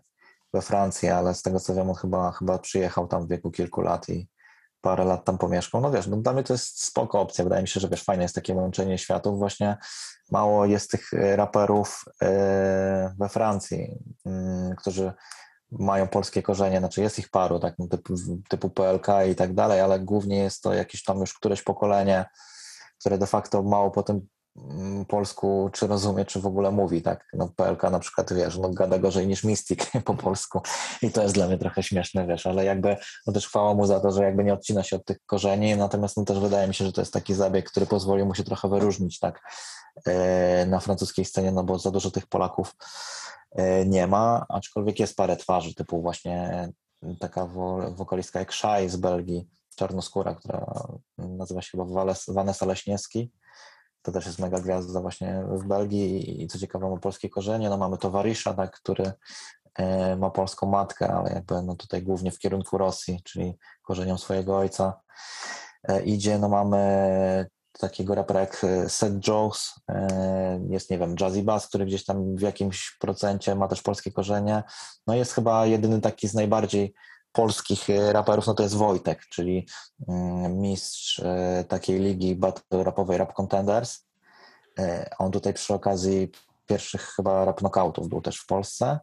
we 0.53 0.61
Francji, 0.61 1.09
ale 1.09 1.33
z 1.33 1.41
tego 1.41 1.59
co 1.59 1.75
wiem, 1.75 1.89
on 1.89 1.95
chyba, 1.95 2.31
chyba 2.31 2.59
przyjechał 2.59 3.07
tam 3.07 3.25
w 3.25 3.29
wieku 3.29 3.51
kilku 3.51 3.81
lat 3.81 4.09
i 4.09 4.27
parę 4.83 5.05
lat 5.05 5.25
tam 5.25 5.37
pomieszkał. 5.37 5.81
No 5.81 5.91
wiesz, 5.91 6.07
no 6.07 6.17
dla 6.17 6.33
mnie 6.33 6.43
to 6.43 6.53
jest 6.53 6.83
spoko 6.83 7.21
opcja, 7.21 7.43
wydaje 7.43 7.61
mi 7.61 7.67
się, 7.67 7.79
że 7.79 7.89
wiesz, 7.89 8.03
fajne 8.03 8.23
jest 8.23 8.35
takie 8.35 8.53
łączenie 8.53 8.97
światów, 8.97 9.37
właśnie 9.37 9.77
mało 10.31 10.65
jest 10.65 10.91
tych 10.91 11.13
e, 11.13 11.35
raperów 11.35 12.05
e, 12.21 13.13
we 13.19 13.29
Francji, 13.29 13.97
mm, 14.25 14.75
którzy 14.75 15.13
mają 15.71 16.07
polskie 16.07 16.43
korzenie, 16.43 16.79
znaczy 16.79 17.01
jest 17.01 17.19
ich 17.19 17.29
paru, 17.29 17.59
tak, 17.59 17.75
no, 17.79 17.87
typu, 17.87 18.13
typu 18.49 18.69
PLK 18.69 19.07
i 19.31 19.35
tak 19.35 19.53
dalej, 19.53 19.81
ale 19.81 19.99
głównie 19.99 20.37
jest 20.37 20.63
to 20.63 20.73
jakieś 20.73 21.03
tam 21.03 21.19
już 21.19 21.33
któreś 21.33 21.61
pokolenie, 21.61 22.25
które 22.99 23.17
de 23.17 23.27
facto 23.27 23.63
mało 23.63 23.91
po 23.91 24.03
tym 24.03 24.15
mm, 24.15 24.27
polsku 25.07 25.69
czy 25.73 25.87
rozumie, 25.87 26.25
czy 26.25 26.39
w 26.39 26.45
ogóle 26.45 26.71
mówi, 26.71 27.01
tak. 27.01 27.25
No 27.33 27.49
PLK 27.55 27.83
na 27.83 27.99
przykład, 27.99 28.33
wiesz, 28.33 28.57
no 28.57 28.69
gada 28.69 28.99
gorzej 28.99 29.27
niż 29.27 29.43
Mystic 29.43 29.79
po 30.05 30.13
polsku 30.13 30.61
i 31.01 31.11
to 31.11 31.23
jest 31.23 31.35
dla 31.35 31.47
mnie 31.47 31.57
trochę 31.57 31.83
śmieszne, 31.83 32.27
wiesz, 32.27 32.47
ale 32.47 32.65
jakby, 32.65 32.97
no 33.27 33.33
też 33.33 33.47
chwała 33.47 33.73
mu 33.73 33.85
za 33.85 33.99
to, 33.99 34.11
że 34.11 34.23
jakby 34.23 34.43
nie 34.43 34.53
odcina 34.53 34.83
się 34.83 34.95
od 34.95 35.05
tych 35.05 35.17
korzeni, 35.25 35.75
natomiast 35.75 36.17
no 36.17 36.25
też 36.25 36.39
wydaje 36.39 36.67
mi 36.67 36.73
się, 36.73 36.85
że 36.85 36.91
to 36.91 37.01
jest 37.01 37.13
taki 37.13 37.33
zabieg, 37.33 37.69
który 37.71 37.85
pozwolił 37.85 38.25
mu 38.25 38.35
się 38.35 38.43
trochę 38.43 38.69
wyróżnić, 38.69 39.19
tak, 39.19 39.41
e, 40.05 40.65
na 40.65 40.79
francuskiej 40.79 41.25
scenie, 41.25 41.51
no 41.51 41.63
bo 41.63 41.79
za 41.79 41.91
dużo 41.91 42.11
tych 42.11 42.27
Polaków 42.27 42.75
e, 43.51 43.85
nie 43.85 44.07
ma, 44.07 44.45
aczkolwiek 44.49 44.99
jest 44.99 45.15
parę 45.15 45.37
twarzy, 45.37 45.75
typu 45.75 46.01
właśnie 46.01 46.67
taka 47.19 47.45
wo- 47.45 47.91
wokalistka 47.91 48.39
jak 48.39 48.53
Shai 48.53 48.89
z 48.89 48.95
Belgii, 48.95 49.47
czarnoskóra, 49.75 50.35
która 50.35 50.83
nazywa 51.17 51.61
się 51.61 51.69
chyba 51.71 52.05
Vanessa 52.27 52.65
Leśniewski. 52.65 53.31
To 54.03 54.11
też 54.11 54.25
jest 54.25 54.39
mega 54.39 54.59
gwiazda 54.59 55.01
właśnie 55.01 55.43
w 55.47 55.63
Belgii 55.67 56.43
i- 56.43 56.47
co 56.47 56.59
ciekawe 56.59 56.89
ma 56.89 56.97
polskie 56.97 57.29
korzenie. 57.29 57.69
No 57.69 57.77
mamy 57.77 57.97
towarzysza, 57.97 58.53
tak, 58.53 58.71
który 58.71 59.11
e, 59.75 60.15
ma 60.15 60.29
polską 60.29 60.67
matkę, 60.67 61.07
ale 61.13 61.33
jakby 61.33 61.61
no 61.61 61.75
tutaj 61.75 62.03
głównie 62.03 62.31
w 62.31 62.39
kierunku 62.39 62.77
Rosji, 62.77 63.21
czyli 63.23 63.57
korzeniom 63.83 64.17
swojego 64.17 64.57
ojca 64.57 65.01
e, 65.83 66.03
idzie. 66.03 66.39
No 66.39 66.49
mamy 66.49 67.45
takiego 67.79 68.15
rapera 68.15 68.39
jak 68.39 68.63
e, 68.63 68.89
Seth 68.89 69.27
Jones, 69.27 69.73
jest 70.69 70.89
nie 70.91 70.97
wiem, 70.97 71.15
Jazzy 71.19 71.43
Bass, 71.43 71.67
który 71.67 71.85
gdzieś 71.85 72.05
tam 72.05 72.35
w 72.35 72.41
jakimś 72.41 72.97
procencie 72.99 73.55
ma 73.55 73.67
też 73.67 73.81
polskie 73.81 74.11
korzenie. 74.11 74.63
No 75.07 75.15
jest 75.15 75.33
chyba 75.33 75.65
jedyny 75.65 76.01
taki 76.01 76.27
z 76.27 76.33
najbardziej 76.33 76.93
polskich 77.33 77.89
e, 77.89 78.13
raperów, 78.13 78.47
no 78.47 78.53
to 78.53 78.63
jest 78.63 78.75
Wojtek, 78.75 79.25
czyli 79.25 79.67
mm, 80.07 80.59
mistrz 80.59 81.19
e, 81.19 81.65
takiej 81.67 81.99
ligi 81.99 82.35
battle 82.35 82.83
rapowej 82.83 83.17
Rap 83.17 83.33
Contenders. 83.33 84.05
E, 84.79 85.09
On 85.19 85.31
tutaj 85.31 85.53
przy 85.53 85.73
okazji 85.73 86.31
pierwszych 86.65 87.01
chyba 87.01 87.45
rap 87.45 87.57
knockoutów 87.57 88.09
był 88.09 88.21
też 88.21 88.37
w 88.37 88.45
Polsce 88.45 88.99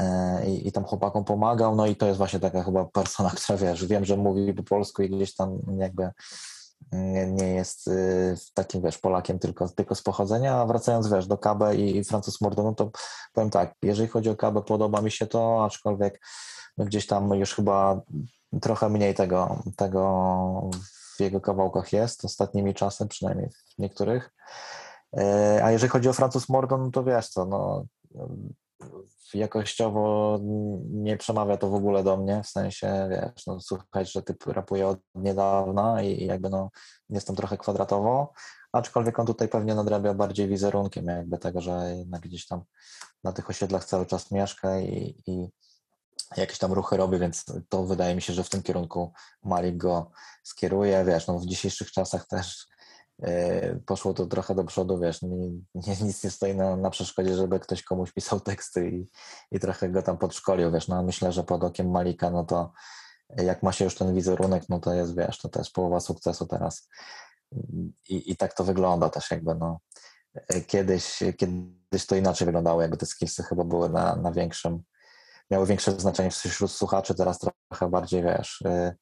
E, 0.00 0.50
i, 0.50 0.68
i 0.68 0.72
tam 0.72 0.84
chłopakom 0.84 1.24
pomagał, 1.24 1.76
no 1.76 1.86
i 1.86 1.96
to 1.96 2.06
jest 2.06 2.18
właśnie 2.18 2.40
taka 2.40 2.62
chyba 2.62 2.84
persona, 3.00 3.30
która 3.30 3.58
wiesz, 3.58 3.86
wiem, 3.86 4.04
że 4.04 4.16
mówi 4.16 4.54
po 4.54 4.62
polsku 4.62 5.02
i 5.02 5.10
gdzieś 5.10 5.34
tam 5.34 5.58
jakby 5.78 6.10
nie, 6.92 7.54
jest 7.54 7.88
y, 7.88 8.36
takim, 8.54 8.82
wiesz, 8.82 8.98
Polakiem 8.98 9.38
tylko, 9.38 9.68
tylko 9.68 9.94
z 9.94 10.02
pochodzenia, 10.02 10.54
a 10.54 10.66
wracając, 10.66 11.08
wiesz, 11.08 11.26
do 11.26 11.38
KB 11.38 11.74
i, 11.76 12.04
Francuz 12.04 12.40
Mordo, 12.40 12.62
no 12.62 12.74
to 12.74 12.90
powiem 13.32 13.50
tak, 13.50 13.74
jeżeli 13.82 14.08
chodzi 14.08 14.30
o 14.30 14.36
KB, 14.36 14.62
podoba 14.66 15.02
mi 15.02 15.10
się 15.10 15.26
to, 15.26 15.64
aczkolwiek 15.64 16.20
no 16.78 16.84
gdzieś 16.84 17.06
tam 17.06 17.30
już 17.30 17.54
chyba 17.54 18.00
trochę 18.60 18.88
mniej 18.88 19.14
tego, 19.14 19.62
tego 19.76 20.70
w 21.16 21.20
jego 21.20 21.40
kawałkach 21.40 21.92
jest 21.92 22.24
ostatnimi 22.24 22.74
czasem, 22.74 23.08
przynajmniej 23.08 23.50
w 23.50 23.78
niektórych. 23.78 24.30
E, 25.16 25.60
A 25.64 25.70
jeżeli 25.70 25.90
chodzi 25.90 26.08
o 26.08 26.12
Francuz 26.12 26.48
Mordo, 26.48 26.78
no 26.78 26.90
to 26.90 27.04
wiesz 27.04 27.28
co, 27.28 27.44
no 27.44 27.84
jakościowo 29.34 30.38
nie 30.90 31.16
przemawia 31.16 31.56
to 31.56 31.70
w 31.70 31.74
ogóle 31.74 32.04
do 32.04 32.16
mnie, 32.16 32.42
w 32.42 32.48
sensie, 32.48 33.08
wiesz, 33.10 33.46
no 33.46 33.60
słuchać, 33.60 34.12
że 34.12 34.22
typ 34.22 34.46
rapuje 34.46 34.88
od 34.88 34.98
niedawna 35.14 36.02
i 36.02 36.26
jakby 36.26 36.50
no 36.50 36.70
jestem 37.10 37.36
trochę 37.36 37.58
kwadratowo, 37.58 38.32
aczkolwiek 38.72 39.18
on 39.18 39.26
tutaj 39.26 39.48
pewnie 39.48 39.74
nadrabia 39.74 40.14
bardziej 40.14 40.48
wizerunkiem 40.48 41.06
jakby 41.06 41.38
tego, 41.38 41.60
że 41.60 41.94
jednak 41.96 42.20
gdzieś 42.20 42.46
tam 42.46 42.62
na 43.24 43.32
tych 43.32 43.50
osiedlach 43.50 43.84
cały 43.84 44.06
czas 44.06 44.30
mieszka 44.30 44.80
i, 44.80 45.22
i 45.26 45.48
jakieś 46.36 46.58
tam 46.58 46.72
ruchy 46.72 46.96
robi, 46.96 47.18
więc 47.18 47.44
to 47.68 47.84
wydaje 47.84 48.14
mi 48.14 48.22
się, 48.22 48.32
że 48.32 48.44
w 48.44 48.50
tym 48.50 48.62
kierunku 48.62 49.12
Malik 49.42 49.76
go 49.76 50.10
skieruje, 50.42 51.04
wiesz, 51.04 51.26
no 51.26 51.38
w 51.38 51.46
dzisiejszych 51.46 51.92
czasach 51.92 52.26
też 52.26 52.66
poszło 53.86 54.14
to 54.14 54.26
trochę 54.26 54.54
do 54.54 54.64
przodu, 54.64 54.98
wiesz, 54.98 55.22
nie, 55.22 55.36
nic 56.06 56.24
nie 56.24 56.30
stoi 56.30 56.54
na, 56.54 56.76
na 56.76 56.90
przeszkodzie, 56.90 57.34
żeby 57.34 57.60
ktoś 57.60 57.82
komuś 57.82 58.12
pisał 58.12 58.40
teksty 58.40 58.90
i, 58.90 59.06
i 59.50 59.60
trochę 59.60 59.88
go 59.88 60.02
tam 60.02 60.18
podszkolił, 60.18 60.72
wiesz, 60.72 60.88
no 60.88 61.02
myślę, 61.02 61.32
że 61.32 61.44
pod 61.44 61.64
okiem 61.64 61.90
Malika, 61.90 62.30
no 62.30 62.44
to 62.44 62.72
jak 63.36 63.62
ma 63.62 63.72
się 63.72 63.84
już 63.84 63.94
ten 63.94 64.14
wizerunek, 64.14 64.62
no 64.68 64.80
to 64.80 64.94
jest, 64.94 65.16
wiesz, 65.16 65.38
to 65.38 65.48
też 65.48 65.70
połowa 65.70 66.00
sukcesu 66.00 66.46
teraz. 66.46 66.88
I, 68.08 68.30
i 68.30 68.36
tak 68.36 68.54
to 68.54 68.64
wygląda 68.64 69.08
też 69.08 69.30
jakby, 69.30 69.54
no. 69.54 69.80
Kiedyś, 70.66 71.18
kiedyś 71.38 72.06
to 72.06 72.16
inaczej 72.16 72.46
wyglądało, 72.46 72.82
jakby 72.82 72.96
te 72.96 73.06
skillsy 73.06 73.42
chyba 73.42 73.64
były 73.64 73.88
na, 73.88 74.16
na 74.16 74.32
większym, 74.32 74.82
miały 75.50 75.66
większe 75.66 76.00
znaczenie 76.00 76.30
wśród 76.30 76.70
słuchaczy, 76.70 77.14
teraz 77.14 77.38
trochę 77.38 77.90
bardziej, 77.90 78.22
wiesz, 78.22 78.60
y, 78.60 78.96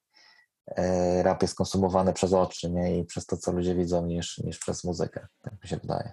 rap 1.23 1.43
jest 1.43 1.55
konsumowany 1.55 2.13
przez 2.13 2.33
oczy, 2.33 2.71
nie, 2.71 2.99
i 2.99 3.05
przez 3.05 3.27
to, 3.27 3.37
co 3.37 3.53
ludzie 3.53 3.75
widzą, 3.75 4.07
niż, 4.07 4.39
niż 4.39 4.59
przez 4.59 4.85
muzykę, 4.85 5.27
tak 5.43 5.63
mi 5.63 5.69
się 5.69 5.77
wydaje. 5.77 6.13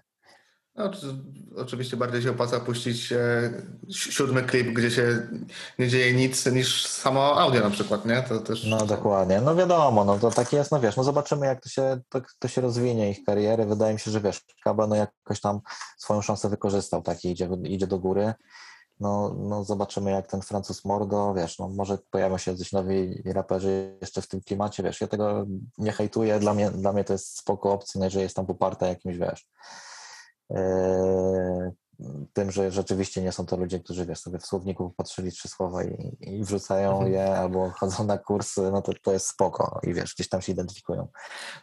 No, 0.75 0.89
czy- 0.93 1.15
oczywiście 1.55 1.97
bardziej 1.97 2.21
się 2.21 2.31
opłaca 2.31 2.59
puścić 2.59 3.11
e, 3.11 3.51
si- 3.89 4.11
siódmy 4.11 4.43
klip, 4.43 4.67
gdzie 4.67 4.91
się 4.91 5.27
nie 5.79 5.87
dzieje 5.87 6.13
nic, 6.13 6.45
niż 6.45 6.85
samo 6.87 7.39
audio 7.41 7.61
na 7.61 7.69
przykład, 7.69 8.05
nie? 8.05 8.23
To 8.23 8.39
też... 8.39 8.65
No 8.65 8.85
dokładnie, 8.85 9.41
no 9.41 9.55
wiadomo, 9.55 10.05
no 10.05 10.19
to 10.19 10.31
tak 10.31 10.53
jest, 10.53 10.71
no 10.71 10.79
wiesz, 10.79 10.97
no 10.97 11.03
zobaczymy 11.03 11.45
jak 11.45 11.61
to 11.61 11.69
się, 11.69 11.99
to, 12.09 12.21
to 12.39 12.47
się 12.47 12.61
rozwinie 12.61 13.11
ich 13.11 13.23
kariery, 13.23 13.65
wydaje 13.65 13.93
mi 13.93 13.99
się, 13.99 14.11
że 14.11 14.21
wiesz, 14.21 14.41
Kaba 14.63 14.87
no 14.87 14.95
jakoś 14.95 15.41
tam 15.41 15.59
swoją 15.97 16.21
szansę 16.21 16.49
wykorzystał, 16.49 17.01
tak, 17.01 17.25
idzie, 17.25 17.49
idzie 17.63 17.87
do 17.87 17.99
góry, 17.99 18.33
no, 18.99 19.35
no 19.37 19.63
zobaczymy 19.63 20.11
jak 20.11 20.27
ten 20.27 20.41
Francuz 20.41 20.85
Mordo, 20.85 21.33
wiesz, 21.33 21.59
no 21.59 21.67
może 21.67 21.97
pojawią 22.11 22.37
się 22.37 22.51
jacyś 22.51 22.71
nowi 22.71 23.23
raperzy 23.25 23.97
jeszcze 24.01 24.21
w 24.21 24.27
tym 24.27 24.41
klimacie, 24.41 24.83
wiesz, 24.83 25.01
ja 25.01 25.07
tego 25.07 25.45
nie 25.77 25.91
hejtuję, 25.91 26.39
dla 26.39 26.53
mnie, 26.53 26.71
dla 26.71 26.93
mnie 26.93 27.03
to 27.03 27.13
jest 27.13 27.37
spoko 27.37 27.71
opcja, 27.71 28.01
no, 28.01 28.09
że 28.09 28.21
jest 28.21 28.35
tam 28.35 28.45
poparta 28.45 28.87
jakimś, 28.87 29.17
wiesz, 29.17 29.49
Eee, 30.49 31.71
tym, 32.33 32.51
że 32.51 32.71
rzeczywiście 32.71 33.21
nie 33.21 33.31
są 33.31 33.45
to 33.45 33.57
ludzie, 33.57 33.79
którzy 33.79 34.05
wiesz, 34.05 34.19
sobie 34.19 34.39
w 34.39 34.45
słowniku 34.45 34.93
patrzyli 34.97 35.31
trzy 35.31 35.47
słowa 35.47 35.83
i, 35.83 36.17
i 36.19 36.43
wrzucają 36.43 36.91
Mhm. 36.91 37.11
je 37.11 37.37
albo 37.37 37.69
chodzą 37.69 38.03
na 38.03 38.17
kursy, 38.17 38.71
no 38.71 38.81
to, 38.81 38.91
to 39.03 39.11
jest 39.11 39.27
spoko 39.27 39.79
i 39.83 39.93
wiesz, 39.93 40.13
gdzieś 40.15 40.29
tam 40.29 40.41
się 40.41 40.51
identyfikują 40.51 41.07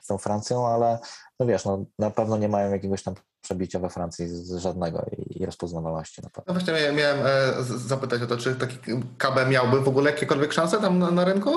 z 0.02 0.06
tą 0.06 0.18
Francją, 0.18 0.66
ale 0.66 0.98
no 1.40 1.46
wiesz, 1.46 1.64
no 1.64 1.84
na 1.98 2.10
pewno 2.10 2.36
nie 2.36 2.48
mają 2.48 2.70
jakiegoś 2.70 3.02
tam 3.02 3.14
przebicia 3.46 3.78
we 3.78 3.90
Francji 3.90 4.28
z, 4.28 4.56
żadnego 4.56 5.02
i, 5.16 5.42
i 5.42 5.46
rozpoznawalności 5.46 6.22
na 6.22 6.30
pewno. 6.30 6.54
No 6.54 6.60
właśnie 6.60 6.72
mia- 6.74 6.94
miałem 6.94 7.18
e, 7.26 7.62
zapytać 7.62 8.22
o 8.22 8.26
to, 8.26 8.36
czy 8.36 8.54
taki 8.54 8.78
KB 9.18 9.48
miałby 9.48 9.80
w 9.80 9.88
ogóle 9.88 10.10
jakiekolwiek 10.10 10.52
szanse 10.52 10.80
tam 10.80 10.98
na, 10.98 11.10
na 11.10 11.24
rynku? 11.24 11.50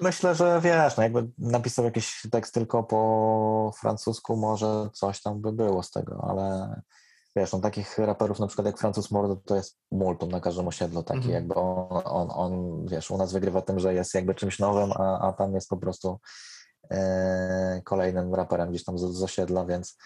Myślę, 0.00 0.34
że 0.34 0.60
wiesz, 0.62 0.96
no 0.96 1.02
jakby 1.02 1.28
napisał 1.38 1.84
jakiś 1.84 2.26
tekst 2.30 2.54
tylko 2.54 2.82
po 2.82 3.72
francusku, 3.80 4.36
może 4.36 4.88
coś 4.92 5.22
tam 5.22 5.40
by 5.40 5.52
było 5.52 5.82
z 5.82 5.90
tego, 5.90 6.26
ale 6.30 6.80
wiesz, 7.36 7.52
no 7.52 7.58
takich 7.60 7.98
raperów 7.98 8.38
na 8.40 8.46
przykład 8.46 8.66
jak 8.66 8.78
Francuz 8.78 9.10
Mordo 9.10 9.36
to 9.36 9.56
jest 9.56 9.78
multum 9.92 10.30
na 10.30 10.40
każdym 10.40 10.68
osiedlu 10.68 11.02
taki, 11.02 11.18
Mhm. 11.18 11.34
jakby 11.34 11.54
on, 11.54 12.02
on, 12.04 12.28
on, 12.30 12.84
wiesz, 12.86 13.10
u 13.10 13.16
nas 13.18 13.32
wygrywa 13.32 13.62
tym, 13.62 13.80
że 13.80 13.94
jest 13.94 14.14
jakby 14.14 14.34
czymś 14.34 14.58
nowym, 14.58 14.92
a, 14.92 15.28
a 15.28 15.32
tam 15.32 15.54
jest 15.54 15.68
po 15.68 15.76
prostu 15.76 16.20
e, 16.90 17.80
kolejnym 17.84 18.34
raperem 18.34 18.70
gdzieś 18.70 18.84
tam 18.84 18.98
z, 18.98 19.02
z 19.02 19.22
osiedla, 19.22 19.64
więc 19.66 19.96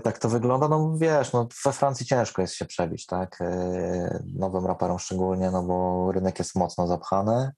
tak 0.00 0.18
to 0.18 0.28
wygląda, 0.28 0.68
no 0.68 0.98
wiesz, 0.98 1.32
no 1.32 1.48
we 1.64 1.72
Francji 1.72 2.06
ciężko 2.06 2.42
jest 2.42 2.54
się 2.54 2.64
przebić, 2.64 3.06
tak, 3.06 3.40
e, 3.40 4.22
nowym 4.34 4.66
raperom 4.66 4.98
szczególnie, 4.98 5.50
no 5.50 5.62
bo 5.62 6.12
rynek 6.12 6.38
jest 6.38 6.54
mocno 6.54 6.86
zapchany, 6.86 7.50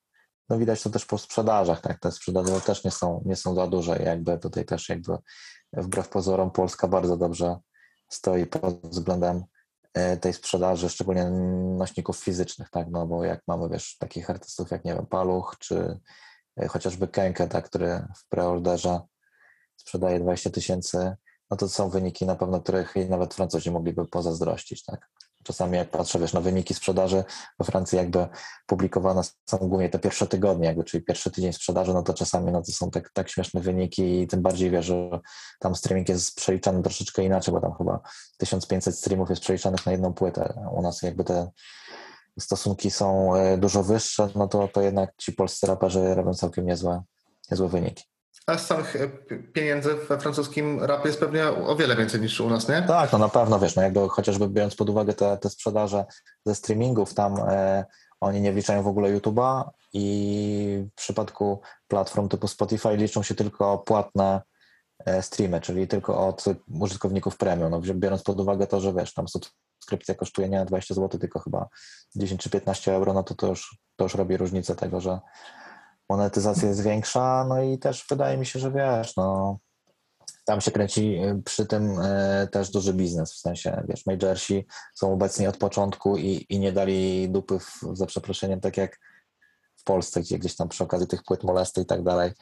no 0.49 0.59
widać 0.59 0.83
to 0.83 0.91
też 0.91 1.05
po 1.07 1.19
sprzedażach, 1.19 1.81
tak, 1.81 2.01
te 2.01 2.13
sprzedaże 2.13 2.61
też 2.61 2.85
nie 2.85 2.91
są, 2.91 3.23
nie 3.27 3.37
są 3.37 3.55
za 3.55 3.67
duże 3.67 4.03
jakby 4.03 4.39
tutaj 4.39 4.65
też 4.65 4.89
jakby 4.89 5.17
wbrew 5.73 6.09
pozorom 6.09 6.51
Polska 6.51 6.89
bardzo 6.89 7.17
dobrze 7.17 7.57
stoi 8.09 8.47
pod 8.47 8.87
względem 8.87 9.45
e, 9.95 10.17
tej 10.17 10.33
sprzedaży, 10.33 10.89
szczególnie 10.89 11.31
nośników 11.79 12.19
fizycznych, 12.19 12.71
tak, 12.71 12.87
no 12.91 13.07
bo 13.07 13.25
jak 13.25 13.43
mamy, 13.47 13.69
wiesz, 13.69 13.97
takich 13.99 14.31
artystów 14.31 14.71
jak, 14.71 14.85
nie 14.85 14.95
wiem, 14.95 15.07
Paluch, 15.07 15.57
czy 15.59 16.01
e, 16.57 16.69
chociażby 16.69 17.09
Kenke, 17.09 17.49
tak, 17.49 17.65
który 17.65 18.07
w 18.17 18.29
preorderze 18.29 19.01
sprzedaje 19.77 20.21
20 20.21 20.51
tysięcy, 20.51 21.17
no 21.55 21.59
to 21.59 21.69
są 21.69 21.89
wyniki 21.89 22.27
na 22.27 22.37
pewno, 22.37 22.61
których 22.61 22.95
nawet 23.09 23.35
Francuzi 23.35 23.71
mogliby 23.71 24.07
pozazdrościć, 24.07 24.85
tak. 24.85 25.09
Czasami 25.45 25.77
jak 25.77 25.91
patrzę, 25.91 26.19
wiesz, 26.19 26.33
na 26.33 26.41
wyniki 26.41 26.75
sprzedaży 26.75 27.25
we 27.59 27.65
Francji 27.65 27.99
jakby 27.99 28.29
publikowane 28.67 29.23
są 29.51 29.59
głównie 29.59 29.89
te 29.89 29.99
pierwsze 29.99 30.27
tygodnie, 30.27 30.67
jakby, 30.67 30.85
czyli 30.85 31.05
pierwszy 31.05 31.31
tydzień 31.31 31.53
sprzedaży, 31.53 31.95
no 31.95 32.03
to 32.03 32.15
czasami 32.15 32.53
no 32.53 32.63
to 32.63 32.73
są 32.73 32.91
tak, 32.91 33.11
tak 33.13 33.29
śmieszne 33.31 33.61
wyniki 33.61 34.21
i 34.21 34.27
tym 34.27 34.43
bardziej 34.43 34.71
wiesz, 34.71 34.87
że 34.87 35.21
tam 35.59 35.75
streaming 35.75 36.09
jest 36.09 36.37
przeliczany 36.37 36.83
troszeczkę 36.83 37.25
inaczej, 37.25 37.55
bo 37.55 37.61
tam 37.61 37.75
chyba 37.75 38.01
1500 38.39 38.99
streamów 38.99 39.31
jest 39.31 39.43
przeliczanych 39.43 39.87
na 39.87 39.93
jedną 39.93 40.15
płytę. 40.15 40.69
U 40.73 40.83
nas 40.83 41.03
jakby 41.03 41.25
te 41.25 41.51
stosunki 42.41 42.91
są 42.91 43.35
e, 43.35 43.59
dużo 43.59 43.83
wyższe, 43.83 44.29
no 44.35 44.49
to, 44.49 44.69
to 44.69 44.81
jednak 44.81 45.13
ci 45.17 45.33
polscy 45.33 45.67
raperzy 45.67 46.15
robią 46.15 46.35
całkiem 46.35 46.67
niezłe, 46.67 47.03
niezłe 47.51 47.69
wyniki. 47.69 48.14
A 48.47 48.59
samych 48.59 48.97
e, 48.97 49.09
pieniędzy 49.53 49.95
we 49.95 50.21
francuskim 50.21 50.83
rapie 50.83 51.09
jest 51.09 51.21
pewnie 51.21 51.49
o 51.49 51.77
wiele 51.77 51.97
więcej 51.97 52.21
niż 52.21 52.41
u 52.41 52.51
nas, 52.51 52.69
nie? 52.69 52.83
Tak, 52.83 53.13
no 53.13 53.19
na 53.19 53.29
pewno, 53.29 53.61
wiesz, 53.61 53.77
no 53.77 53.83
jakby 53.83 54.09
chociażby 54.09 54.49
biorąc 54.49 54.77
pod 54.77 54.91
uwagę 54.91 55.13
te, 55.13 55.39
te 55.39 55.51
sprzedaże 55.51 56.05
ze 56.47 56.55
streamingów, 56.55 57.15
tam 57.15 57.37
e, 57.49 57.85
oni 58.21 58.41
nie 58.41 58.53
wliczają 58.53 58.83
w 58.83 58.87
ogóle 58.87 59.19
YouTube'a 59.19 59.65
i 59.93 60.85
w 60.93 60.95
przypadku 60.95 61.61
platform 61.89 62.29
typu 62.29 62.49
Spotify 62.49 62.97
liczą 62.97 63.23
się 63.23 63.35
tylko 63.35 63.79
płatne 63.79 64.43
e, 65.07 65.23
streamy, 65.23 65.61
czyli 65.61 65.89
tylko 65.89 66.29
od 66.29 66.45
użytkowników 66.81 67.37
premium, 67.37 67.71
no 67.71 67.81
biorąc 67.81 68.23
pod 68.23 68.41
uwagę 68.41 68.67
to, 68.67 68.81
że 68.81 68.93
wiesz, 68.93 69.15
tam 69.15 69.27
subskrypcja 69.29 70.15
kosztuje 70.15 70.49
nie 70.49 70.65
20 70.65 70.95
zł, 70.95 71.21
tylko 71.21 71.41
chyba 71.41 71.69
10 72.17 72.43
czy 72.43 72.51
15 72.51 72.95
euro, 72.95 73.13
no 73.13 73.23
to 73.23 73.35
to 73.35 73.47
już, 73.47 73.79
to 73.97 74.05
już 74.05 74.15
robi 74.15 74.37
różnicę 74.37 74.77
tego, 74.77 75.01
że 75.01 75.21
monetyzacja 76.09 76.69
jest 76.69 76.83
większa, 76.83 77.45
no 77.49 77.63
i 77.63 77.79
też 77.79 78.07
wydaje 78.11 78.39
mi 78.39 78.47
się, 78.47 78.59
że 78.59 78.73
wiesz, 78.73 79.17
no 79.17 79.59
tam 80.45 80.61
się 80.61 80.71
kręci 80.71 81.25
y, 81.25 81.43
przy 81.45 81.67
tym 81.67 82.01
y, 82.01 82.49
też 82.53 82.71
duży 82.71 82.95
biznes, 82.95 83.33
w 83.33 83.39
sensie, 83.39 83.83
wiesz, 83.89 84.07
majorsi 84.07 84.67
są 84.95 85.13
obecni 85.13 85.47
od 85.47 85.57
początku 85.57 86.17
i, 86.17 86.47
i 86.49 86.59
nie 86.59 86.73
dali 86.73 87.29
dupy, 87.29 87.59
w, 87.59 87.81
za 87.93 88.07
przeproszeniem, 88.07 88.61
tak 88.61 88.77
jak 88.77 88.99
w 89.77 89.85
Polsce, 89.85 90.21
gdzie 90.21 90.39
gdzieś 90.39 90.57
tam 90.57 90.69
przy 90.69 90.85
okazji 90.85 91.07
tych 91.07 91.23
płyt 91.23 91.45
molesty 91.45 91.81
i 91.81 91.87
tak 91.87 92.03
dalej, 92.03 92.33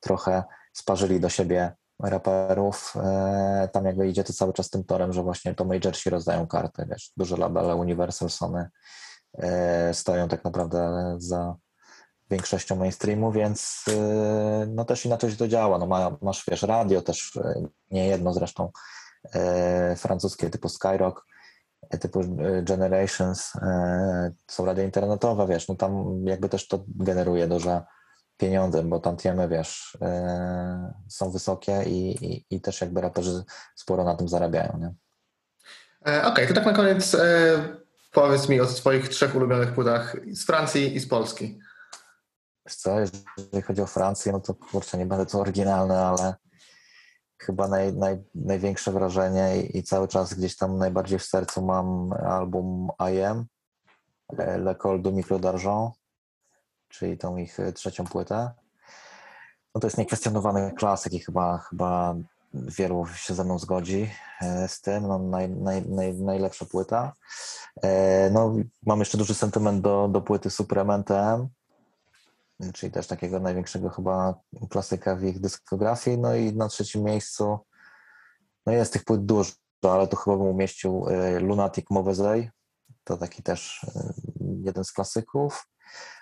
trochę 0.00 0.42
sparzyli 0.72 1.20
do 1.20 1.28
siebie 1.28 1.72
raperów. 2.02 2.94
E, 2.96 3.68
tam 3.72 3.84
jakby 3.84 4.08
idzie 4.08 4.24
to 4.24 4.32
cały 4.32 4.52
czas 4.52 4.70
tym 4.70 4.84
torem, 4.84 5.12
że 5.12 5.22
właśnie 5.22 5.54
to 5.54 5.64
majorsi 5.64 6.10
rozdają 6.10 6.46
karty, 6.46 6.86
wiesz, 6.90 7.12
duże 7.16 7.36
labele, 7.36 7.74
Universal, 7.74 8.30
Sony 8.30 8.68
e, 9.38 9.94
stoją 9.94 10.28
tak 10.28 10.44
naprawdę 10.44 11.14
za 11.18 11.56
większością 12.30 12.76
mainstreamu, 12.76 13.32
więc 13.32 13.84
e, 13.88 14.66
no 14.68 14.84
też 14.84 15.04
inaczej 15.04 15.30
się 15.30 15.36
to 15.36 15.48
działa. 15.48 15.78
No 15.78 15.86
ma, 15.86 16.16
masz, 16.22 16.44
wiesz, 16.50 16.62
radio 16.62 17.02
też, 17.02 17.36
e, 17.36 17.62
nie 17.90 18.06
jedno 18.06 18.32
zresztą, 18.32 18.70
e, 19.34 19.96
francuskie 19.96 20.50
typu 20.50 20.68
Skyrock, 20.68 21.24
typu 22.00 22.20
Generations, 22.62 23.52
są 24.46 24.64
radia 24.64 24.84
internetowe, 24.84 25.46
wiesz, 25.46 25.68
no 25.68 25.74
tam 25.74 26.22
jakby 26.26 26.48
też 26.48 26.68
to 26.68 26.84
generuje 26.88 27.48
duże 27.48 27.82
pieniądze, 28.36 28.82
bo 28.82 29.00
tantiemy, 29.00 29.48
wiesz, 29.48 29.98
są 31.08 31.30
wysokie 31.30 31.82
i, 31.86 32.26
i, 32.26 32.46
i 32.50 32.60
też 32.60 32.80
jakby 32.80 33.00
raperzy 33.00 33.44
sporo 33.76 34.04
na 34.04 34.14
tym 34.14 34.28
zarabiają, 34.28 34.78
nie? 34.78 34.94
E, 36.06 36.24
Okej, 36.24 36.48
to 36.48 36.54
tak 36.54 36.66
na 36.66 36.72
koniec 36.72 37.14
e, 37.14 37.18
powiedz 38.12 38.48
mi 38.48 38.60
o 38.60 38.66
swoich 38.66 39.08
trzech 39.08 39.36
ulubionych 39.36 39.72
płytach 39.72 40.16
z 40.32 40.46
Francji 40.46 40.96
i 40.96 41.00
z 41.00 41.08
Polski. 41.08 41.58
Co, 42.76 43.00
jeżeli 43.00 43.62
chodzi 43.66 43.82
o 43.82 43.86
Francję, 43.86 44.32
no 44.32 44.40
to 44.40 44.54
kurczę, 44.54 44.98
nie 44.98 45.06
będę 45.06 45.26
tu 45.26 45.40
oryginalny, 45.40 45.98
ale 45.98 46.34
chyba 47.38 47.68
naj, 47.68 47.92
naj, 47.92 48.22
największe 48.34 48.92
wrażenie 48.92 49.56
i, 49.56 49.78
i 49.78 49.82
cały 49.82 50.08
czas 50.08 50.34
gdzieś 50.34 50.56
tam 50.56 50.78
najbardziej 50.78 51.18
w 51.18 51.24
sercu 51.24 51.62
mam 51.62 52.12
album 52.12 52.88
I 53.12 53.22
Am, 53.22 53.46
e, 54.38 54.58
Le 54.58 54.74
Col 54.74 55.02
du 55.02 55.12
Micro 55.12 55.38
d'Argent, 55.38 55.90
czyli 56.88 57.18
tą 57.18 57.36
ich 57.36 57.60
e, 57.60 57.72
trzecią 57.72 58.04
płytę. 58.04 58.50
No 59.74 59.80
to 59.80 59.86
jest 59.86 59.98
niekwestionowany 59.98 60.72
klasyk 60.72 61.12
i 61.12 61.20
chyba, 61.20 61.58
chyba 61.58 62.14
wielu 62.54 63.06
się 63.06 63.34
ze 63.34 63.44
mną 63.44 63.58
zgodzi 63.58 64.10
e, 64.40 64.68
z 64.68 64.80
tym. 64.80 65.06
No, 65.08 65.18
naj, 65.18 65.50
naj, 65.50 65.88
naj, 65.88 66.14
najlepsza 66.14 66.64
płyta. 66.64 67.12
No, 68.30 68.54
mam 68.86 68.98
jeszcze 68.98 69.18
duży 69.18 69.34
sentyment 69.34 69.82
do, 69.82 70.08
do 70.08 70.20
płyty 70.20 70.50
Supreme 70.50 70.94
NTM, 70.94 71.48
czyli 72.74 72.92
też 72.92 73.06
takiego 73.06 73.40
największego 73.40 73.90
chyba 73.90 74.34
klasyka 74.70 75.16
w 75.16 75.24
ich 75.24 75.40
dyskografii. 75.40 76.18
No 76.18 76.34
i 76.34 76.56
na 76.56 76.68
trzecim 76.68 77.02
miejscu, 77.02 77.58
no 78.66 78.72
jest 78.72 78.92
tych 78.92 79.04
płyt 79.04 79.24
dużo, 79.24 79.52
ale 79.82 80.08
tu 80.08 80.16
chyba 80.16 80.36
bym 80.36 80.46
umieścił 80.46 81.06
e, 81.08 81.40
Lunatic 81.40 81.86
Movezej. 81.90 82.50
To 83.04 83.16
taki 83.16 83.42
też 83.42 83.84
e, 83.84 84.12
jeden 84.64 84.84
z 84.84 84.92
klasyków. 84.92 85.68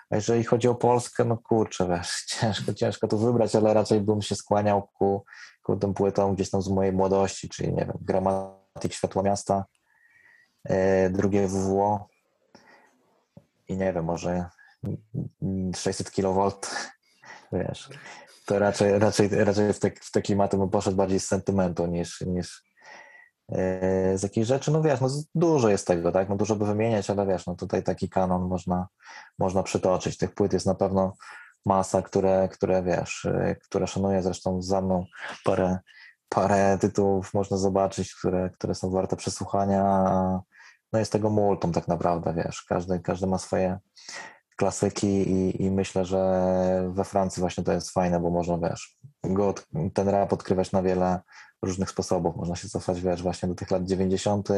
A 0.09 0.15
jeżeli 0.15 0.43
chodzi 0.43 0.67
o 0.67 0.75
Polskę, 0.75 1.25
no 1.25 1.37
kurczę, 1.37 1.87
wiesz, 1.87 2.23
ciężko, 2.39 2.73
ciężko 2.73 3.07
tu 3.07 3.17
wybrać, 3.17 3.55
ale 3.55 3.73
raczej 3.73 4.01
bym 4.01 4.21
się 4.21 4.35
skłaniał 4.35 4.87
ku, 4.87 5.25
ku 5.61 5.75
tym 5.75 5.93
płytom 5.93 6.35
gdzieś 6.35 6.49
tam 6.49 6.61
z 6.61 6.69
mojej 6.69 6.93
młodości, 6.93 7.49
czyli 7.49 7.73
nie 7.73 7.85
wiem, 7.85 7.97
Gramatik 8.01 8.93
Światła 8.93 9.23
Miasta, 9.23 9.65
e, 10.63 11.09
drugie 11.09 11.47
WWO 11.47 12.07
i 13.67 13.77
nie 13.77 13.93
wiem, 13.93 14.05
może 14.05 14.49
600 15.75 16.11
kV, 16.11 16.51
wiesz, 17.51 17.89
to 18.45 18.59
raczej, 18.59 18.99
raczej, 18.99 19.29
raczej 19.29 19.73
w, 19.73 19.79
te, 19.79 19.91
w 20.01 20.11
te 20.11 20.21
klimaty 20.21 20.57
bym 20.57 20.69
poszedł 20.69 20.97
bardziej 20.97 21.19
z 21.19 21.27
sentymentu 21.27 21.85
niż, 21.85 22.21
niż 22.21 22.63
e, 23.51 24.17
z 24.17 24.23
jakichś 24.23 24.47
rzeczy, 24.47 24.71
no 24.71 24.81
wiesz, 24.81 25.01
no 25.01 25.09
dużo 25.35 25.69
jest 25.69 25.87
tego, 25.87 26.11
tak, 26.11 26.29
no 26.29 26.35
dużo 26.35 26.55
by 26.55 26.65
wymieniać, 26.65 27.09
ale 27.09 27.27
wiesz, 27.27 27.45
no 27.45 27.55
tutaj 27.55 27.83
taki 27.83 28.09
kanon 28.09 28.47
można, 28.47 28.87
można 29.39 29.63
przytoczyć, 29.63 30.17
tych 30.17 30.33
płyt 30.33 30.53
jest 30.53 30.65
na 30.65 30.75
pewno 30.75 31.13
masa, 31.65 32.01
które, 32.01 32.49
które 32.51 32.83
wiesz, 32.83 33.25
e, 33.25 33.55
które 33.55 33.87
szanuję, 33.87 34.23
zresztą 34.23 34.61
za 34.61 34.81
mną 34.81 35.05
parę, 35.43 35.77
parę 36.29 36.77
tytułów 36.81 37.33
można 37.33 37.57
zobaczyć, 37.57 38.15
które, 38.15 38.49
które 38.49 38.75
są 38.75 38.89
warte 38.89 39.15
przesłuchania, 39.15 39.83
no 40.93 40.99
jest 40.99 41.11
tego 41.11 41.29
multum 41.29 41.71
tak 41.71 41.87
naprawdę, 41.87 42.33
wiesz, 42.33 42.65
każdy, 42.69 42.99
każdy 42.99 43.27
ma 43.27 43.37
swoje 43.37 43.79
klasyki 44.57 45.07
i, 45.07 45.63
i 45.63 45.71
myślę, 45.71 46.05
że 46.05 46.91
we 46.93 47.03
Francji 47.03 47.39
właśnie 47.41 47.63
to 47.63 47.73
jest 47.73 47.91
fajne, 47.91 48.19
bo 48.19 48.29
można, 48.29 48.57
wiesz, 48.57 48.97
go, 49.23 49.53
ten 49.93 50.09
rap 50.09 50.33
odkrywać 50.33 50.71
na 50.71 50.83
wiele 50.83 51.19
różnych 51.61 51.89
sposobów. 51.89 52.35
Można 52.35 52.55
się 52.55 52.69
cofać, 52.69 53.01
wiesz, 53.01 53.23
właśnie 53.23 53.49
do 53.49 53.55
tych 53.55 53.71
lat 53.71 53.83
90., 53.83 54.49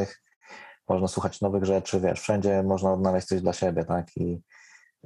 można 0.89 1.07
słuchać 1.07 1.41
nowych 1.41 1.65
rzeczy, 1.65 1.99
wiesz, 1.99 2.21
wszędzie 2.21 2.63
można 2.63 2.93
odnaleźć 2.93 3.27
coś 3.27 3.41
dla 3.41 3.53
siebie, 3.53 3.85
tak, 3.85 4.17
i 4.17 4.41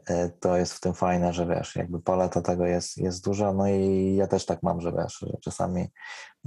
e, 0.08 0.30
to 0.30 0.58
jest 0.58 0.74
w 0.74 0.80
tym 0.80 0.94
fajne, 0.94 1.34
że 1.34 1.48
wiesz, 1.48 1.76
jakby 1.76 2.02
paleta 2.02 2.42
tego 2.42 2.66
jest, 2.66 2.98
jest 2.98 3.26
duża, 3.26 3.54
no 3.54 3.68
i 3.68 4.16
ja 4.16 4.28
też 4.28 4.46
tak 4.46 4.64
mam, 4.64 4.82
że 4.82 4.92
wiesz, 4.92 5.18
że 5.28 5.38
czasami 5.42 5.88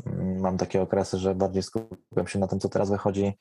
mm, 0.07 0.41
mam 0.41 0.59
takie 0.59 0.83
okresy, 0.83 1.19
że 1.19 1.35
bardziej 1.35 1.63
skupiam 1.63 2.27
się 2.27 2.39
na 2.39 2.47
tym, 2.47 2.61
co 2.61 2.69
teraz 2.69 2.91
wychodzi, 2.91 3.39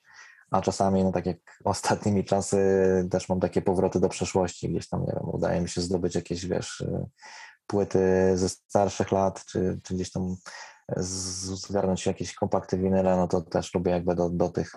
a 0.51 0.61
czasami, 0.61 1.03
no 1.03 1.11
tak 1.11 1.25
jak 1.25 1.37
ostatnimi 1.63 2.25
czasy, 2.25 2.57
też 3.11 3.29
mam 3.29 3.39
takie 3.39 3.61
powroty 3.61 3.99
do 3.99 4.09
przeszłości, 4.09 4.69
gdzieś 4.69 4.89
tam, 4.89 5.01
nie 5.01 5.13
wiem, 5.13 5.29
udaje 5.33 5.61
mi 5.61 5.69
się 5.69 5.81
zdobyć 5.81 6.15
jakieś, 6.15 6.45
wiesz, 6.45 6.81
y, 6.81 7.05
płyty 7.67 8.31
ze 8.37 8.49
starszych 8.49 9.11
lat, 9.11 9.45
czy, 9.45 9.79
czy 9.83 9.95
gdzieś 9.95 10.11
tam 10.11 10.35
z- 10.97 11.67
zgarnąć 11.67 12.05
jakieś 12.05 12.33
kompakty 12.35 12.77
winyle, 12.77 13.17
no 13.17 13.27
to 13.27 13.41
też 13.41 13.73
lubię 13.73 13.91
jakby 13.91 14.15
do, 14.15 14.29
do 14.29 14.49
tych 14.49 14.75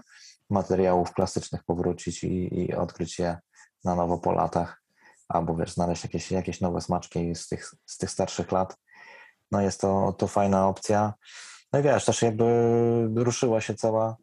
materiałów 0.51 1.13
klasycznych 1.13 1.65
powrócić 1.65 2.25
i, 2.25 2.61
i 2.61 2.75
odkryć 2.75 3.19
je 3.19 3.39
na 3.85 3.95
nowo 3.95 4.19
po 4.19 4.33
latach, 4.33 4.83
albo 5.29 5.57
wiesz, 5.57 5.73
znaleźć 5.73 6.03
jakieś, 6.05 6.31
jakieś 6.31 6.61
nowe 6.61 6.81
smaczki 6.81 7.35
z 7.35 7.49
tych, 7.49 7.75
z 7.87 7.99
tych 7.99 8.11
starszych 8.11 8.53
lat. 8.53 8.77
No 9.51 9.61
jest 9.61 9.81
to, 9.81 10.15
to 10.19 10.27
fajna 10.27 10.69
opcja. 10.69 11.15
No 11.73 11.79
i 11.79 11.83
wiesz, 11.83 12.05
też 12.05 12.23
jakby 12.23 12.45
ruszyła 13.15 13.61
się 13.61 13.75
cała 13.75 14.17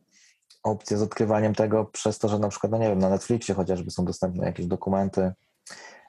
opcja 0.66 0.98
z 0.98 1.02
odkrywaniem 1.02 1.56
tego 1.56 1.86
przez 1.86 2.20
to, 2.20 2.30
że 2.30 2.40
na 2.40 2.50
przykład, 2.50 2.72
no 2.72 2.78
nie 2.78 2.90
wiem, 2.90 3.00
na 3.00 3.10
Netflixie 3.10 3.56
chociażby 3.56 3.92
są 3.92 4.06
dostępne 4.06 4.46
jakieś 4.46 4.66
dokumenty 4.66 5.32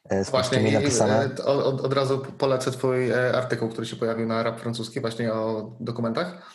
e, 0.09 0.25
z 0.25 0.31
Właśnie 0.31 0.63
i, 0.63 0.71
i, 0.71 0.75
napisane. 0.75 1.31
e, 1.39 1.45
od, 1.45 1.81
od 1.81 1.93
razu 1.93 2.19
polecę 2.39 2.71
twój 2.71 3.11
e, 3.11 3.33
artykuł, 3.37 3.69
który 3.69 3.87
się 3.87 3.97
pojawił 3.97 4.27
na 4.27 4.43
Rap 4.43 4.61
Francuski 4.61 5.01
właśnie 5.01 5.33
o 5.33 5.73
dokumentach. 5.81 6.51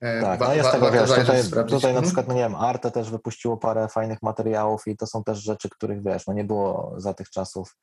E, 0.00 0.20
Tak, 0.20 0.40
wa- 0.40 0.46
no 0.48 0.54
jest 0.54 0.70
tego, 0.72 0.90
wiesz, 0.90 1.10
tutaj, 1.10 1.42
tutaj 1.44 1.80
na 1.82 1.88
Mhm. 1.88 2.04
przykład, 2.04 2.28
no 2.28 2.34
nie 2.34 2.40
wiem, 2.40 2.54
Arte 2.54 2.90
też 2.90 3.10
wypuściło 3.10 3.56
parę 3.56 3.88
fajnych 3.88 4.22
materiałów 4.22 4.82
i 4.86 4.96
to 4.96 5.06
są 5.06 5.24
też 5.24 5.38
rzeczy, 5.38 5.68
których, 5.70 6.02
wiesz, 6.02 6.26
no 6.26 6.32
nie 6.32 6.44
było 6.44 6.94
za 6.96 7.14
tych 7.14 7.30
czasów, 7.30 7.76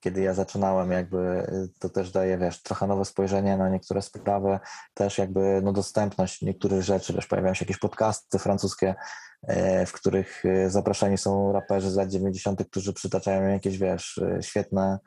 kiedy 0.00 0.20
ja 0.20 0.34
zaczynałem, 0.34 0.90
jakby 0.90 1.18
y, 1.18 1.68
to 1.78 1.88
też 1.88 2.10
daje, 2.10 2.38
wiesz, 2.38 2.62
trochę 2.62 2.86
nowe 2.86 3.04
spojrzenie 3.04 3.56
na 3.56 3.68
niektóre 3.68 4.02
sprawy, 4.02 4.58
też 4.94 5.18
jakby, 5.18 5.60
no 5.62 5.72
dostępność 5.72 6.42
niektórych 6.42 6.82
rzeczy, 6.82 7.12
wiesz, 7.12 7.26
pojawiają 7.26 7.54
się 7.54 7.64
jakieś 7.64 7.78
podcasty 7.78 8.38
francuskie, 8.38 8.94
e, 9.42 9.86
w 9.86 9.92
których 9.92 10.44
e, 10.44 10.70
zapraszani 10.70 11.18
są 11.18 11.52
raperzy 11.52 11.90
z 11.90 11.96
lat 11.96 12.10
90., 12.10 12.64
którzy 12.70 12.92
przytaczają 12.92 13.48
jakieś, 13.48 13.78
wiesz, 13.78 14.18
e, 14.18 14.42
świetne 14.42 14.98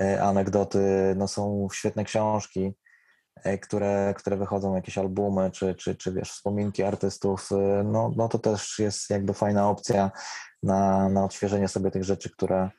e, 0.00 0.22
anegdoty, 0.22 1.14
no 1.16 1.28
są 1.28 1.68
świetne 1.72 2.04
książki, 2.04 2.74
e, 3.44 3.58
które, 3.58 4.14
które 4.16 4.36
wychodzą, 4.36 4.74
jakieś 4.74 4.98
albumy, 4.98 5.50
czy, 5.50 5.74
czy, 5.74 5.96
czy 5.96 6.12
wiesz, 6.12 6.30
wspominki 6.30 6.82
artystów, 6.82 7.48
no, 7.84 8.12
no 8.16 8.28
to 8.28 8.38
też 8.38 8.78
jest 8.78 9.10
jakby 9.10 9.34
fajna 9.34 9.70
opcja 9.70 10.10
na, 10.62 11.08
na 11.08 11.24
odświeżenie 11.24 11.68
sobie 11.68 11.90
tych 11.90 12.04
rzeczy, 12.04 12.30
które, 12.30 12.70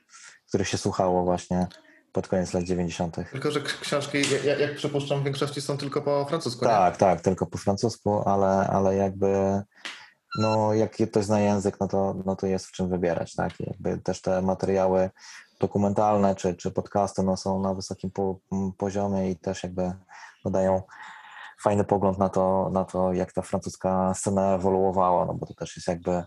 których 0.50 0.68
się 0.68 0.78
słuchało 0.78 1.24
właśnie 1.24 1.68
pod 2.12 2.28
koniec 2.28 2.54
lat 2.54 2.64
90. 2.64 3.16
Tylko, 3.32 3.52
że 3.52 3.62
książki, 3.62 4.18
jak, 4.46 4.60
jak 4.60 4.76
przypuszczam, 4.76 5.22
w 5.22 5.24
większości 5.24 5.62
są 5.62 5.78
tylko 5.78 6.02
po 6.02 6.26
francusku. 6.26 6.66
nie? 6.66 6.72
Tak, 6.72 6.98
tak, 6.98 7.22
tylko 7.22 7.46
po 7.46 7.58
francusku, 7.58 8.30
ale, 8.30 8.48
ale 8.48 8.96
jakby 8.96 9.62
no 10.40 10.74
jak 10.74 10.98
to 11.12 11.24
zna 11.24 11.40
język, 11.40 11.80
no 11.80 11.88
to, 11.88 12.16
no 12.26 12.36
to 12.36 12.48
jest 12.48 12.66
w 12.66 12.72
czym 12.72 12.90
wybierać, 12.90 13.36
tak? 13.36 13.60
Jakby 13.60 13.98
też 13.98 14.22
te 14.22 14.42
materiały 14.42 15.10
dokumentalne 15.60 16.36
czy, 16.36 16.56
czy 16.56 16.72
podcasty 16.72 17.24
no 17.24 17.38
są 17.38 17.62
na 17.62 17.74
wysokim 17.74 18.12
poziomie 18.78 19.32
i 19.32 19.36
też 19.36 19.64
jakby 19.64 19.94
dodają 20.46 20.82
fajny 21.62 21.84
pogląd 21.84 22.18
na 22.18 22.30
to, 22.30 22.70
na 22.74 22.86
to, 22.86 23.14
jak 23.14 23.34
ta 23.34 23.42
francuska 23.42 24.14
scena 24.14 24.56
ewoluowała, 24.56 25.26
no 25.26 25.34
bo 25.34 25.46
to 25.46 25.54
też 25.54 25.76
jest 25.76 25.88
jakby 25.88 26.24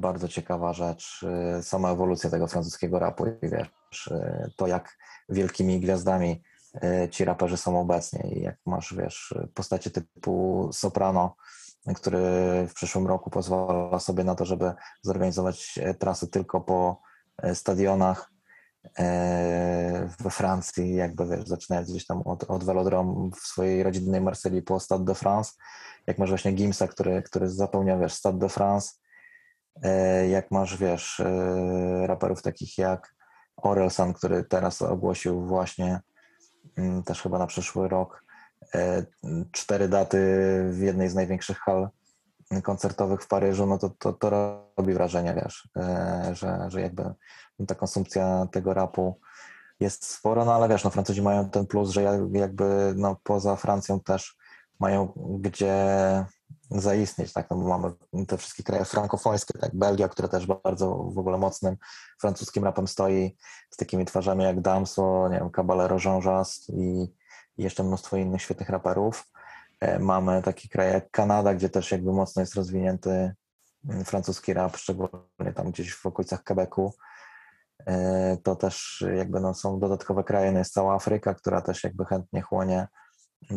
bardzo 0.00 0.28
ciekawa 0.28 0.72
rzecz, 0.72 1.26
y, 1.58 1.62
sama 1.62 1.90
ewolucja 1.90 2.30
tego 2.30 2.46
francuskiego 2.46 2.98
rapu 2.98 3.26
i 3.26 3.48
wiesz, 3.48 4.06
y, 4.06 4.50
to 4.56 4.66
jak 4.66 4.96
wielkimi 5.28 5.80
gwiazdami 5.80 6.42
y, 6.84 7.08
ci 7.08 7.24
raperzy 7.24 7.56
są 7.56 7.80
obecnie 7.80 8.30
i 8.34 8.42
jak 8.42 8.56
masz, 8.66 8.94
wiesz, 8.94 9.34
postacie 9.54 9.90
typu 9.90 10.68
Soprano, 10.72 11.36
który 11.94 12.18
w 12.68 12.74
przyszłym 12.74 13.06
roku 13.06 13.30
pozwala 13.30 13.98
sobie 13.98 14.24
na 14.24 14.34
to, 14.34 14.44
żeby 14.44 14.72
zorganizować 15.02 15.78
e, 15.82 15.94
trasy 15.94 16.28
tylko 16.28 16.60
po 16.60 17.00
e, 17.42 17.54
stadionach 17.54 18.30
e, 18.98 20.08
we 20.20 20.30
Francji, 20.30 20.94
jakby 20.94 21.26
wiesz, 21.26 21.48
zaczynając 21.48 21.90
gdzieś 21.90 22.06
tam 22.06 22.22
od, 22.22 22.44
od 22.44 22.64
velodrom 22.64 23.30
w 23.32 23.46
swojej 23.46 23.82
rodzinnej 23.82 24.20
Marsylii 24.20 24.62
po 24.62 24.80
Stade 24.80 25.04
de 25.04 25.14
France, 25.14 25.52
jak 26.06 26.18
masz 26.18 26.28
właśnie 26.28 26.52
Gimsa, 26.52 26.88
który, 26.88 27.22
który 27.22 27.50
zapełnia, 27.50 27.98
wiesz, 27.98 28.14
Stade 28.14 28.38
de 28.38 28.48
France, 28.48 28.94
jak 30.30 30.50
masz, 30.50 30.76
wiesz, 30.76 31.20
e, 31.20 32.06
raperów 32.06 32.42
takich 32.42 32.78
jak 32.78 33.14
Orelsan, 33.56 34.12
który 34.12 34.44
teraz 34.44 34.82
ogłosił 34.82 35.46
właśnie 35.46 36.00
mm, 36.76 37.02
też 37.02 37.22
chyba 37.22 37.38
na 37.38 37.46
przyszły 37.46 37.88
rok 37.88 38.24
e, 38.74 39.06
cztery 39.52 39.88
daty 39.88 40.18
w 40.70 40.78
jednej 40.80 41.08
z 41.08 41.14
największych 41.14 41.58
hal 41.58 41.88
koncertowych 42.62 43.22
w 43.22 43.28
Paryżu, 43.28 43.66
no 43.66 43.78
to, 43.78 43.90
to, 43.98 44.12
to 44.12 44.30
robi 44.76 44.94
wrażenie, 44.94 45.34
wiesz, 45.34 45.68
e, 45.76 46.30
że, 46.34 46.66
że 46.68 46.80
jakby 46.80 47.14
ta 47.68 47.74
konsumpcja 47.74 48.46
tego 48.52 48.74
rapu 48.74 49.20
jest 49.80 50.04
spora, 50.04 50.44
no 50.44 50.54
ale 50.54 50.68
wiesz, 50.68 50.84
no 50.84 50.90
Francuzi 50.90 51.22
mają 51.22 51.50
ten 51.50 51.66
plus, 51.66 51.90
że 51.90 52.02
jak- 52.02 52.32
jakby 52.32 52.94
no 52.96 53.16
poza 53.22 53.56
Francją 53.56 54.00
też 54.00 54.36
mają 54.80 55.12
gdzie 55.40 55.74
zaistnieć, 56.70 57.32
tak, 57.32 57.50
no 57.50 57.56
bo 57.56 57.68
mamy 57.68 57.92
te 58.26 58.36
wszystkie 58.36 58.62
kraje 58.62 58.84
frankofońskie, 58.84 59.58
tak, 59.58 59.70
Belgia, 59.74 60.08
która 60.08 60.28
też 60.28 60.46
bardzo 60.46 60.94
w 60.94 61.18
ogóle 61.18 61.38
mocnym 61.38 61.76
francuskim 62.20 62.64
rapem 62.64 62.88
stoi, 62.88 63.36
z 63.70 63.76
takimi 63.76 64.04
twarzami 64.04 64.44
jak 64.44 64.60
Damso, 64.60 65.28
nie 65.28 65.38
wiem, 65.38 65.50
Caballero, 65.50 65.96
Jean 66.04 66.22
Jast 66.22 66.70
i, 66.70 67.14
i 67.56 67.62
jeszcze 67.62 67.82
mnóstwo 67.84 68.16
innych 68.16 68.42
świetnych 68.42 68.68
raperów. 68.68 69.24
E, 69.80 69.98
Mamy 69.98 70.42
takie 70.42 70.68
kraje 70.68 70.92
jak 70.92 71.10
Kanada, 71.10 71.54
gdzie 71.54 71.68
też 71.68 71.92
jakby 71.92 72.12
mocno 72.12 72.42
jest 72.42 72.54
rozwinięty 72.54 73.34
mm, 73.88 74.04
francuski 74.04 74.52
rap, 74.54 74.76
szczególnie 74.76 75.52
tam 75.54 75.70
gdzieś 75.70 75.94
w 75.94 76.06
okolicach 76.06 76.44
Quebecu. 76.44 76.92
E, 77.86 78.36
To 78.42 78.56
też 78.56 79.04
jakby 79.16 79.40
no, 79.40 79.54
są 79.54 79.78
dodatkowe 79.78 80.24
kraje, 80.24 80.52
no 80.52 80.58
jest 80.58 80.72
cała 80.72 80.94
Afryka, 80.94 81.34
która 81.34 81.60
też 81.60 81.84
jakby 81.84 82.04
chętnie 82.04 82.42
chłonie 82.42 82.88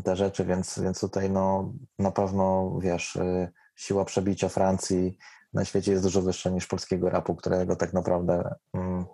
te 0.03 0.15
rzeczy, 0.15 0.45
więc, 0.45 0.79
więc 0.79 0.99
tutaj 0.99 1.29
no, 1.29 1.73
na 1.99 2.11
pewno 2.11 2.77
wiesz, 2.81 3.15
y, 3.15 3.51
siła 3.75 4.05
przebicia 4.05 4.49
Francji 4.49 5.17
na 5.53 5.65
świecie 5.65 5.91
jest 5.91 6.03
dużo 6.03 6.21
wyższa 6.21 6.49
niż 6.49 6.67
polskiego 6.67 7.09
rapu, 7.09 7.35
którego 7.35 7.75
tak 7.75 7.93
naprawdę 7.93 8.55
mm, 8.73 9.05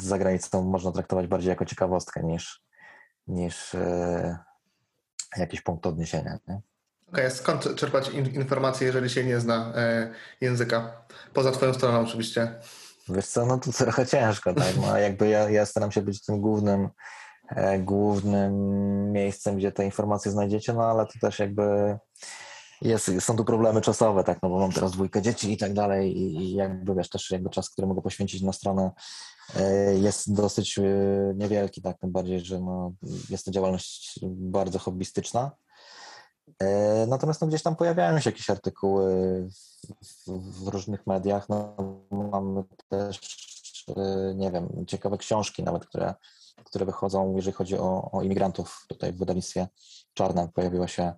za 0.00 0.18
granicą 0.18 0.62
można 0.62 0.92
traktować 0.92 1.26
bardziej 1.26 1.48
jako 1.48 1.64
ciekawostkę 1.64 2.22
niż, 2.22 2.62
niż 3.26 3.74
y, 3.74 4.36
jakiś 5.36 5.60
punkt 5.60 5.86
odniesienia. 5.86 6.38
Nie? 6.48 6.60
Okej, 7.12 7.30
skąd 7.30 7.74
czerpać 7.74 8.08
in, 8.08 8.26
informacje, 8.26 8.86
jeżeli 8.86 9.10
się 9.10 9.24
nie 9.24 9.40
zna 9.40 9.72
e, 9.76 10.12
języka? 10.40 11.04
Poza 11.32 11.52
twoją 11.52 11.74
stroną 11.74 12.00
oczywiście. 12.00 12.54
Wiesz 13.08 13.26
co, 13.26 13.46
no 13.46 13.58
to 13.58 13.72
trochę 13.72 14.06
ciężko, 14.06 14.54
tak? 14.54 14.76
No, 14.80 14.98
jakby 14.98 15.28
ja, 15.28 15.50
ja 15.50 15.66
staram 15.66 15.92
się 15.92 16.02
być 16.02 16.24
tym 16.24 16.40
głównym, 16.40 16.88
głównym 17.78 18.52
miejscem, 19.12 19.56
gdzie 19.56 19.72
te 19.72 19.84
informacje 19.84 20.30
znajdziecie, 20.30 20.72
no 20.72 20.84
ale 20.84 21.06
to 21.06 21.12
też 21.20 21.38
jakby 21.38 21.98
jest, 22.82 23.10
są 23.20 23.36
tu 23.36 23.44
problemy 23.44 23.80
czasowe, 23.80 24.24
tak? 24.24 24.38
No 24.42 24.48
bo 24.48 24.58
mam 24.58 24.72
teraz 24.72 24.92
dwójkę 24.92 25.22
dzieci 25.22 25.52
i 25.52 25.56
tak 25.56 25.74
dalej 25.74 26.18
i, 26.18 26.54
jakby 26.54 26.94
wiesz, 26.94 27.08
też 27.08 27.30
jakby 27.30 27.50
czas, 27.50 27.70
który 27.70 27.88
mogę 27.88 28.02
poświęcić 28.02 28.42
na 28.42 28.52
stronę 28.52 28.90
e, 29.56 29.94
jest 29.94 30.34
dosyć 30.34 30.78
e, 30.78 30.82
niewielki, 31.34 31.82
tak? 31.82 31.98
Tym 31.98 32.12
bardziej, 32.12 32.40
że 32.40 32.60
no, 32.60 32.92
jest 33.30 33.44
to 33.44 33.50
działalność 33.50 34.20
bardzo 34.22 34.78
hobbystyczna. 34.78 35.50
E, 36.58 37.06
Natomiast 37.06 37.40
no, 37.40 37.46
gdzieś 37.46 37.62
tam 37.62 37.76
pojawiają 37.76 38.20
się 38.20 38.30
jakieś 38.30 38.50
artykuły 38.50 39.04
w, 40.04 40.30
w, 40.64 40.68
różnych 40.68 41.06
mediach. 41.06 41.48
No, 41.48 41.76
też, 42.88 43.20
e, 43.96 44.34
nie 44.34 44.50
wiem, 44.50 44.84
ciekawe 44.86 45.18
książki 45.18 45.62
nawet, 45.62 45.86
które, 45.86 46.14
które 46.64 46.86
wychodzą, 46.86 47.36
jeżeli 47.36 47.52
chodzi 47.52 47.78
o, 47.78 48.10
o 48.12 48.22
imigrantów. 48.22 48.84
Tutaj 48.88 49.12
w 49.12 49.18
wydawnictwie 49.18 49.68
Czarna 50.14 50.48
pojawiła 50.48 50.88
się 50.88 51.12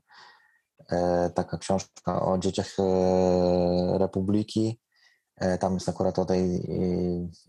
e, 0.89 1.31
taka 1.35 1.59
książka 1.59 2.23
o 2.23 2.39
dzieciach 2.39 2.77
e, 2.79 3.99
Republiki. 3.99 4.81
E, 5.37 5.59
Tam 5.59 5.75
jest 5.75 5.89
akurat 5.89 6.19
o 6.19 6.25
tej 6.25 6.67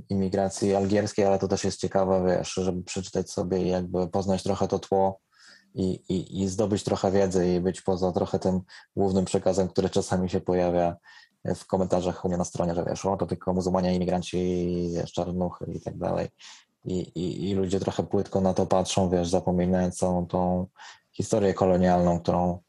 imigracji 0.09 0.75
algierskiej, 0.75 1.25
ale 1.25 1.39
to 1.39 1.47
też 1.47 1.63
jest 1.63 1.79
ciekawe, 1.79 2.23
wiesz, 2.27 2.53
żeby 2.53 2.83
przeczytać 2.83 3.31
sobie 3.31 3.61
i 3.61 3.67
jakby 3.69 4.07
poznać 4.07 4.43
trochę 4.43 4.67
to 4.67 4.79
tło 4.79 5.19
i, 5.73 5.91
i, 5.91 6.41
i 6.41 6.47
zdobyć 6.47 6.83
trochę 6.83 7.11
wiedzy 7.11 7.53
i 7.53 7.59
być 7.59 7.81
poza 7.81 8.11
trochę 8.11 8.39
tym 8.39 8.61
głównym 8.95 9.25
przekazem, 9.25 9.67
który 9.67 9.89
czasami 9.89 10.29
się 10.29 10.41
pojawia 10.41 10.95
w 11.45 11.65
komentarzach 11.65 12.25
u 12.25 12.27
mnie 12.27 12.37
na 12.37 12.45
stronie, 12.45 12.75
że 12.75 12.85
wiesz, 12.85 13.05
o, 13.05 13.17
to 13.17 13.25
tylko 13.25 13.53
muzułmanie, 13.53 13.95
imigranci, 13.95 14.93
czarnuchy 15.13 15.65
i 15.73 15.81
tak 15.81 15.97
dalej. 15.97 16.29
I, 16.85 16.99
i, 16.99 17.49
I 17.49 17.53
ludzie 17.53 17.79
trochę 17.79 18.03
płytko 18.03 18.41
na 18.41 18.53
to 18.53 18.65
patrzą, 18.65 19.09
wiesz, 19.09 19.29
zapominając 19.29 19.97
całą 19.97 20.27
tą 20.27 20.67
historię 21.11 21.53
kolonialną, 21.53 22.19
którą 22.19 22.59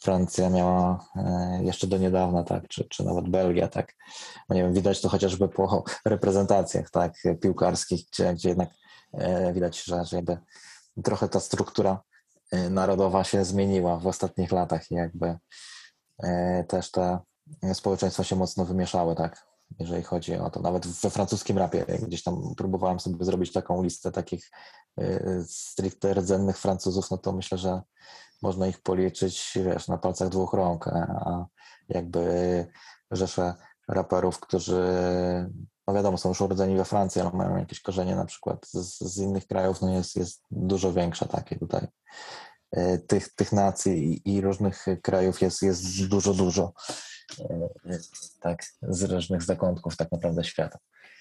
Francja 0.00 0.50
miała 0.50 1.08
e, 1.16 1.60
jeszcze 1.62 1.86
do 1.86 1.98
niedawna, 1.98 2.44
tak, 2.44 2.68
czy, 2.68 2.84
czy 2.88 3.04
nawet 3.04 3.28
Belgia, 3.28 3.68
tak. 3.68 3.94
Nie 4.48 4.62
wiem, 4.62 4.74
widać 4.74 5.00
to 5.00 5.08
chociażby 5.08 5.48
po 5.48 5.84
reprezentacjach, 6.04 6.90
tak, 6.90 7.14
piłkarskich, 7.40 8.06
gdzie, 8.12 8.34
gdzie 8.34 8.48
jednak 8.48 8.70
e, 9.12 9.52
widać, 9.52 9.84
że, 9.84 10.04
że 10.04 10.16
jakby 10.16 10.38
trochę 11.04 11.28
ta 11.28 11.40
struktura 11.40 12.02
e, 12.52 12.70
narodowa 12.70 13.24
się 13.24 13.44
zmieniła 13.44 13.96
w 13.96 14.06
ostatnich 14.06 14.52
latach 14.52 14.90
i 14.90 14.94
jakby 14.94 15.38
też 16.68 16.90
te 16.90 17.18
społeczeństwa 17.74 18.24
się 18.24 18.36
mocno 18.36 18.64
wymieszały, 18.64 19.14
tak, 19.14 19.46
jeżeli 19.78 20.02
chodzi 20.02 20.36
o 20.36 20.50
to. 20.50 20.60
Nawet 20.60 20.86
we 20.86 21.10
francuskim 21.10 21.58
rapie 21.58 21.84
gdzieś 22.02 22.22
tam 22.22 22.54
próbowałem 22.56 23.00
sobie 23.00 23.24
zrobić 23.24 23.52
taką 23.52 23.82
listę 23.82 24.12
takich 24.12 24.50
e, 24.98 25.44
stricte 25.48 26.14
rdzennych 26.14 26.58
Francuzów, 26.58 27.10
no 27.10 27.18
to 27.18 27.32
myślę, 27.32 27.58
że 27.58 27.82
można 28.42 28.66
ich 28.66 28.82
policzyć, 28.82 29.58
wiesz, 29.64 29.88
na 29.88 29.98
palcach 29.98 30.28
dwóch 30.28 30.52
rąk, 30.52 30.88
a 30.88 31.46
jakby 31.88 32.66
rzesze 33.10 33.54
raperów, 33.88 34.40
którzy, 34.40 34.82
no 35.86 35.94
wiadomo, 35.94 36.18
są 36.18 36.28
już 36.28 36.40
urodzeni 36.40 36.76
we 36.76 36.84
Francji, 36.84 37.20
ale 37.20 37.30
mają 37.30 37.56
jakieś 37.56 37.80
korzenie 37.80 38.16
na 38.16 38.24
przykład 38.24 38.66
z, 38.66 38.98
z 38.98 39.18
innych 39.18 39.46
krajów, 39.46 39.82
no 39.82 39.90
jest, 39.94 40.16
jest 40.16 40.42
dużo 40.50 40.92
większa 40.92 41.26
takie 41.26 41.58
tutaj. 41.58 41.86
E, 42.72 42.98
Tych, 42.98 43.34
tych 43.34 43.52
nacji 43.52 44.12
i, 44.12 44.34
i 44.34 44.40
różnych 44.40 44.86
krajów 45.02 45.40
jest, 45.40 45.62
jest 45.62 46.06
dużo, 46.08 46.34
dużo. 46.34 46.72
E, 47.40 47.98
Tak, 48.40 48.62
z 48.82 49.02
różnych 49.02 49.42
zakątków 49.42 49.96
tak 49.96 50.12
naprawdę 50.12 50.44
świata. 50.44 50.78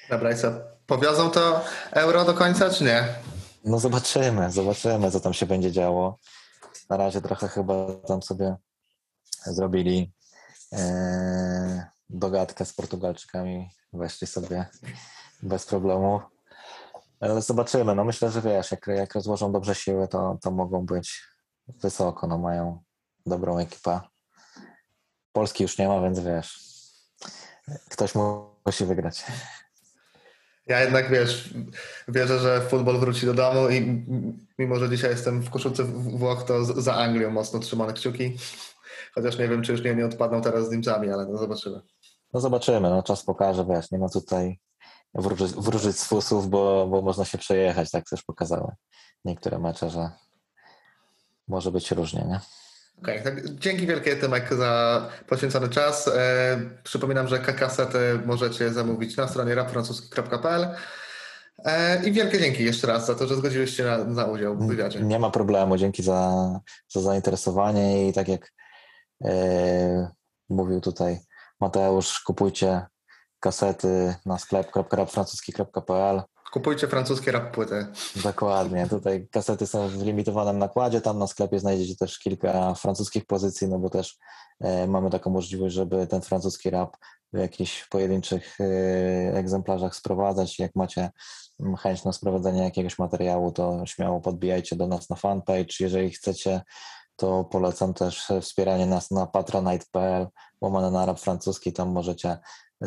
Dobra, 0.10 0.32
i 0.32 0.38
co? 0.38 0.52
Powiozą 0.86 1.30
to 1.30 1.62
euro 1.92 2.26
do 2.26 2.34
końca, 2.34 2.70
czy 2.70 2.84
nie? 2.84 3.08
No 3.66 3.80
zobaczymy, 3.80 4.52
zobaczymy, 4.52 5.12
co 5.12 5.20
tam 5.20 5.34
się 5.34 5.46
będzie 5.46 5.72
działo. 5.72 6.20
Na 6.90 6.98
razie 6.98 7.22
trochę 7.22 7.48
chyba 7.48 7.74
tam 8.08 8.22
sobie 8.22 8.56
zrobili 9.46 10.14
e, 10.74 11.88
dogadkę 12.10 12.66
z 12.66 12.74
Portugalczykami, 12.74 13.70
weszli 13.94 14.28
sobie 14.28 14.66
bez 15.44 15.66
problemu. 15.66 16.22
Ale 17.20 17.42
zobaczymy, 17.42 17.96
no 17.96 18.04
myślę, 18.04 18.32
że 18.32 18.42
wiesz, 18.42 18.72
jak, 18.72 18.88
jak 18.88 19.14
rozłożą 19.14 19.52
dobrze 19.52 19.76
siły, 19.76 20.08
to, 20.08 20.38
to 20.42 20.52
mogą 20.52 20.86
być 20.86 21.24
wysoko, 21.68 22.28
no 22.28 22.38
mają 22.38 22.84
dobrą 23.26 23.58
ekipę. 23.60 24.02
Polski 25.34 25.64
już 25.64 25.78
nie 25.78 25.88
ma, 25.88 26.02
więc 26.02 26.20
wiesz, 26.20 26.60
ktoś 27.90 28.16
mu- 28.16 28.46
musi 28.66 28.86
wygrać. 28.86 29.24
Ja 30.68 30.82
jednak, 30.82 31.10
wiesz, 31.10 31.54
wierzę, 32.08 32.40
że 32.40 32.62
futbol 32.62 33.00
wróci 33.00 33.26
do 33.26 33.34
domu 33.34 33.70
i 33.70 34.06
mimo, 34.60 34.76
że 34.76 34.90
dzisiaj 34.90 35.10
jestem 35.12 35.42
w 35.42 35.50
koszulce 35.50 35.84
Włoch, 35.84 36.44
to 36.44 36.64
za 36.82 36.96
Anglią 36.96 37.30
mocno 37.32 37.60
trzymane 37.60 37.94
kciuki. 37.94 38.38
Chociaż 39.16 39.38
nie 39.38 39.48
wiem, 39.48 39.64
czy 39.64 39.72
już 39.72 39.84
nie, 39.84 39.96
nie 39.96 40.06
odpadną 40.06 40.42
teraz 40.42 40.68
z 40.68 40.72
Niemcami, 40.72 41.10
ale 41.12 41.26
no 41.26 41.38
zobaczymy. 41.38 41.82
No 42.34 42.40
zobaczymy, 42.40 42.90
no 42.90 43.04
czas 43.04 43.24
pokaże, 43.24 43.66
wiesz, 43.66 43.92
nie 43.92 44.00
ma 44.00 44.10
tutaj 44.10 44.60
wróżyć, 45.14 45.52
wróżyć 45.54 46.00
z 46.00 46.06
fusów, 46.06 46.50
bo, 46.50 46.88
bo 46.88 47.02
można 47.02 47.26
się 47.26 47.38
przejechać, 47.38 47.92
tak 47.92 48.10
też 48.10 48.24
pokazały 48.24 48.72
niektóre 49.26 49.60
mecze, 49.60 49.90
że 49.90 50.12
może 51.48 51.72
być 51.72 51.92
różnie, 51.92 52.26
nie? 52.30 52.40
Okej, 53.02 53.24
tak, 53.24 53.50
dzięki 53.50 53.88
wielkie 53.88 54.16
Tymek 54.16 54.54
za 54.54 55.02
poświęcony 55.28 55.70
czas. 55.70 56.08
E, 56.08 56.60
przypominam, 56.84 57.28
że 57.28 57.40
ka- 57.40 57.54
kasety 57.54 58.20
możecie 58.26 58.70
zamówić 58.74 59.18
na 59.18 59.28
stronie 59.28 59.56
rapfrancuski.pl 59.56 60.68
e, 61.66 62.04
i 62.04 62.12
wielkie 62.12 62.40
dzięki 62.40 62.64
jeszcze 62.64 62.88
raz 62.88 63.06
za 63.06 63.16
to, 63.16 63.28
że 63.28 63.36
zgodziłeś 63.36 63.76
się 63.78 63.84
na, 63.84 63.98
na 63.98 64.26
udział 64.26 64.58
w 64.58 64.68
wywiadzie. 64.68 65.02
Nie 65.02 65.20
ma 65.20 65.30
problemu, 65.30 65.78
dzięki 65.78 66.04
za, 66.04 66.50
za 66.90 67.02
zainteresowanie 67.02 68.08
i 68.10 68.14
tak 68.14 68.28
jak 68.28 68.52
e, 69.26 70.12
mówił 70.50 70.82
tutaj 70.82 71.20
Mateusz, 71.62 72.20
kupujcie 72.20 72.86
kasety 73.40 74.16
na 74.26 74.38
sklep.rapfrancuski.pl 74.38 76.22
Kupujcie 76.54 76.88
francuskie 76.88 77.32
rap 77.32 77.52
płyty. 77.52 77.88
Dokładnie. 78.24 78.88
Tutaj 78.90 79.28
kasety 79.32 79.68
są 79.68 79.88
w 79.88 80.04
limitowanym 80.04 80.60
nakładzie. 80.60 81.02
Tam 81.02 81.20
na 81.20 81.28
sklepie 81.28 81.60
znajdziecie 81.60 81.96
też 81.96 82.20
kilka 82.20 82.74
francuskich 82.74 83.26
pozycji, 83.26 83.68
no 83.68 83.80
bo 83.80 83.90
też 83.90 84.18
e, 84.60 84.88
mamy 84.88 85.10
taką 85.10 85.32
możliwość, 85.32 85.76
żeby 85.76 86.08
ten 86.08 86.22
francuski 86.22 86.70
rap 86.70 86.98
w 87.34 87.38
jakichś 87.38 87.88
pojedynczych 87.88 88.58
e, 88.60 88.66
egzemplarzach 89.38 89.96
sprowadzać. 89.96 90.60
Jak 90.60 90.76
macie 90.76 91.10
mm, 91.60 91.76
chęć 91.76 92.04
na 92.04 92.14
sprowadzenie 92.14 92.64
jakiegoś 92.64 93.00
materiału, 93.00 93.52
to 93.52 93.86
śmiało 93.86 94.22
podbijajcie 94.22 94.76
do 94.76 94.88
nas 94.88 95.10
na 95.10 95.16
fanpage. 95.16 95.74
Jeżeli 95.80 96.12
chcecie 96.12 96.62
to 97.16 97.44
polecam 97.44 97.94
też 97.94 98.28
wspieranie 98.42 98.86
nas 98.86 99.12
na 99.12 99.28
patronite.pl, 99.28 100.28
łamane 100.62 100.92
na 100.92 101.06
rap 101.06 101.20
francuski, 101.20 101.74
tam 101.74 101.92
możecie 101.92 102.38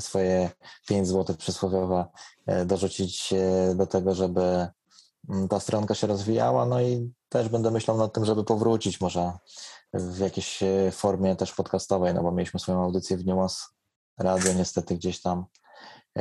swoje 0.00 0.50
5 0.88 1.08
zł 1.08 1.36
przysłowiowe 1.36 2.06
e, 2.46 2.64
dorzucić 2.64 3.32
e, 3.32 3.74
do 3.74 3.86
tego, 3.86 4.14
żeby 4.14 4.68
mm, 5.30 5.48
ta 5.48 5.60
stronka 5.60 5.94
się 5.94 6.06
rozwijała, 6.06 6.66
no 6.66 6.80
i 6.80 7.12
też 7.28 7.48
będę 7.48 7.70
myślał 7.70 7.98
nad 7.98 8.12
tym, 8.12 8.24
żeby 8.24 8.44
powrócić 8.44 9.00
może 9.00 9.32
w 9.94 10.18
jakiejś 10.18 10.62
e, 10.62 10.90
formie 10.92 11.36
też 11.36 11.52
podcastowej, 11.52 12.14
no 12.14 12.22
bo 12.22 12.32
mieliśmy 12.32 12.60
swoją 12.60 12.82
audycję 12.82 13.16
w 13.16 13.26
Nuance 13.26 13.56
Radio, 14.18 14.52
niestety 14.52 14.94
gdzieś 14.94 15.22
tam 15.22 15.44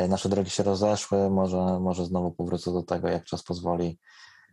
nasze 0.07 0.29
drogi 0.29 0.49
się 0.49 0.63
rozeszły, 0.63 1.29
może, 1.29 1.79
może 1.79 2.05
znowu 2.05 2.31
powrócę 2.31 2.71
do 2.71 2.83
tego, 2.83 3.07
jak 3.07 3.23
czas 3.23 3.43
pozwoli, 3.43 3.99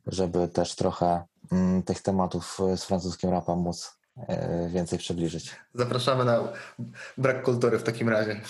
żeby 0.07 0.49
też 0.49 0.75
trochę 0.75 1.25
mm, 1.53 1.83
tych 1.83 2.03
tematów 2.03 2.59
z 2.77 2.85
francuskim 2.85 3.31
rapem 3.31 3.59
móc 3.59 4.02
więcej 4.69 4.99
przybliżyć. 4.99 5.57
Zapraszamy 5.75 6.25
na 6.25 6.53
brak 7.19 7.43
kultury 7.43 7.79
w 7.79 7.83
takim 7.83 8.09
razie. 8.09 8.41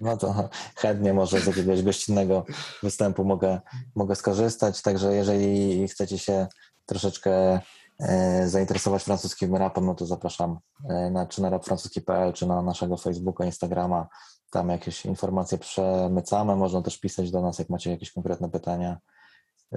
No 0.00 0.16
to 0.16 0.48
chętnie 0.76 1.14
może 1.14 1.40
z 1.40 1.46
jakiegoś 1.46 1.82
gościnnego 1.82 2.44
występu 2.82 3.24
mogę, 3.24 3.60
mogę 3.94 4.16
skorzystać, 4.16 4.82
także 4.82 5.14
jeżeli 5.14 5.88
chcecie 5.88 6.18
się 6.18 6.46
troszeczkę 6.86 7.60
e, 8.00 8.48
zainteresować 8.48 9.02
francuskim 9.02 9.56
rapem, 9.56 9.86
no 9.86 9.94
to 9.94 10.06
zapraszam 10.06 10.58
e, 10.88 11.10
na, 11.10 11.26
czy 11.26 11.42
na 11.42 11.50
rapfrancuski.pl, 11.50 12.32
czy 12.32 12.46
na 12.46 12.62
naszego 12.62 12.96
Facebooka, 12.96 13.44
Instagrama. 13.44 14.08
Tam 14.50 14.68
jakieś 14.68 15.06
informacje 15.06 15.58
przemycamy. 15.58 16.56
Można 16.56 16.82
też 16.82 16.98
pisać 16.98 17.30
do 17.30 17.42
nas, 17.42 17.58
jak 17.58 17.70
macie 17.70 17.90
jakieś 17.90 18.12
konkretne 18.12 18.50
pytania. 18.50 18.98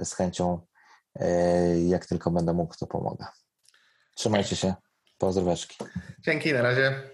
Z 0.04 0.12
chęcią, 0.12 0.60
e, 1.14 1.80
jak 1.80 2.06
tylko 2.06 2.30
będę 2.30 2.52
mógł, 2.52 2.74
to 2.78 2.86
pomogę. 2.86 3.26
Trzymajcie 4.14 4.56
się. 4.56 4.74
Pozdróweczki. 5.24 5.76
Dzięki, 6.20 6.52
na 6.52 6.62
razie. 6.62 7.13